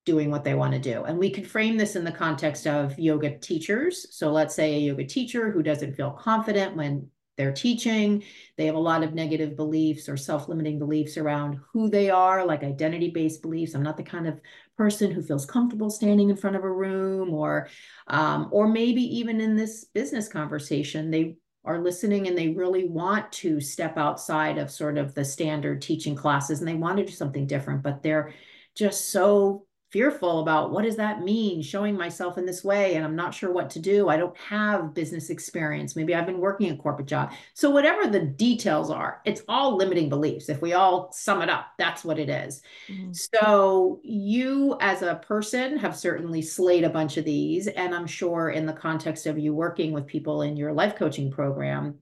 doing 0.04 0.30
what 0.30 0.44
they 0.44 0.54
want 0.54 0.72
to 0.72 0.80
do. 0.80 1.04
And 1.04 1.18
we 1.18 1.30
could 1.30 1.46
frame 1.46 1.76
this 1.76 1.94
in 1.94 2.04
the 2.04 2.12
context 2.12 2.66
of 2.66 2.98
yoga 2.98 3.38
teachers. 3.38 4.14
So 4.16 4.32
let's 4.32 4.54
say 4.54 4.74
a 4.74 4.80
yoga 4.80 5.04
teacher 5.04 5.50
who 5.50 5.62
doesn't 5.62 5.94
feel 5.94 6.10
confident 6.10 6.76
when 6.76 7.08
they're 7.38 7.52
teaching, 7.52 8.22
they 8.56 8.66
have 8.66 8.74
a 8.74 8.80
lot 8.80 9.02
of 9.02 9.14
negative 9.14 9.56
beliefs 9.56 10.08
or 10.08 10.16
self-limiting 10.16 10.78
beliefs 10.78 11.16
around 11.16 11.58
who 11.72 11.88
they 11.88 12.10
are, 12.10 12.44
like 12.44 12.62
identity-based 12.62 13.40
beliefs. 13.40 13.74
I'm 13.74 13.82
not 13.82 13.96
the 13.96 14.02
kind 14.02 14.26
of 14.26 14.40
person 14.76 15.10
who 15.10 15.22
feels 15.22 15.46
comfortable 15.46 15.88
standing 15.88 16.28
in 16.28 16.36
front 16.36 16.56
of 16.56 16.64
a 16.64 16.70
room 16.70 17.32
or 17.32 17.68
um, 18.06 18.48
or 18.50 18.68
maybe 18.68 19.02
even 19.18 19.40
in 19.40 19.56
this 19.56 19.84
business 19.84 20.28
conversation, 20.28 21.10
they 21.10 21.36
are 21.64 21.80
listening 21.80 22.26
and 22.26 22.36
they 22.36 22.48
really 22.48 22.88
want 22.88 23.30
to 23.32 23.60
step 23.60 23.96
outside 23.96 24.58
of 24.58 24.70
sort 24.70 24.98
of 24.98 25.14
the 25.14 25.24
standard 25.24 25.80
teaching 25.80 26.14
classes 26.14 26.58
and 26.58 26.68
they 26.68 26.74
want 26.74 26.96
to 26.96 27.04
do 27.04 27.12
something 27.12 27.46
different, 27.46 27.82
but 27.82 28.02
they're 28.02 28.32
just 28.74 29.10
so 29.10 29.64
fearful 29.92 30.40
about 30.40 30.70
what 30.70 30.84
does 30.84 30.96
that 30.96 31.22
mean 31.22 31.60
showing 31.60 31.94
myself 31.94 32.38
in 32.38 32.46
this 32.46 32.64
way 32.64 32.94
and 32.94 33.04
i'm 33.04 33.14
not 33.14 33.34
sure 33.34 33.52
what 33.52 33.68
to 33.68 33.78
do 33.78 34.08
i 34.08 34.16
don't 34.16 34.36
have 34.38 34.94
business 34.94 35.28
experience 35.28 35.94
maybe 35.94 36.14
i've 36.14 36.24
been 36.24 36.38
working 36.38 36.70
a 36.70 36.76
corporate 36.76 37.06
job 37.06 37.30
so 37.52 37.68
whatever 37.68 38.06
the 38.06 38.20
details 38.20 38.90
are 38.90 39.20
it's 39.26 39.42
all 39.48 39.76
limiting 39.76 40.08
beliefs 40.08 40.48
if 40.48 40.62
we 40.62 40.72
all 40.72 41.12
sum 41.12 41.42
it 41.42 41.50
up 41.50 41.66
that's 41.78 42.04
what 42.04 42.18
it 42.18 42.30
is. 42.30 42.62
Mm-hmm. 42.88 43.12
so 43.12 44.00
you 44.02 44.78
as 44.80 45.02
a 45.02 45.16
person 45.16 45.76
have 45.76 45.94
certainly 45.94 46.40
slayed 46.40 46.84
a 46.84 46.90
bunch 46.90 47.18
of 47.18 47.26
these 47.26 47.66
and 47.66 47.94
i'm 47.94 48.06
sure 48.06 48.50
in 48.50 48.64
the 48.64 48.72
context 48.72 49.26
of 49.26 49.38
you 49.38 49.54
working 49.54 49.92
with 49.92 50.06
people 50.06 50.42
in 50.42 50.56
your 50.56 50.72
life 50.72 50.96
coaching 50.96 51.30
program 51.30 51.98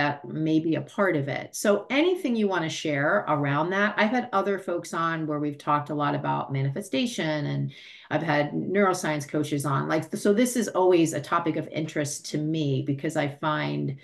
that 0.00 0.24
may 0.24 0.60
be 0.60 0.76
a 0.76 0.80
part 0.80 1.14
of 1.14 1.28
it. 1.28 1.54
So 1.54 1.84
anything 1.90 2.34
you 2.34 2.48
want 2.48 2.64
to 2.64 2.70
share 2.70 3.26
around 3.28 3.68
that. 3.70 3.94
I've 3.98 4.08
had 4.08 4.30
other 4.32 4.58
folks 4.58 4.94
on 4.94 5.26
where 5.26 5.38
we've 5.38 5.58
talked 5.58 5.90
a 5.90 5.94
lot 5.94 6.14
about 6.14 6.50
manifestation 6.50 7.44
and 7.44 7.70
I've 8.10 8.22
had 8.22 8.52
neuroscience 8.52 9.28
coaches 9.28 9.66
on. 9.66 9.88
Like 9.88 10.16
so 10.16 10.32
this 10.32 10.56
is 10.56 10.68
always 10.68 11.12
a 11.12 11.20
topic 11.20 11.56
of 11.56 11.68
interest 11.68 12.30
to 12.30 12.38
me 12.38 12.82
because 12.86 13.14
I 13.14 13.28
find 13.28 13.98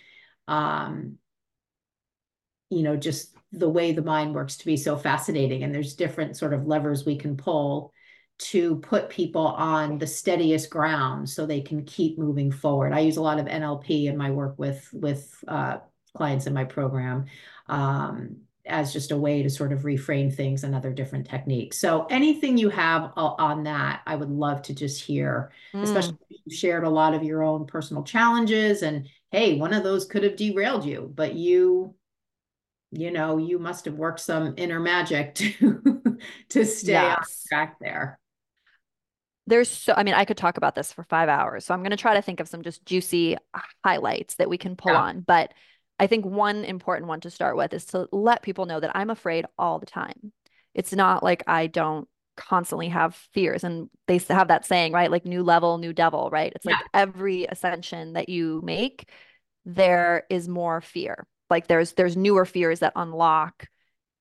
um 0.48 1.16
you 2.68 2.82
know 2.82 2.96
just 2.96 3.34
the 3.52 3.68
way 3.68 3.92
the 3.92 4.02
mind 4.02 4.34
works 4.34 4.58
to 4.58 4.66
be 4.66 4.76
so 4.76 4.98
fascinating 4.98 5.62
and 5.62 5.74
there's 5.74 5.94
different 5.94 6.36
sort 6.36 6.52
of 6.52 6.66
levers 6.66 7.06
we 7.06 7.16
can 7.16 7.38
pull 7.38 7.92
to 8.38 8.76
put 8.76 9.08
people 9.08 9.46
on 9.46 9.98
the 9.98 10.06
steadiest 10.06 10.68
ground 10.70 11.28
so 11.28 11.46
they 11.46 11.60
can 11.60 11.84
keep 11.84 12.18
moving 12.18 12.52
forward. 12.52 12.92
I 12.92 13.00
use 13.00 13.16
a 13.16 13.22
lot 13.22 13.38
of 13.38 13.46
NLP 13.46 14.06
in 14.06 14.16
my 14.16 14.30
work 14.30 14.58
with 14.58 14.88
with 14.92 15.42
uh, 15.48 15.78
clients 16.14 16.46
in 16.46 16.52
my 16.52 16.64
program 16.64 17.26
um, 17.68 18.36
as 18.66 18.92
just 18.92 19.10
a 19.10 19.16
way 19.16 19.42
to 19.42 19.48
sort 19.48 19.72
of 19.72 19.82
reframe 19.82 20.34
things 20.34 20.64
and 20.64 20.74
other 20.74 20.92
different 20.92 21.28
techniques. 21.28 21.78
So 21.78 22.06
anything 22.10 22.58
you 22.58 22.68
have 22.70 23.12
on 23.16 23.64
that, 23.64 24.02
I 24.06 24.16
would 24.16 24.30
love 24.30 24.62
to 24.62 24.74
just 24.74 25.02
hear, 25.02 25.52
mm. 25.72 25.82
especially 25.82 26.18
if 26.28 26.40
you 26.44 26.54
shared 26.54 26.84
a 26.84 26.90
lot 26.90 27.14
of 27.14 27.22
your 27.22 27.42
own 27.42 27.66
personal 27.66 28.02
challenges 28.02 28.82
and 28.82 29.08
hey, 29.30 29.58
one 29.58 29.72
of 29.72 29.82
those 29.82 30.04
could 30.04 30.24
have 30.24 30.36
derailed 30.36 30.84
you, 30.84 31.10
but 31.14 31.34
you 31.34 31.94
you 32.92 33.10
know, 33.10 33.36
you 33.36 33.58
must 33.58 33.84
have 33.86 33.94
worked 33.94 34.20
some 34.20 34.54
inner 34.56 34.78
magic 34.78 35.34
to 35.34 36.18
to 36.50 36.64
stay 36.64 36.92
yes. 36.92 37.16
on 37.18 37.24
track 37.48 37.76
there 37.80 38.18
there's 39.46 39.70
so 39.70 39.94
i 39.96 40.02
mean 40.02 40.14
i 40.14 40.24
could 40.24 40.36
talk 40.36 40.56
about 40.56 40.74
this 40.74 40.92
for 40.92 41.04
five 41.04 41.28
hours 41.28 41.64
so 41.64 41.72
i'm 41.72 41.80
going 41.80 41.90
to 41.90 41.96
try 41.96 42.14
to 42.14 42.22
think 42.22 42.40
of 42.40 42.48
some 42.48 42.62
just 42.62 42.84
juicy 42.84 43.36
highlights 43.84 44.34
that 44.36 44.48
we 44.48 44.58
can 44.58 44.76
pull 44.76 44.92
yeah. 44.92 45.00
on 45.00 45.20
but 45.20 45.52
i 45.98 46.06
think 46.06 46.24
one 46.24 46.64
important 46.64 47.08
one 47.08 47.20
to 47.20 47.30
start 47.30 47.56
with 47.56 47.72
is 47.72 47.84
to 47.84 48.08
let 48.12 48.42
people 48.42 48.66
know 48.66 48.80
that 48.80 48.94
i'm 48.96 49.10
afraid 49.10 49.46
all 49.58 49.78
the 49.78 49.86
time. 49.86 50.32
It's 50.74 50.92
not 50.92 51.22
like 51.22 51.42
i 51.46 51.68
don't 51.68 52.08
constantly 52.36 52.88
have 52.88 53.14
fears 53.32 53.64
and 53.64 53.88
they 54.06 54.18
have 54.28 54.48
that 54.48 54.66
saying 54.66 54.92
right 54.92 55.10
like 55.10 55.24
new 55.24 55.42
level 55.42 55.78
new 55.78 55.92
devil 55.92 56.28
right? 56.30 56.52
It's 56.54 56.66
yeah. 56.66 56.72
like 56.72 56.84
every 56.92 57.44
ascension 57.44 58.12
that 58.12 58.28
you 58.28 58.60
make 58.62 59.08
there 59.64 60.24
is 60.30 60.48
more 60.48 60.80
fear. 60.80 61.26
Like 61.50 61.66
there's 61.66 61.92
there's 61.94 62.16
newer 62.16 62.44
fears 62.44 62.80
that 62.80 62.92
unlock 62.96 63.68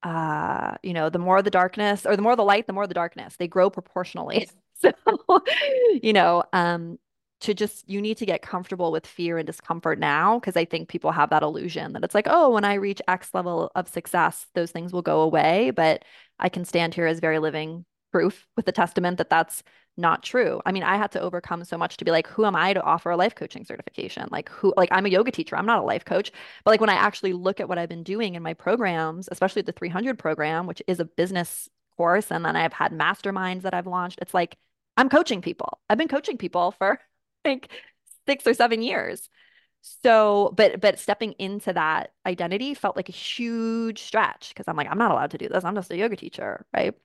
uh 0.04 0.76
you 0.84 0.94
know 0.94 1.10
the 1.10 1.20
more 1.20 1.42
the 1.42 1.50
darkness 1.50 2.06
or 2.06 2.16
the 2.16 2.22
more 2.22 2.36
the 2.36 2.44
light 2.44 2.68
the 2.68 2.74
more 2.74 2.88
the 2.88 2.94
darkness. 2.94 3.36
They 3.38 3.48
grow 3.48 3.70
proportionally 3.70 4.48
so, 4.82 4.92
you 6.02 6.14
know, 6.14 6.44
um, 6.54 7.00
to 7.42 7.54
just 7.54 7.88
you 7.90 8.02
need 8.02 8.18
to 8.18 8.26
get 8.26 8.42
comfortable 8.42 8.92
with 8.92 9.06
fear 9.06 9.38
and 9.38 9.46
discomfort 9.46 10.00
now 10.00 10.40
because 10.40 10.56
I 10.56 10.66
think 10.66 10.90
people 10.90 11.12
have 11.12 11.30
that 11.30 11.44
illusion 11.44 11.94
that 11.94 12.04
it's 12.04 12.16
like, 12.16 12.28
oh, 12.30 12.50
when 12.52 12.66
I 12.66 12.76
reach 12.76 13.02
X 13.08 13.34
level 13.34 13.72
of 13.76 13.88
success, 13.88 14.48
those 14.56 14.72
things 14.72 14.94
will 14.94 15.02
go 15.02 15.22
away. 15.22 15.72
But 15.72 16.04
I 16.40 16.50
can 16.50 16.66
stand 16.66 16.94
here 16.94 17.06
as 17.08 17.20
very 17.20 17.40
living 17.40 17.86
proof 18.12 18.48
with 18.56 18.66
the 18.66 18.72
testament 18.72 19.18
that 19.18 19.30
that's 19.30 19.64
not 19.98 20.24
true. 20.24 20.62
I 20.66 20.72
mean, 20.72 20.84
I 20.84 20.98
had 20.98 21.12
to 21.12 21.22
overcome 21.22 21.64
so 21.64 21.78
much 21.78 21.98
to 21.98 22.06
be 22.06 22.12
like, 22.12 22.28
who 22.28 22.46
am 22.46 22.56
I 22.56 22.74
to 22.74 22.82
offer 22.82 23.12
a 23.12 23.18
life 23.18 23.36
coaching 23.36 23.64
certification? 23.64 24.28
Like, 24.32 24.50
who, 24.50 24.74
like, 24.76 24.90
I'm 24.92 25.06
a 25.06 25.10
yoga 25.10 25.32
teacher, 25.32 25.56
I'm 25.56 25.66
not 25.66 25.80
a 25.80 25.86
life 25.86 26.06
coach. 26.06 26.32
But 26.64 26.72
like, 26.72 26.82
when 26.82 26.90
I 26.90 26.96
actually 26.96 27.34
look 27.34 27.60
at 27.60 27.70
what 27.70 27.78
I've 27.78 27.90
been 27.90 28.04
doing 28.04 28.36
in 28.36 28.44
my 28.44 28.54
programs, 28.54 29.30
especially 29.32 29.62
the 29.62 29.72
300 29.72 30.18
program, 30.20 30.68
which 30.68 30.82
is 30.88 31.00
a 31.00 31.06
business 31.06 31.70
course, 31.98 32.32
and 32.32 32.44
then 32.44 32.56
I've 32.56 32.74
had 32.74 32.92
masterminds 32.92 33.62
that 33.62 33.74
I've 33.74 33.88
launched, 33.88 34.20
it's 34.22 34.34
like, 34.34 34.58
I'm 34.98 35.10
coaching 35.10 35.42
people. 35.42 35.80
I've 35.90 35.98
been 35.98 36.08
coaching 36.08 36.38
people 36.38 36.72
for 36.72 37.00
like 37.46 37.70
six 38.28 38.48
or 38.48 38.54
seven 38.54 38.82
years. 38.82 39.30
So, 40.04 40.52
but 40.58 40.82
but 40.82 41.00
stepping 41.00 41.34
into 41.34 41.72
that 41.74 42.12
identity 42.26 42.74
felt 42.74 42.96
like 42.96 43.10
a 43.10 43.12
huge 43.12 44.02
stretch 44.02 44.50
because 44.50 44.68
I'm 44.68 44.76
like, 44.76 44.90
I'm 44.90 44.98
not 44.98 45.12
allowed 45.12 45.32
to 45.32 45.38
do 45.38 45.48
this. 45.48 45.64
I'm 45.64 45.76
just 45.76 45.92
a 45.92 45.98
yoga 45.98 46.16
teacher, 46.16 46.66
right? 46.74 46.96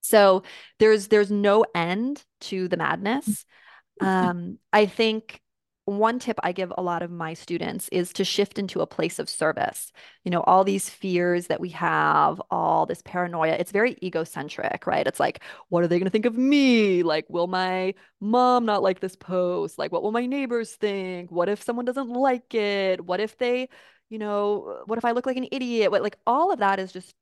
So 0.00 0.44
there's 0.78 1.08
there's 1.08 1.30
no 1.30 1.64
end 1.74 2.24
to 2.42 2.68
the 2.68 2.76
madness. 2.76 3.44
Um, 3.98 4.58
I 4.74 4.84
think 4.84 5.40
one 5.86 6.18
tip 6.18 6.38
I 6.42 6.50
give 6.50 6.72
a 6.76 6.82
lot 6.82 7.02
of 7.02 7.12
my 7.12 7.32
students 7.32 7.88
is 7.92 8.12
to 8.14 8.24
shift 8.24 8.58
into 8.58 8.80
a 8.80 8.86
place 8.86 9.20
of 9.20 9.28
service. 9.30 9.92
You 10.24 10.32
know, 10.32 10.40
all 10.42 10.64
these 10.64 10.90
fears 10.90 11.46
that 11.46 11.60
we 11.60 11.68
have, 11.70 12.42
all 12.50 12.86
this 12.86 13.02
paranoia, 13.02 13.52
it's 13.52 13.70
very 13.70 13.96
egocentric, 14.02 14.86
right? 14.86 15.06
It's 15.06 15.20
like, 15.20 15.42
what 15.68 15.84
are 15.84 15.88
they 15.88 15.98
going 15.98 16.06
to 16.06 16.10
think 16.10 16.26
of 16.26 16.36
me? 16.36 17.04
Like, 17.04 17.26
will 17.28 17.46
my 17.46 17.94
mom 18.20 18.66
not 18.66 18.82
like 18.82 18.98
this 18.98 19.14
post? 19.14 19.78
Like, 19.78 19.92
what 19.92 20.02
will 20.02 20.12
my 20.12 20.26
neighbors 20.26 20.72
think? 20.72 21.30
What 21.30 21.48
if 21.48 21.62
someone 21.62 21.84
doesn't 21.84 22.10
like 22.10 22.52
it? 22.52 23.04
What 23.04 23.20
if 23.20 23.38
they, 23.38 23.68
you 24.10 24.18
know, 24.18 24.82
what 24.86 24.98
if 24.98 25.04
I 25.04 25.12
look 25.12 25.26
like 25.26 25.36
an 25.36 25.46
idiot? 25.52 25.92
What, 25.92 26.02
like, 26.02 26.18
all 26.26 26.52
of 26.52 26.58
that 26.58 26.80
is 26.80 26.90
just 26.92 27.14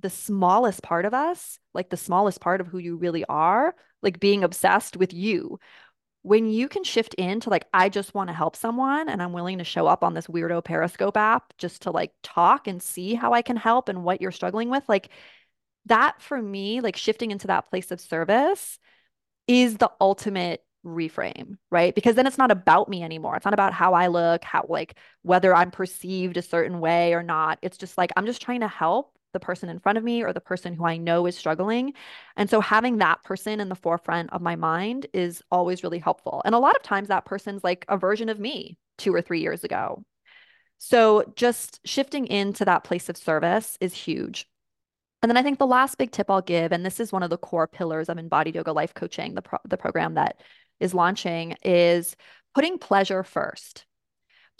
the 0.00 0.10
smallest 0.10 0.82
part 0.82 1.04
of 1.04 1.12
us, 1.14 1.58
like 1.74 1.90
the 1.90 1.96
smallest 1.98 2.40
part 2.40 2.62
of 2.62 2.66
who 2.66 2.78
you 2.78 2.96
really 2.96 3.24
are, 3.26 3.74
like 4.02 4.20
being 4.20 4.44
obsessed 4.44 4.96
with 4.96 5.12
you 5.12 5.58
when 6.26 6.48
you 6.48 6.68
can 6.68 6.82
shift 6.82 7.14
into 7.14 7.50
like, 7.50 7.68
I 7.72 7.88
just 7.88 8.12
want 8.12 8.30
to 8.30 8.34
help 8.34 8.56
someone 8.56 9.08
and 9.08 9.22
I'm 9.22 9.32
willing 9.32 9.58
to 9.58 9.64
show 9.64 9.86
up 9.86 10.02
on 10.02 10.12
this 10.12 10.26
weirdo 10.26 10.64
Periscope 10.64 11.16
app 11.16 11.52
just 11.56 11.82
to 11.82 11.92
like 11.92 12.10
talk 12.24 12.66
and 12.66 12.82
see 12.82 13.14
how 13.14 13.32
I 13.32 13.42
can 13.42 13.56
help 13.56 13.88
and 13.88 14.02
what 14.02 14.20
you're 14.20 14.32
struggling 14.32 14.68
with, 14.68 14.82
like 14.88 15.10
that 15.84 16.20
for 16.20 16.42
me, 16.42 16.80
like 16.80 16.96
shifting 16.96 17.30
into 17.30 17.46
that 17.46 17.70
place 17.70 17.92
of 17.92 18.00
service 18.00 18.80
is 19.46 19.76
the 19.76 19.92
ultimate 20.00 20.64
reframe, 20.84 21.58
right? 21.70 21.94
Because 21.94 22.16
then 22.16 22.26
it's 22.26 22.38
not 22.38 22.50
about 22.50 22.88
me 22.88 23.04
anymore. 23.04 23.36
It's 23.36 23.44
not 23.44 23.54
about 23.54 23.72
how 23.72 23.94
I 23.94 24.08
look, 24.08 24.42
how 24.42 24.66
like 24.68 24.98
whether 25.22 25.54
I'm 25.54 25.70
perceived 25.70 26.36
a 26.36 26.42
certain 26.42 26.80
way 26.80 27.14
or 27.14 27.22
not. 27.22 27.60
It's 27.62 27.78
just 27.78 27.96
like 27.96 28.10
I'm 28.16 28.26
just 28.26 28.42
trying 28.42 28.62
to 28.62 28.68
help 28.68 29.15
the 29.36 29.40
person 29.40 29.68
in 29.68 29.78
front 29.78 29.98
of 29.98 30.04
me 30.04 30.22
or 30.22 30.32
the 30.32 30.40
person 30.40 30.72
who 30.72 30.86
I 30.86 30.96
know 30.96 31.26
is 31.26 31.36
struggling. 31.36 31.92
And 32.36 32.48
so 32.48 32.60
having 32.60 32.98
that 32.98 33.22
person 33.22 33.60
in 33.60 33.68
the 33.68 33.74
forefront 33.74 34.32
of 34.32 34.40
my 34.40 34.56
mind 34.56 35.06
is 35.12 35.42
always 35.50 35.84
really 35.84 35.98
helpful. 35.98 36.40
And 36.46 36.54
a 36.54 36.58
lot 36.58 36.74
of 36.74 36.82
times 36.82 37.08
that 37.08 37.26
person's 37.26 37.62
like 37.62 37.84
a 37.88 37.98
version 37.98 38.30
of 38.30 38.40
me 38.40 38.78
2 38.98 39.14
or 39.14 39.20
3 39.20 39.40
years 39.40 39.62
ago. 39.62 40.02
So 40.78 41.32
just 41.36 41.80
shifting 41.84 42.26
into 42.26 42.64
that 42.64 42.84
place 42.84 43.08
of 43.08 43.16
service 43.16 43.76
is 43.80 43.94
huge. 43.94 44.48
And 45.22 45.30
then 45.30 45.36
I 45.36 45.42
think 45.42 45.58
the 45.58 45.66
last 45.66 45.98
big 45.98 46.12
tip 46.12 46.30
I'll 46.30 46.42
give, 46.42 46.72
and 46.72 46.84
this 46.84 47.00
is 47.00 47.12
one 47.12 47.22
of 47.22 47.30
the 47.30 47.38
core 47.38 47.66
pillars 47.66 48.08
of 48.08 48.18
embodied 48.18 48.54
yoga 48.54 48.72
life 48.72 48.94
coaching, 48.94 49.34
the, 49.34 49.42
pro- 49.42 49.58
the 49.64 49.76
program 49.76 50.14
that 50.14 50.40
is 50.80 50.94
launching, 50.94 51.56
is 51.62 52.16
putting 52.54 52.78
pleasure 52.78 53.22
first. 53.22 53.86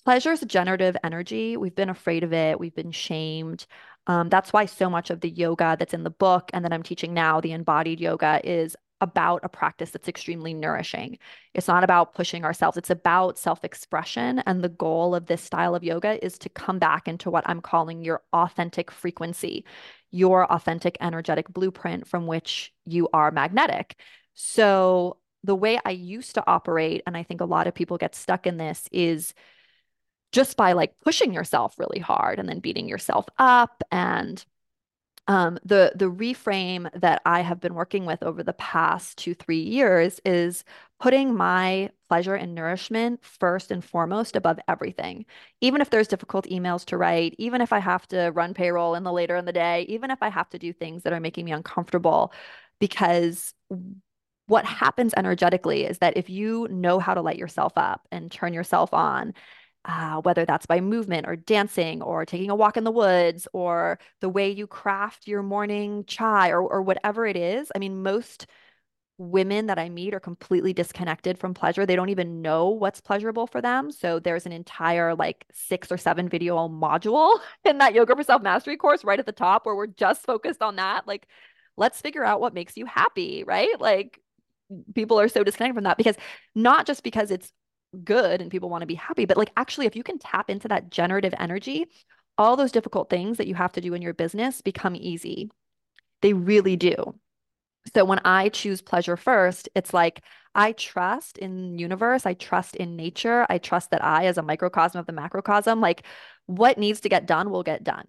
Pleasure 0.05 0.33
is 0.33 0.41
generative 0.47 0.97
energy. 1.03 1.57
We've 1.57 1.75
been 1.75 1.91
afraid 1.91 2.25
of 2.25 2.33
it, 2.33 2.61
we've 2.61 2.75
been 2.75 2.93
shamed. 2.93 3.67
Um, 4.07 4.29
that's 4.29 4.53
why 4.53 4.67
so 4.67 4.89
much 4.89 5.11
of 5.11 5.21
the 5.21 5.31
yoga 5.31 5.77
that's 5.79 5.95
in 5.95 6.05
the 6.05 6.11
book 6.11 6.51
and 6.53 6.65
that 6.65 6.73
I'm 6.73 6.83
teaching 6.83 7.13
now, 7.13 7.41
the 7.41 7.53
embodied 7.53 8.01
yoga, 8.01 8.41
is 8.45 8.77
about 9.01 9.41
a 9.43 9.49
practice 9.49 9.91
that's 9.91 10.09
extremely 10.09 10.55
nourishing. 10.55 11.19
It's 11.55 11.69
not 11.69 11.85
about 11.85 12.15
pushing 12.15 12.45
ourselves, 12.45 12.77
it's 12.77 12.91
about 12.91 13.39
self 13.39 13.65
expression. 13.65 14.39
And 14.41 14.63
the 14.63 14.69
goal 14.69 15.15
of 15.15 15.27
this 15.27 15.43
style 15.43 15.75
of 15.75 15.85
yoga 15.85 16.25
is 16.25 16.39
to 16.39 16.49
come 16.49 16.79
back 16.79 17.09
into 17.09 17.31
what 17.31 17.49
I'm 17.49 17.61
calling 17.61 18.03
your 18.03 18.23
authentic 18.33 18.91
frequency, 18.91 19.65
your 20.11 20.51
authentic 20.51 20.97
energetic 21.01 21.49
blueprint 21.49 22.07
from 22.07 22.27
which 22.27 22.73
you 22.85 23.09
are 23.13 23.31
magnetic. 23.31 23.97
So, 24.35 25.19
the 25.45 25.55
way 25.55 25.79
I 25.85 25.91
used 25.91 26.35
to 26.35 26.45
operate, 26.47 27.03
and 27.07 27.17
I 27.17 27.23
think 27.23 27.41
a 27.41 27.45
lot 27.45 27.69
of 27.69 27.75
people 27.75 27.99
get 27.99 28.17
stuck 28.17 28.47
in 28.47 28.57
this, 28.57 28.89
is 28.91 29.33
just 30.33 30.57
by 30.57 30.73
like 30.73 30.95
pushing 31.01 31.33
yourself 31.33 31.79
really 31.79 32.01
hard 32.01 32.39
and 32.39 32.49
then 32.49 32.61
beating 32.61 32.89
yourself 32.89 33.27
up 33.39 33.83
and 33.91 34.45
um, 35.29 35.59
the 35.65 35.93
the 35.97 36.11
reframe 36.11 36.89
that 37.01 37.21
I 37.27 37.41
have 37.41 37.61
been 37.61 37.75
working 37.75 38.07
with 38.07 38.23
over 38.23 38.43
the 38.43 38.53
past 38.53 39.19
two 39.19 39.35
three 39.35 39.61
years 39.61 40.21
is 40.25 40.63
putting 41.01 41.35
my 41.35 41.91
pleasure 42.09 42.37
and 42.37 42.55
nourishment 42.55 43.25
first 43.25 43.73
and 43.73 43.85
foremost 43.85 44.37
above 44.37 44.61
everything. 44.69 45.27
Even 45.61 45.81
if 45.81 45.91
there's 45.91 46.07
difficult 46.07 46.47
emails 46.47 46.85
to 46.87 46.97
write, 46.97 47.35
even 47.39 47.61
if 47.61 47.73
I 47.73 47.81
have 47.81 48.07
to 48.09 48.31
run 48.31 48.55
payroll 48.55 48.95
in 48.95 49.03
the 49.03 49.13
later 49.13 49.35
in 49.35 49.47
the 49.47 49.53
day, 49.53 49.85
even 49.89 50.13
if 50.13 50.23
I 50.23 50.29
have 50.29 50.49
to 50.51 50.59
do 50.59 50.73
things 50.73 51.03
that 51.03 51.13
are 51.13 51.21
making 51.21 51.45
me 51.45 51.53
uncomfortable, 51.53 52.33
because 52.79 53.53
what 54.47 54.65
happens 54.65 55.13
energetically 55.17 55.85
is 55.85 55.99
that 55.99 56.17
if 56.17 56.31
you 56.31 56.69
know 56.71 57.01
how 57.01 57.15
to 57.15 57.21
light 57.21 57.39
yourself 57.39 57.73
up 57.77 58.07
and 58.13 58.31
turn 58.31 58.55
yourself 58.55 58.95
on 58.95 59.35
uh, 59.87 60.21
whether 60.23 60.45
that's 60.45 60.67
by 60.67 60.81
movement 60.81 61.27
or 61.29 61.37
dancing 61.37 62.03
or 62.03 62.27
taking 62.27 62.51
a 62.51 62.57
walk 62.57 62.77
in 62.77 62.85
the 62.85 62.91
woods 62.91 63.47
or 63.53 63.99
the 64.21 64.29
way 64.29 64.51
you 64.51 64.67
craft 64.67 65.29
your 65.29 65.43
morning 65.43 66.05
chai 66.07 66.51
or, 66.51 66.61
or 66.61 66.83
whatever 66.83 67.25
it 67.25 67.37
is. 67.37 67.71
I 67.75 67.79
mean, 67.79 68.03
most 68.03 68.47
women 69.19 69.67
that 69.67 69.79
I 69.79 69.89
meet 69.89 70.13
are 70.13 70.21
completely 70.21 70.73
disconnected 70.73 71.39
from 71.39 71.55
pleasure. 71.55 71.87
They 71.87 71.97
don't 71.97 72.11
even 72.11 72.43
know 72.43 72.69
what's 72.69 73.01
pleasurable 73.01 73.47
for 73.47 73.63
them. 73.63 73.91
So 73.91 74.19
there's 74.19 74.45
an 74.45 74.53
entire 74.53 75.15
like 75.15 75.47
six 75.53 75.91
or 75.91 75.97
seven 75.97 76.29
video 76.29 76.69
module 76.69 77.39
in 77.65 77.79
that 77.79 77.95
yoga 77.95 78.17
for 78.17 78.25
self 78.25 78.43
mastery 78.43 78.77
course 78.77 79.05
right 79.05 79.21
at 79.21 79.27
the 79.27 79.33
top 79.33 79.65
where 79.67 79.77
we're 79.77 79.87
just 79.87 80.27
focused 80.27 80.63
on 80.63 80.77
that. 80.77 81.07
Like, 81.07 81.29
let's 81.77 82.01
figure 82.01 82.25
out 82.25 82.41
what 82.41 82.55
makes 82.55 82.77
you 82.77 82.87
happy, 82.87 83.45
right? 83.45 83.81
Like, 83.81 84.21
people 84.95 85.21
are 85.21 85.29
so 85.29 85.45
disconnected 85.45 85.77
from 85.77 85.85
that 85.85 85.97
because 85.97 86.17
not 86.55 86.87
just 86.87 87.03
because 87.03 87.31
it's 87.31 87.53
good 88.05 88.41
and 88.41 88.51
people 88.51 88.71
want 88.71 88.83
to 88.83 88.87
be 88.87 88.95
happy. 88.95 89.25
But 89.25 89.37
like 89.37 89.53
actually, 89.57 89.87
if 89.87 89.97
you 89.97 90.03
can 90.03 90.19
tap 90.19 90.51
into 90.51 90.69
that 90.69 90.91
generative 90.91 91.35
energy, 91.39 91.87
all 92.39 92.57
those 92.57 92.73
difficult 92.73 93.09
things 93.11 93.39
that 93.39 93.47
you 93.47 93.55
have 93.55 93.73
to 93.73 93.81
do 93.81 93.95
in 93.95 94.03
your 94.03 94.15
business 94.15 94.61
become 94.61 94.97
easy. 94.97 95.51
They 96.23 96.33
really 96.33 96.77
do. 96.77 97.15
So 97.95 98.05
when 98.05 98.21
I 98.25 98.49
choose 98.49 98.83
pleasure 98.83 99.17
first, 99.17 99.69
it's 99.75 99.95
like 99.95 100.23
I 100.55 100.73
trust 100.73 101.39
in 101.39 101.79
universe, 101.79 102.27
I 102.27 102.35
trust 102.35 102.77
in 102.77 102.97
nature, 102.97 103.47
I 103.49 103.59
trust 103.59 103.91
that 103.91 104.05
I 104.05 104.27
as 104.27 104.39
a 104.39 104.43
microcosm 104.43 104.99
of 104.99 105.07
the 105.07 105.13
macrocosm, 105.13 105.81
like 105.81 106.05
what 106.47 106.79
needs 106.79 107.01
to 107.01 107.09
get 107.09 107.27
done 107.27 107.51
will 107.51 107.63
get 107.63 107.85
done. 107.85 108.07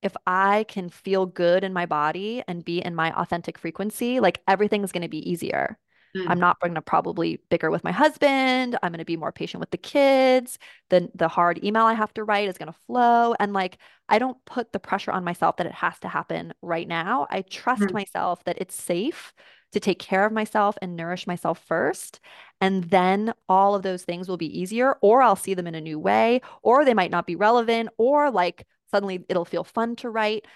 If 0.00 0.14
I 0.26 0.64
can 0.68 0.90
feel 0.90 1.26
good 1.26 1.64
in 1.64 1.72
my 1.72 1.86
body 1.86 2.44
and 2.46 2.64
be 2.64 2.80
in 2.80 2.94
my 2.94 3.12
authentic 3.18 3.58
frequency, 3.58 4.20
like 4.20 4.40
everything's 4.46 4.92
going 4.92 5.02
to 5.02 5.08
be 5.08 5.28
easier. 5.28 5.76
Mm. 6.16 6.28
I'm 6.28 6.40
not 6.40 6.60
going 6.60 6.74
to 6.74 6.82
probably 6.82 7.40
bicker 7.50 7.70
with 7.70 7.84
my 7.84 7.92
husband. 7.92 8.78
I'm 8.82 8.92
going 8.92 8.98
to 8.98 9.04
be 9.04 9.16
more 9.16 9.32
patient 9.32 9.60
with 9.60 9.70
the 9.70 9.76
kids. 9.78 10.58
Then 10.90 11.10
the 11.14 11.28
hard 11.28 11.62
email 11.64 11.84
I 11.84 11.94
have 11.94 12.14
to 12.14 12.24
write 12.24 12.48
is 12.48 12.58
going 12.58 12.72
to 12.72 12.78
flow. 12.86 13.34
And 13.38 13.52
like, 13.52 13.78
I 14.08 14.18
don't 14.18 14.42
put 14.44 14.72
the 14.72 14.78
pressure 14.78 15.10
on 15.10 15.24
myself 15.24 15.56
that 15.56 15.66
it 15.66 15.74
has 15.74 15.98
to 16.00 16.08
happen 16.08 16.54
right 16.62 16.88
now. 16.88 17.26
I 17.30 17.42
trust 17.42 17.82
mm. 17.82 17.92
myself 17.92 18.44
that 18.44 18.58
it's 18.58 18.74
safe 18.74 19.34
to 19.72 19.80
take 19.80 19.98
care 19.98 20.24
of 20.24 20.32
myself 20.32 20.78
and 20.80 20.96
nourish 20.96 21.26
myself 21.26 21.62
first. 21.66 22.20
And 22.60 22.84
then 22.84 23.34
all 23.48 23.74
of 23.74 23.82
those 23.82 24.02
things 24.02 24.28
will 24.28 24.38
be 24.38 24.58
easier, 24.58 24.96
or 25.02 25.20
I'll 25.20 25.36
see 25.36 25.54
them 25.54 25.66
in 25.66 25.74
a 25.74 25.80
new 25.80 25.98
way, 25.98 26.40
or 26.62 26.84
they 26.84 26.94
might 26.94 27.10
not 27.10 27.26
be 27.26 27.36
relevant, 27.36 27.90
or 27.98 28.30
like 28.30 28.66
suddenly 28.90 29.24
it'll 29.28 29.44
feel 29.44 29.64
fun 29.64 29.96
to 29.96 30.10
write. 30.10 30.46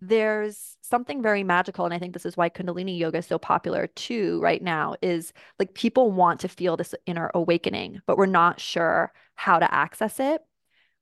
There's 0.00 0.76
something 0.82 1.22
very 1.22 1.42
magical 1.42 1.86
and 1.86 1.94
i 1.94 1.98
think 1.98 2.12
this 2.12 2.26
is 2.26 2.36
why 2.36 2.50
kundalini 2.50 2.98
yoga 2.98 3.18
is 3.18 3.26
so 3.26 3.38
popular 3.38 3.86
too 3.86 4.38
right 4.42 4.60
now 4.60 4.94
is 5.00 5.32
like 5.58 5.72
people 5.72 6.12
want 6.12 6.40
to 6.40 6.48
feel 6.48 6.76
this 6.76 6.94
inner 7.06 7.30
awakening 7.34 8.02
but 8.06 8.18
we're 8.18 8.26
not 8.26 8.60
sure 8.60 9.12
how 9.34 9.58
to 9.58 9.74
access 9.74 10.20
it. 10.20 10.42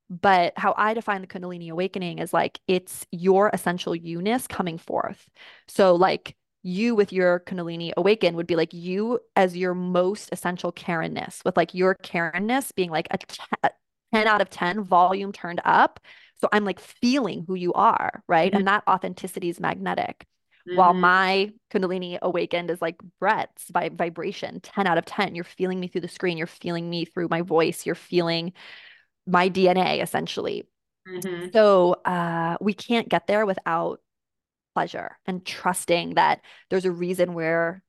But 0.09 0.53
how 0.57 0.75
i 0.77 0.95
define 0.95 1.21
the 1.21 1.27
kundalini 1.27 1.71
awakening 1.71 2.19
is 2.19 2.33
like 2.33 2.61
it's 2.69 3.07
your 3.11 3.51
essential 3.53 3.97
you-ness 3.97 4.47
coming 4.47 4.79
forth. 4.79 5.29
So 5.67 5.95
like 5.95 6.37
you 6.63 6.95
with 6.95 7.13
your 7.13 7.41
kundalini 7.41 7.93
awaken 7.97 8.37
would 8.37 8.47
be 8.47 8.57
like 8.57 8.75
you 8.75 9.19
as 9.35 9.57
your 9.57 9.75
most 9.75 10.29
essential 10.33 10.73
Karenness 10.73 11.45
with 11.45 11.57
like 11.57 11.75
your 11.75 11.95
Karenness 11.97 12.75
being 12.75 12.91
like 12.91 13.09
a 13.11 13.71
10 14.13 14.27
out 14.27 14.41
of 14.41 14.51
10 14.51 14.85
volume 14.85 15.33
turned 15.33 15.61
up 15.65 16.01
so 16.41 16.49
I'm 16.53 16.65
like 16.65 16.81
feeling 16.81 17.45
who 17.47 17.55
you 17.55 17.73
are, 17.75 18.23
right? 18.27 18.51
Mm-hmm. 18.51 18.59
And 18.59 18.69
that 18.69 18.85
authenticity 18.89 19.51
is 19.51 19.61
magnetic. 19.61 20.27
Mm-hmm. 20.67 20.77
While 20.77 20.95
my 20.95 21.53
Kundalini 21.73 22.19
awakened 22.21 22.71
is 22.71 22.81
like 22.81 22.97
Brett's 23.19 23.71
by 23.71 23.91
vibration, 23.91 24.61
10 24.61 24.87
out 24.87 24.99
of 24.99 25.05
10. 25.05 25.35
You're 25.35 25.45
feeling 25.45 25.79
me 25.79 25.89
through 25.89 26.01
the 26.03 26.09
screen. 26.09 26.39
You're 26.39 26.47
feeling 26.47 26.89
me 26.89 27.05
through 27.05 27.29
my 27.29 27.43
voice. 27.43 27.85
You're 27.85 27.95
feeling 27.95 28.55
my 29.27 29.51
DNA 29.51 30.03
essentially. 30.03 30.67
Mm-hmm. 31.07 31.49
So 31.53 31.97
uh, 32.05 32.57
we 32.61 32.73
can't 32.73 33.09
get 33.09 33.27
there 33.27 33.45
without 33.45 34.01
pleasure 34.75 35.19
and 35.27 35.45
trusting 35.45 36.15
that 36.15 36.41
there's 36.71 36.85
a 36.85 36.91
reason 36.91 37.35
we're 37.35 37.83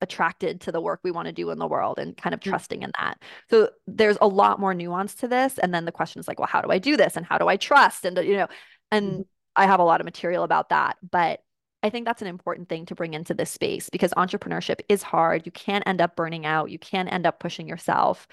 attracted 0.00 0.60
to 0.62 0.72
the 0.72 0.80
work 0.80 1.00
we 1.02 1.10
want 1.10 1.26
to 1.26 1.32
do 1.32 1.50
in 1.50 1.58
the 1.58 1.66
world 1.66 1.98
and 1.98 2.16
kind 2.16 2.34
of 2.34 2.40
mm. 2.40 2.48
trusting 2.48 2.82
in 2.82 2.92
that. 2.98 3.22
So 3.50 3.70
there's 3.86 4.18
a 4.20 4.28
lot 4.28 4.60
more 4.60 4.74
nuance 4.74 5.14
to 5.16 5.28
this. 5.28 5.58
And 5.58 5.72
then 5.72 5.84
the 5.84 5.92
question 5.92 6.20
is 6.20 6.28
like, 6.28 6.38
well, 6.38 6.48
how 6.48 6.60
do 6.60 6.70
I 6.70 6.78
do 6.78 6.96
this? 6.96 7.16
And 7.16 7.24
how 7.24 7.38
do 7.38 7.48
I 7.48 7.56
trust? 7.56 8.04
And, 8.04 8.16
you 8.18 8.36
know, 8.36 8.48
and 8.90 9.10
mm-hmm. 9.10 9.22
I 9.56 9.66
have 9.66 9.80
a 9.80 9.84
lot 9.84 10.00
of 10.00 10.04
material 10.04 10.44
about 10.44 10.68
that. 10.68 10.96
But 11.08 11.40
I 11.82 11.90
think 11.90 12.04
that's 12.04 12.22
an 12.22 12.28
important 12.28 12.68
thing 12.68 12.86
to 12.86 12.94
bring 12.94 13.14
into 13.14 13.34
this 13.34 13.50
space 13.50 13.88
because 13.88 14.12
entrepreneurship 14.14 14.80
is 14.88 15.02
hard. 15.02 15.46
You 15.46 15.52
can 15.52 15.82
end 15.84 16.00
up 16.00 16.16
burning 16.16 16.44
out, 16.44 16.70
you 16.70 16.78
can 16.78 17.08
end 17.08 17.26
up 17.26 17.38
pushing 17.40 17.68
yourself. 17.68 18.26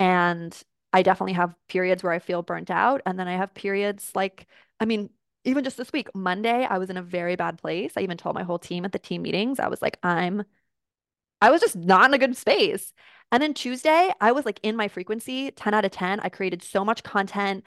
And 0.00 0.56
I 0.92 1.02
definitely 1.02 1.34
have 1.34 1.54
periods 1.68 2.02
where 2.02 2.12
I 2.12 2.18
feel 2.18 2.42
burnt 2.42 2.70
out. 2.70 3.02
And 3.04 3.18
then 3.18 3.28
I 3.28 3.36
have 3.36 3.52
periods 3.54 4.10
like, 4.14 4.46
I 4.80 4.84
mean, 4.84 5.10
even 5.44 5.64
just 5.64 5.76
this 5.76 5.92
week, 5.92 6.08
Monday, 6.14 6.64
I 6.64 6.78
was 6.78 6.90
in 6.90 6.96
a 6.96 7.02
very 7.02 7.36
bad 7.36 7.58
place. 7.58 7.92
I 7.96 8.00
even 8.00 8.16
told 8.16 8.34
my 8.34 8.42
whole 8.42 8.58
team 8.58 8.84
at 8.84 8.92
the 8.92 8.98
team 8.98 9.22
meetings, 9.22 9.58
I 9.60 9.68
was 9.68 9.82
like, 9.82 9.98
I'm 10.02 10.44
I 11.44 11.50
was 11.50 11.60
just 11.60 11.76
not 11.76 12.08
in 12.08 12.14
a 12.14 12.18
good 12.18 12.38
space. 12.38 12.94
And 13.30 13.42
then 13.42 13.52
Tuesday, 13.52 14.10
I 14.18 14.32
was 14.32 14.46
like 14.46 14.60
in 14.62 14.76
my 14.76 14.88
frequency, 14.88 15.50
10 15.50 15.74
out 15.74 15.84
of 15.84 15.90
10. 15.90 16.20
I 16.20 16.30
created 16.30 16.62
so 16.62 16.86
much 16.86 17.02
content. 17.02 17.64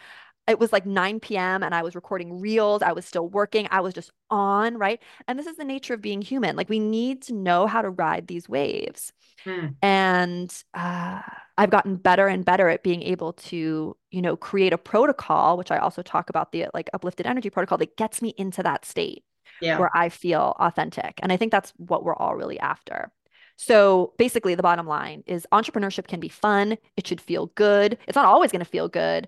It 0.47 0.59
was 0.59 0.73
like 0.73 0.88
9 0.88 1.19
p.m. 1.19 1.61
and 1.61 1.75
I 1.75 1.84
was 1.84 1.93
recording 1.93 2.39
reels. 2.39 2.82
I 2.82 2.93
was 2.93 3.05
still 3.05 3.30
working. 3.30 3.67
I 3.69 3.82
was 3.82 3.93
just 3.93 4.11
on, 4.32 4.80
right? 4.80 4.99
And 5.28 5.38
this 5.38 5.45
is 5.45 5.57
the 5.57 5.63
nature 5.63 5.93
of 5.93 6.01
being 6.01 6.23
human. 6.23 6.55
Like 6.55 6.69
we 6.69 6.80
need 6.80 7.21
to 7.23 7.34
know 7.34 7.67
how 7.67 7.84
to 7.84 7.91
ride 7.91 8.25
these 8.25 8.49
waves. 8.49 9.13
Hmm. 9.43 9.67
And 9.84 10.63
uh, 10.73 11.21
I've 11.59 11.69
gotten 11.69 11.97
better 11.97 12.28
and 12.28 12.43
better 12.43 12.69
at 12.69 12.82
being 12.82 13.03
able 13.03 13.34
to, 13.34 13.95
you 14.09 14.21
know, 14.23 14.36
create 14.36 14.73
a 14.73 14.78
protocol, 14.80 15.55
which 15.55 15.69
I 15.69 15.78
also 15.78 16.01
talk 16.01 16.32
about 16.32 16.51
the 16.51 16.65
like 16.73 16.89
uplifted 16.93 17.28
energy 17.28 17.51
protocol 17.51 17.78
that 17.78 17.95
gets 17.95 18.23
me 18.23 18.34
into 18.38 18.63
that 18.63 18.86
state 18.86 19.23
yeah. 19.61 19.78
where 19.78 19.95
I 19.95 20.09
feel 20.09 20.55
authentic. 20.59 21.19
And 21.21 21.32
I 21.32 21.38
think 21.38 21.51
that's 21.51 21.73
what 21.78 22.03
we're 22.03 22.15
all 22.15 22.36
really 22.36 22.59
after. 22.59 23.11
So 23.58 24.14
basically, 24.18 24.55
the 24.55 24.64
bottom 24.64 24.88
line 24.88 25.24
is 25.26 25.47
entrepreneurship 25.51 26.08
can 26.08 26.20
be 26.20 26.30
fun. 26.30 26.78
It 26.95 27.08
should 27.08 27.20
feel 27.20 27.47
good. 27.47 27.97
It's 28.08 28.16
not 28.16 28.26
always 28.26 28.51
going 28.51 28.64
to 28.64 28.66
feel 28.66 28.88
good, 28.88 29.28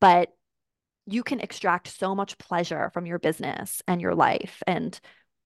but 0.00 0.32
you 1.06 1.22
can 1.22 1.40
extract 1.40 1.88
so 1.88 2.14
much 2.14 2.38
pleasure 2.38 2.90
from 2.94 3.06
your 3.06 3.18
business 3.18 3.82
and 3.86 4.00
your 4.00 4.14
life 4.14 4.62
and 4.66 4.98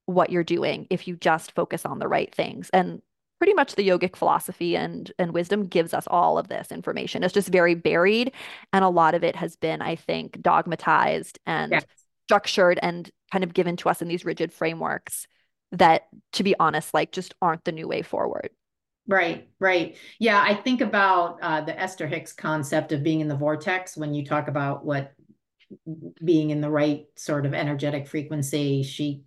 what 0.06 0.30
you're 0.30 0.44
doing 0.44 0.86
if 0.90 1.06
you 1.08 1.16
just 1.16 1.52
focus 1.52 1.84
on 1.84 1.98
the 1.98 2.08
right 2.08 2.34
things. 2.34 2.70
And 2.72 3.02
pretty 3.38 3.54
much 3.54 3.74
the 3.74 3.88
yogic 3.88 4.16
philosophy 4.16 4.76
and 4.76 5.10
and 5.18 5.32
wisdom 5.32 5.66
gives 5.66 5.94
us 5.94 6.06
all 6.06 6.38
of 6.38 6.48
this 6.48 6.70
information. 6.70 7.22
It's 7.22 7.32
just 7.32 7.48
very 7.48 7.74
buried 7.74 8.32
and 8.72 8.84
a 8.84 8.88
lot 8.88 9.14
of 9.14 9.24
it 9.24 9.34
has 9.36 9.56
been 9.56 9.80
I 9.80 9.96
think 9.96 10.40
dogmatized 10.42 11.38
and 11.46 11.72
yes. 11.72 11.84
structured 12.26 12.78
and 12.82 13.10
kind 13.32 13.42
of 13.42 13.54
given 13.54 13.76
to 13.78 13.88
us 13.88 14.02
in 14.02 14.08
these 14.08 14.26
rigid 14.26 14.52
frameworks 14.52 15.26
that 15.72 16.08
to 16.32 16.42
be 16.42 16.54
honest 16.58 16.94
like 16.94 17.12
just 17.12 17.34
aren't 17.40 17.64
the 17.64 17.72
new 17.72 17.88
way 17.88 18.02
forward. 18.02 18.50
Right, 19.06 19.48
right. 19.58 19.96
Yeah, 20.20 20.40
I 20.40 20.54
think 20.54 20.80
about 20.80 21.38
uh, 21.42 21.62
the 21.62 21.78
Esther 21.78 22.06
Hicks 22.06 22.32
concept 22.32 22.92
of 22.92 23.02
being 23.02 23.20
in 23.20 23.28
the 23.28 23.36
vortex 23.36 23.96
when 23.96 24.14
you 24.14 24.24
talk 24.24 24.46
about 24.46 24.84
what 24.84 25.12
being 26.22 26.50
in 26.50 26.60
the 26.60 26.70
right 26.70 27.06
sort 27.16 27.46
of 27.46 27.54
energetic 27.54 28.06
frequency. 28.06 28.82
She 28.82 29.22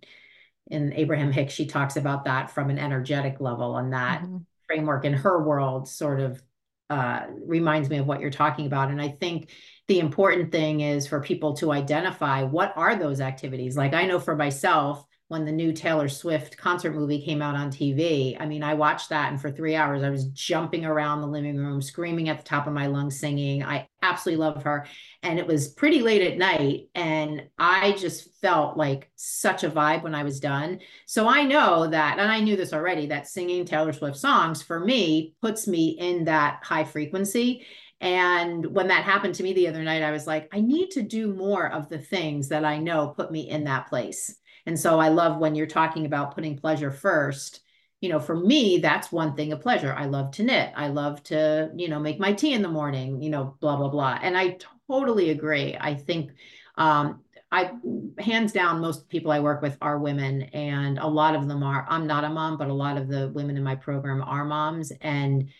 in 0.68 0.94
Abraham 0.94 1.32
Hicks, 1.32 1.52
she 1.52 1.66
talks 1.66 1.96
about 1.96 2.24
that 2.24 2.50
from 2.50 2.70
an 2.70 2.78
energetic 2.78 3.40
level, 3.40 3.76
and 3.76 3.92
that 3.92 4.22
mm-hmm. 4.22 4.38
framework 4.66 5.04
in 5.04 5.12
her 5.12 5.42
world 5.42 5.88
sort 5.88 6.20
of 6.20 6.42
uh, 6.88 7.26
reminds 7.44 7.90
me 7.90 7.98
of 7.98 8.06
what 8.06 8.20
you're 8.20 8.30
talking 8.30 8.66
about. 8.66 8.90
And 8.90 9.00
I 9.00 9.08
think 9.08 9.50
the 9.88 10.00
important 10.00 10.52
thing 10.52 10.80
is 10.80 11.06
for 11.06 11.20
people 11.20 11.54
to 11.56 11.72
identify 11.72 12.42
what 12.42 12.72
are 12.76 12.96
those 12.96 13.20
activities. 13.20 13.76
Like 13.76 13.92
I 13.94 14.06
know 14.06 14.18
for 14.18 14.36
myself, 14.36 15.04
when 15.34 15.44
the 15.44 15.50
new 15.50 15.72
Taylor 15.72 16.08
Swift 16.08 16.56
concert 16.56 16.94
movie 16.94 17.20
came 17.20 17.42
out 17.42 17.56
on 17.56 17.68
TV. 17.68 18.36
I 18.38 18.46
mean, 18.46 18.62
I 18.62 18.74
watched 18.74 19.08
that 19.08 19.32
and 19.32 19.40
for 19.40 19.50
three 19.50 19.74
hours 19.74 20.04
I 20.04 20.08
was 20.08 20.26
jumping 20.26 20.84
around 20.84 21.22
the 21.22 21.26
living 21.26 21.56
room, 21.56 21.82
screaming 21.82 22.28
at 22.28 22.38
the 22.38 22.44
top 22.44 22.68
of 22.68 22.72
my 22.72 22.86
lungs, 22.86 23.18
singing. 23.18 23.64
I 23.64 23.88
absolutely 24.00 24.44
love 24.44 24.62
her. 24.62 24.86
And 25.24 25.40
it 25.40 25.46
was 25.48 25.66
pretty 25.66 26.02
late 26.02 26.22
at 26.22 26.38
night. 26.38 26.88
And 26.94 27.48
I 27.58 27.96
just 27.98 28.40
felt 28.40 28.76
like 28.76 29.10
such 29.16 29.64
a 29.64 29.70
vibe 29.70 30.04
when 30.04 30.14
I 30.14 30.22
was 30.22 30.38
done. 30.38 30.78
So 31.06 31.26
I 31.26 31.42
know 31.42 31.88
that, 31.88 32.20
and 32.20 32.30
I 32.30 32.38
knew 32.38 32.54
this 32.54 32.72
already, 32.72 33.06
that 33.06 33.26
singing 33.26 33.64
Taylor 33.64 33.92
Swift 33.92 34.16
songs 34.16 34.62
for 34.62 34.78
me 34.78 35.34
puts 35.42 35.66
me 35.66 35.98
in 35.98 36.26
that 36.26 36.60
high 36.62 36.84
frequency. 36.84 37.66
And 38.00 38.64
when 38.66 38.86
that 38.86 39.02
happened 39.02 39.34
to 39.34 39.42
me 39.42 39.52
the 39.52 39.66
other 39.66 39.82
night, 39.82 40.04
I 40.04 40.12
was 40.12 40.28
like, 40.28 40.48
I 40.52 40.60
need 40.60 40.92
to 40.92 41.02
do 41.02 41.34
more 41.34 41.68
of 41.72 41.88
the 41.88 41.98
things 41.98 42.50
that 42.50 42.64
I 42.64 42.78
know 42.78 43.08
put 43.08 43.32
me 43.32 43.50
in 43.50 43.64
that 43.64 43.88
place. 43.88 44.36
And 44.66 44.78
so 44.78 44.98
I 44.98 45.08
love 45.08 45.38
when 45.38 45.54
you're 45.54 45.66
talking 45.66 46.06
about 46.06 46.34
putting 46.34 46.56
pleasure 46.56 46.90
first. 46.90 47.60
You 48.00 48.10
know, 48.10 48.20
for 48.20 48.36
me, 48.36 48.78
that's 48.78 49.10
one 49.10 49.34
thing 49.34 49.52
of 49.52 49.60
pleasure. 49.60 49.94
I 49.96 50.06
love 50.06 50.30
to 50.32 50.42
knit. 50.42 50.72
I 50.76 50.88
love 50.88 51.22
to, 51.24 51.70
you 51.74 51.88
know, 51.88 51.98
make 51.98 52.20
my 52.20 52.32
tea 52.32 52.52
in 52.52 52.62
the 52.62 52.68
morning, 52.68 53.22
you 53.22 53.30
know, 53.30 53.56
blah, 53.60 53.76
blah, 53.76 53.88
blah. 53.88 54.18
And 54.20 54.36
I 54.36 54.58
totally 54.88 55.30
agree. 55.30 55.76
I 55.80 55.94
think 55.94 56.32
um, 56.76 57.20
I 57.50 57.70
hands 58.18 58.52
down, 58.52 58.80
most 58.80 59.08
people 59.08 59.30
I 59.30 59.38
work 59.38 59.62
with 59.62 59.78
are 59.80 59.98
women, 59.98 60.42
and 60.42 60.98
a 60.98 61.06
lot 61.06 61.36
of 61.36 61.46
them 61.46 61.62
are. 61.62 61.86
I'm 61.88 62.06
not 62.06 62.24
a 62.24 62.28
mom, 62.28 62.58
but 62.58 62.68
a 62.68 62.74
lot 62.74 62.96
of 62.96 63.08
the 63.08 63.28
women 63.28 63.56
in 63.56 63.62
my 63.62 63.76
program 63.76 64.22
are 64.22 64.44
moms, 64.44 64.92
and 65.00 65.50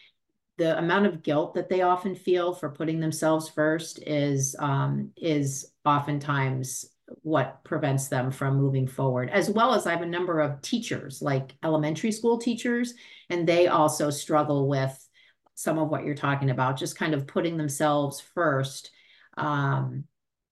the 0.58 0.76
amount 0.76 1.06
of 1.06 1.22
guilt 1.22 1.54
that 1.54 1.68
they 1.68 1.82
often 1.82 2.14
feel 2.14 2.52
for 2.52 2.70
putting 2.70 3.00
themselves 3.00 3.48
first 3.48 4.02
is 4.06 4.56
um, 4.58 5.12
is 5.16 5.72
oftentimes 5.84 6.86
what 7.22 7.62
prevents 7.64 8.08
them 8.08 8.30
from 8.30 8.56
moving 8.56 8.86
forward 8.86 9.30
as 9.30 9.50
well 9.50 9.74
as 9.74 9.86
i 9.86 9.92
have 9.92 10.02
a 10.02 10.06
number 10.06 10.40
of 10.40 10.60
teachers 10.62 11.22
like 11.22 11.54
elementary 11.62 12.12
school 12.12 12.38
teachers 12.38 12.94
and 13.30 13.46
they 13.46 13.66
also 13.66 14.10
struggle 14.10 14.68
with 14.68 15.08
some 15.54 15.78
of 15.78 15.88
what 15.88 16.04
you're 16.04 16.14
talking 16.14 16.50
about 16.50 16.76
just 16.76 16.98
kind 16.98 17.14
of 17.14 17.26
putting 17.26 17.56
themselves 17.56 18.20
first 18.20 18.90
um, 19.36 20.04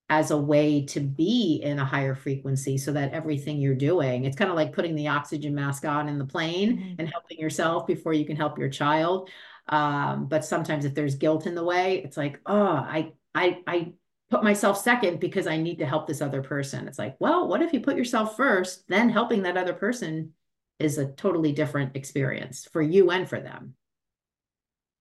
as 0.08 0.30
a 0.30 0.36
way 0.36 0.84
to 0.84 1.00
be 1.00 1.60
in 1.62 1.78
a 1.78 1.84
higher 1.84 2.14
frequency 2.14 2.76
so 2.76 2.92
that 2.92 3.12
everything 3.12 3.58
you're 3.58 3.74
doing 3.74 4.24
it's 4.24 4.36
kind 4.36 4.50
of 4.50 4.56
like 4.56 4.72
putting 4.72 4.94
the 4.94 5.08
oxygen 5.08 5.54
mask 5.54 5.84
on 5.84 6.08
in 6.08 6.18
the 6.18 6.24
plane 6.24 6.76
mm-hmm. 6.76 6.94
and 6.98 7.08
helping 7.08 7.38
yourself 7.38 7.86
before 7.86 8.12
you 8.12 8.24
can 8.24 8.36
help 8.36 8.58
your 8.58 8.68
child 8.68 9.28
um, 9.68 10.26
but 10.26 10.44
sometimes 10.44 10.84
if 10.84 10.94
there's 10.94 11.14
guilt 11.14 11.46
in 11.46 11.54
the 11.54 11.64
way 11.64 12.02
it's 12.04 12.16
like 12.16 12.40
oh 12.46 12.76
i 12.76 13.12
i 13.34 13.58
i 13.66 13.92
put 14.32 14.42
myself 14.42 14.78
second 14.80 15.20
because 15.20 15.46
I 15.46 15.58
need 15.58 15.80
to 15.80 15.86
help 15.86 16.06
this 16.06 16.22
other 16.22 16.42
person. 16.42 16.88
It's 16.88 16.98
like, 16.98 17.16
well, 17.18 17.48
what 17.48 17.60
if 17.60 17.74
you 17.74 17.80
put 17.80 17.98
yourself 17.98 18.34
first, 18.34 18.82
then 18.88 19.10
helping 19.10 19.42
that 19.42 19.58
other 19.58 19.74
person 19.74 20.32
is 20.78 20.96
a 20.96 21.12
totally 21.12 21.52
different 21.52 21.96
experience 21.96 22.66
for 22.72 22.80
you 22.80 23.10
and 23.10 23.28
for 23.28 23.38
them. 23.38 23.74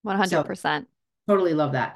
100%. 0.05 0.57
So, 0.57 0.85
totally 1.29 1.53
love 1.53 1.71
that. 1.71 1.95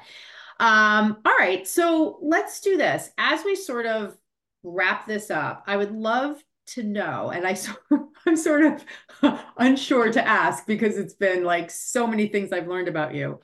Um, 0.58 1.18
all 1.26 1.36
right. 1.38 1.68
So 1.68 2.18
let's 2.22 2.62
do 2.62 2.78
this. 2.78 3.10
As 3.18 3.44
we 3.44 3.54
sort 3.54 3.84
of 3.84 4.16
wrap 4.62 5.06
this 5.06 5.30
up, 5.30 5.64
I 5.66 5.76
would 5.76 5.92
love 5.92 6.42
to 6.68 6.82
know, 6.82 7.28
and 7.28 7.46
I, 7.46 7.54
I'm 8.26 8.36
sort 8.38 8.64
of 8.64 8.84
unsure 9.58 10.10
to 10.10 10.26
ask 10.26 10.66
because 10.66 10.96
it's 10.96 11.14
been 11.14 11.44
like 11.44 11.70
so 11.70 12.06
many 12.06 12.28
things 12.28 12.50
I've 12.50 12.66
learned 12.66 12.88
about 12.88 13.14
you. 13.14 13.40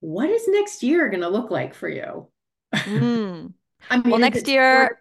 What 0.00 0.30
is 0.30 0.48
next 0.48 0.82
year 0.82 1.10
going 1.10 1.20
to 1.20 1.28
look 1.28 1.50
like 1.50 1.74
for 1.74 1.90
you? 1.90 2.28
Mm. 2.74 3.52
I 3.90 3.96
mean, 3.96 4.10
well, 4.10 4.20
next 4.20 4.48
year, 4.48 5.00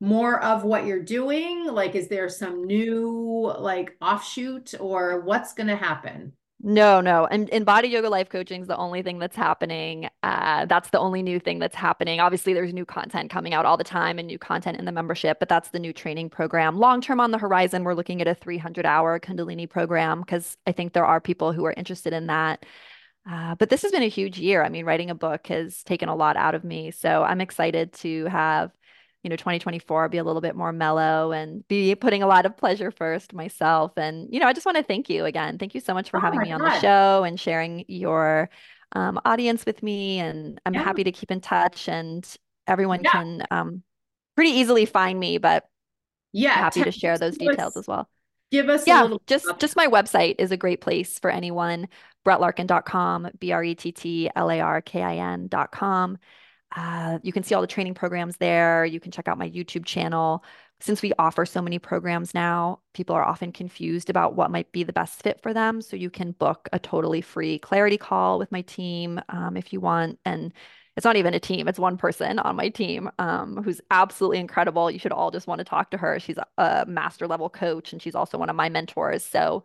more 0.00 0.42
of 0.42 0.64
what 0.64 0.86
you're 0.86 1.02
doing? 1.02 1.66
Like, 1.66 1.94
is 1.94 2.08
there 2.08 2.28
some 2.28 2.64
new 2.64 3.52
like 3.58 3.96
offshoot 4.00 4.74
or 4.80 5.20
what's 5.20 5.54
going 5.54 5.68
to 5.68 5.76
happen? 5.76 6.32
No, 6.66 7.02
no. 7.02 7.26
And 7.26 7.50
embodied 7.50 7.92
yoga 7.92 8.08
life 8.08 8.30
coaching 8.30 8.62
is 8.62 8.68
the 8.68 8.76
only 8.78 9.02
thing 9.02 9.18
that's 9.18 9.36
happening. 9.36 10.08
Uh, 10.22 10.64
that's 10.64 10.88
the 10.88 10.98
only 10.98 11.22
new 11.22 11.38
thing 11.38 11.58
that's 11.58 11.74
happening. 11.74 12.20
Obviously, 12.20 12.54
there's 12.54 12.72
new 12.72 12.86
content 12.86 13.30
coming 13.30 13.52
out 13.52 13.66
all 13.66 13.76
the 13.76 13.84
time 13.84 14.18
and 14.18 14.26
new 14.26 14.38
content 14.38 14.78
in 14.78 14.86
the 14.86 14.92
membership, 14.92 15.38
but 15.40 15.50
that's 15.50 15.68
the 15.68 15.78
new 15.78 15.92
training 15.92 16.30
program. 16.30 16.78
Long 16.78 17.02
term 17.02 17.20
on 17.20 17.32
the 17.32 17.38
horizon, 17.38 17.84
we're 17.84 17.92
looking 17.92 18.22
at 18.22 18.28
a 18.28 18.34
300 18.34 18.86
hour 18.86 19.20
Kundalini 19.20 19.68
program 19.68 20.20
because 20.20 20.56
I 20.66 20.72
think 20.72 20.94
there 20.94 21.04
are 21.04 21.20
people 21.20 21.52
who 21.52 21.66
are 21.66 21.74
interested 21.76 22.14
in 22.14 22.28
that. 22.28 22.64
Uh, 23.28 23.54
but 23.54 23.70
this 23.70 23.82
has 23.82 23.92
been 23.92 24.02
a 24.02 24.08
huge 24.08 24.38
year. 24.38 24.62
I 24.62 24.68
mean, 24.68 24.84
writing 24.84 25.10
a 25.10 25.14
book 25.14 25.46
has 25.46 25.82
taken 25.82 26.08
a 26.08 26.14
lot 26.14 26.36
out 26.36 26.54
of 26.54 26.64
me. 26.64 26.90
So 26.90 27.22
I'm 27.22 27.40
excited 27.40 27.92
to 27.94 28.26
have, 28.26 28.70
you 29.22 29.30
know, 29.30 29.36
2024 29.36 30.10
be 30.10 30.18
a 30.18 30.24
little 30.24 30.42
bit 30.42 30.54
more 30.54 30.72
mellow 30.72 31.32
and 31.32 31.66
be 31.66 31.94
putting 31.94 32.22
a 32.22 32.26
lot 32.26 32.44
of 32.44 32.56
pleasure 32.56 32.90
first 32.90 33.32
myself. 33.32 33.92
And, 33.96 34.28
you 34.30 34.40
know, 34.40 34.46
I 34.46 34.52
just 34.52 34.66
want 34.66 34.76
to 34.76 34.84
thank 34.84 35.08
you 35.08 35.24
again. 35.24 35.56
Thank 35.56 35.74
you 35.74 35.80
so 35.80 35.94
much 35.94 36.10
for 36.10 36.18
oh 36.18 36.20
having 36.20 36.40
me 36.40 36.50
God. 36.50 36.60
on 36.60 36.68
the 36.68 36.80
show 36.80 37.24
and 37.24 37.40
sharing 37.40 37.86
your 37.88 38.50
um, 38.92 39.18
audience 39.24 39.64
with 39.64 39.82
me. 39.82 40.18
And 40.18 40.60
I'm 40.66 40.74
yeah. 40.74 40.82
happy 40.82 41.04
to 41.04 41.12
keep 41.12 41.30
in 41.30 41.40
touch 41.40 41.88
and 41.88 42.26
everyone 42.66 43.02
yeah. 43.02 43.10
can 43.10 43.46
um, 43.50 43.82
pretty 44.36 44.50
easily 44.50 44.84
find 44.84 45.18
me, 45.18 45.38
but 45.38 45.64
yeah, 46.32 46.52
happy 46.52 46.82
to 46.82 46.92
share 46.92 47.16
those 47.16 47.38
details 47.38 47.76
as 47.76 47.86
well 47.86 48.08
give 48.54 48.68
us 48.68 48.86
yeah 48.86 49.08
just 49.26 49.46
just 49.58 49.74
my 49.76 49.88
website 49.88 50.36
is 50.38 50.52
a 50.52 50.56
great 50.56 50.80
place 50.80 51.18
for 51.18 51.28
anyone. 51.30 51.88
Brettlarkin.com 52.24 53.28
b-r-e-t-t-l-a-r-k-i-n.com 53.38 56.18
uh, 56.76 57.18
you 57.22 57.32
can 57.32 57.44
see 57.44 57.54
all 57.54 57.60
the 57.60 57.68
training 57.68 57.94
programs 57.94 58.36
there. 58.38 58.84
You 58.84 58.98
can 58.98 59.12
check 59.12 59.28
out 59.28 59.38
my 59.38 59.48
youtube 59.50 59.84
channel. 59.84 60.42
Since 60.80 61.02
we 61.02 61.12
offer 61.18 61.46
so 61.46 61.60
many 61.60 61.78
programs 61.78 62.32
now 62.32 62.80
people 62.94 63.14
are 63.16 63.24
often 63.24 63.52
confused 63.52 64.08
about 64.08 64.36
what 64.36 64.50
might 64.50 64.72
be 64.72 64.84
the 64.84 64.92
best 64.92 65.22
fit 65.22 65.40
for 65.42 65.52
them. 65.52 65.82
So 65.82 65.96
you 65.96 66.10
can 66.10 66.32
book 66.32 66.68
a 66.72 66.78
totally 66.78 67.20
free 67.20 67.58
clarity 67.58 67.98
call 67.98 68.38
with 68.38 68.52
my 68.52 68.62
team 68.62 69.20
um, 69.28 69.56
if 69.56 69.72
you 69.72 69.80
want 69.80 70.18
and 70.24 70.52
it's 70.96 71.04
not 71.04 71.16
even 71.16 71.34
a 71.34 71.40
team 71.40 71.68
it's 71.68 71.78
one 71.78 71.96
person 71.96 72.38
on 72.38 72.56
my 72.56 72.68
team 72.68 73.10
um, 73.18 73.62
who's 73.62 73.80
absolutely 73.90 74.38
incredible. 74.38 74.90
You 74.90 74.98
should 74.98 75.12
all 75.12 75.30
just 75.30 75.46
want 75.46 75.58
to 75.58 75.64
talk 75.64 75.90
to 75.90 75.96
her. 75.96 76.20
She's 76.20 76.38
a 76.58 76.84
master 76.86 77.26
level 77.26 77.48
coach 77.48 77.92
and 77.92 78.00
she's 78.00 78.14
also 78.14 78.38
one 78.38 78.50
of 78.50 78.56
my 78.56 78.68
mentors. 78.68 79.24
So 79.24 79.64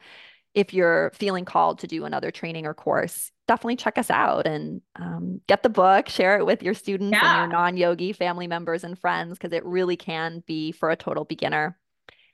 if 0.56 0.74
you're 0.74 1.12
feeling 1.14 1.46
called 1.46 1.80
to 1.80 1.88
do 1.88 2.06
another 2.06 2.32
training 2.32 2.66
or 2.66 2.74
course 2.74 3.32
definitely 3.48 3.76
check 3.76 3.98
us 3.98 4.10
out 4.10 4.46
and 4.46 4.82
um, 4.96 5.42
get 5.48 5.64
the 5.64 5.70
book 5.70 6.10
share 6.10 6.38
it 6.38 6.46
with 6.46 6.64
your 6.64 6.74
students 6.74 7.18
yeah. 7.20 7.44
and 7.44 7.52
your 7.52 7.60
non-yogi 7.60 8.14
family 8.14 8.48
members 8.48 8.84
and 8.84 8.98
friends 8.98 9.38
because 9.38 9.54
it 9.54 9.66
really 9.66 9.96
can 9.96 10.44
be 10.46 10.72
for 10.72 10.92
a 10.92 10.96
total 10.96 11.26
beginner. 11.26 11.78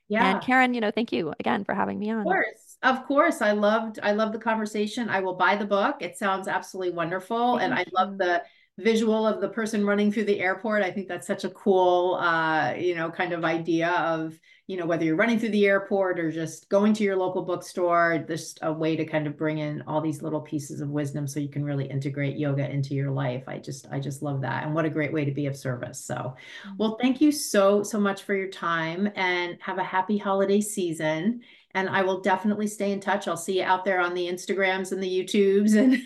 Yeah. 0.08 0.30
And 0.30 0.42
karen 0.42 0.74
you 0.74 0.82
know 0.82 0.92
thank 0.92 1.12
you 1.12 1.34
again 1.40 1.64
for 1.64 1.74
having 1.74 2.00
me 2.00 2.12
on. 2.12 2.20
of 2.20 2.24
course 2.26 2.78
of 2.84 3.06
course. 3.06 3.42
I 3.42 3.52
loved 3.52 4.00
i 4.04 4.12
love 4.12 4.32
the 4.32 4.40
conversation. 4.40 5.10
I 5.10 5.20
will 5.22 5.36
buy 5.36 5.56
the 5.56 5.66
book. 5.66 5.98
It 6.02 6.18
sounds 6.18 6.48
absolutely 6.48 6.94
wonderful 6.94 7.58
thank 7.58 7.72
and 7.72 7.74
i 7.74 7.86
love 7.94 8.18
the 8.18 8.44
visual 8.78 9.26
of 9.26 9.40
the 9.40 9.48
person 9.48 9.86
running 9.86 10.12
through 10.12 10.26
the 10.26 10.42
airport. 10.42 10.84
I 10.84 10.92
think 10.92 11.08
that's 11.08 11.28
such 11.28 11.46
a 11.46 11.50
cool, 11.50 12.16
uh, 12.16 12.74
you 12.74 12.94
know, 12.94 13.10
kind 13.10 13.32
of 13.32 13.46
idea 13.46 13.90
of, 13.90 14.38
you 14.68 14.76
know, 14.76 14.86
whether 14.86 15.06
you're 15.06 15.16
running 15.16 15.40
through 15.40 15.50
the 15.50 15.66
airport 15.66 16.20
or 16.20 16.30
just 16.30 16.68
going 16.68 16.94
to 16.96 17.04
your 17.04 17.16
local 17.16 17.44
bookstore, 17.44 18.26
just 18.28 18.60
a 18.64 18.74
way 18.74 18.98
to 18.98 19.06
kind 19.06 19.28
of 19.28 19.38
bring 19.38 19.60
in 19.60 19.82
all 19.88 20.02
these 20.02 20.22
little 20.22 20.42
pieces 20.42 20.82
of 20.82 20.90
wisdom 20.90 21.26
so 21.26 21.40
you 21.40 21.48
can 21.48 21.64
really 21.64 21.86
integrate 21.86 22.36
yoga 22.36 22.70
into 22.70 22.96
your 22.96 23.12
life. 23.12 23.44
I 23.48 23.60
just, 23.60 23.88
I 23.92 24.00
just 24.00 24.22
love 24.22 24.42
that. 24.42 24.66
And 24.66 24.74
what 24.76 24.86
a 24.86 24.90
great 24.90 25.14
way 25.14 25.24
to 25.24 25.32
be 25.32 25.46
of 25.46 25.56
service. 25.56 26.04
So, 26.04 26.36
well, 26.78 26.98
thank 27.00 27.22
you 27.22 27.32
so, 27.32 27.82
so 27.82 28.00
much 28.00 28.24
for 28.24 28.36
your 28.36 28.50
time 28.50 29.10
and 29.16 29.58
have 29.62 29.78
a 29.78 29.84
happy 29.84 30.18
holiday 30.18 30.60
season. 30.60 31.42
And 31.76 31.88
I 31.88 32.02
will 32.02 32.22
definitely 32.22 32.68
stay 32.68 32.92
in 32.92 33.00
touch. 33.00 33.28
I'll 33.28 33.38
see 33.38 33.60
you 33.60 33.64
out 33.64 33.86
there 33.86 34.02
on 34.02 34.14
the 34.14 34.28
Instagrams 34.28 34.92
and 34.92 35.02
the 35.02 35.08
YouTubes 35.24 35.78
and 35.78 36.02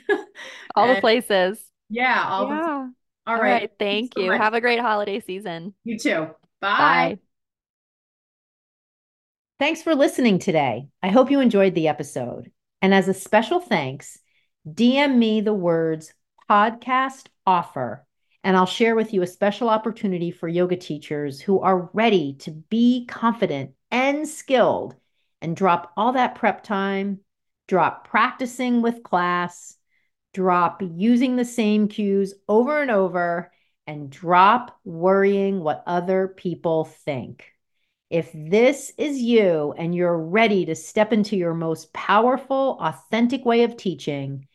all 0.75 0.87
the 0.87 0.93
and 0.95 1.01
places. 1.01 1.68
Yeah. 1.89 2.25
All, 2.27 2.49
yeah. 2.49 2.61
The, 2.61 2.67
all, 2.67 2.89
all 3.27 3.35
right. 3.35 3.51
right. 3.51 3.71
Thank 3.77 4.17
you. 4.17 4.27
So 4.27 4.37
Have 4.37 4.53
a 4.53 4.61
great 4.61 4.79
holiday 4.79 5.19
season. 5.19 5.73
You 5.83 5.97
too. 5.97 6.27
Bye. 6.61 6.77
Bye. 6.77 7.19
Thanks 9.59 9.81
for 9.81 9.93
listening 9.93 10.39
today. 10.39 10.87
I 11.03 11.09
hope 11.09 11.29
you 11.29 11.41
enjoyed 11.41 11.75
the 11.75 11.89
episode. 11.89 12.51
And 12.81 12.93
as 12.93 13.09
a 13.09 13.13
special 13.13 13.59
thanks, 13.59 14.17
DM 14.67 15.17
me 15.17 15.41
the 15.41 15.53
words 15.53 16.13
podcast 16.49 17.27
offer, 17.45 18.05
and 18.43 18.55
I'll 18.55 18.65
share 18.65 18.95
with 18.95 19.13
you 19.13 19.21
a 19.21 19.27
special 19.27 19.69
opportunity 19.69 20.31
for 20.31 20.47
yoga 20.47 20.77
teachers 20.77 21.41
who 21.41 21.59
are 21.59 21.89
ready 21.93 22.35
to 22.39 22.51
be 22.51 23.05
confident 23.05 23.71
and 23.91 24.27
skilled 24.27 24.95
and 25.41 25.55
drop 25.55 25.91
all 25.97 26.13
that 26.13 26.35
prep 26.35 26.63
time, 26.63 27.19
drop 27.67 28.07
practicing 28.07 28.81
with 28.81 29.03
class, 29.03 29.75
drop 30.39 30.81
using 30.81 31.35
the 31.35 31.43
same 31.43 31.89
cues 31.89 32.33
over 32.47 32.81
and 32.81 32.89
over, 32.89 33.51
and 33.85 34.09
drop 34.09 34.79
worrying 34.85 35.59
what 35.59 35.83
other 35.85 36.29
people 36.29 36.85
think. 36.85 37.51
If 38.09 38.31
this 38.33 38.93
is 38.97 39.17
you 39.17 39.73
and 39.77 39.93
you're 39.93 40.17
ready 40.17 40.63
to 40.67 40.75
step 40.75 41.11
into 41.11 41.35
your 41.35 41.53
most 41.53 41.91
powerful, 41.91 42.77
authentic 42.79 43.43
way 43.43 43.63
of 43.63 43.75
teaching, 43.75 44.47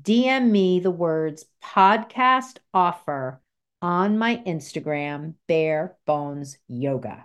DM 0.00 0.52
me 0.52 0.78
the 0.78 0.92
words 0.92 1.46
podcast 1.64 2.58
offer 2.72 3.40
on 3.82 4.16
my 4.16 4.36
Instagram, 4.46 5.34
Bare 5.48 5.96
Bones 6.06 6.58
Yoga. 6.68 7.24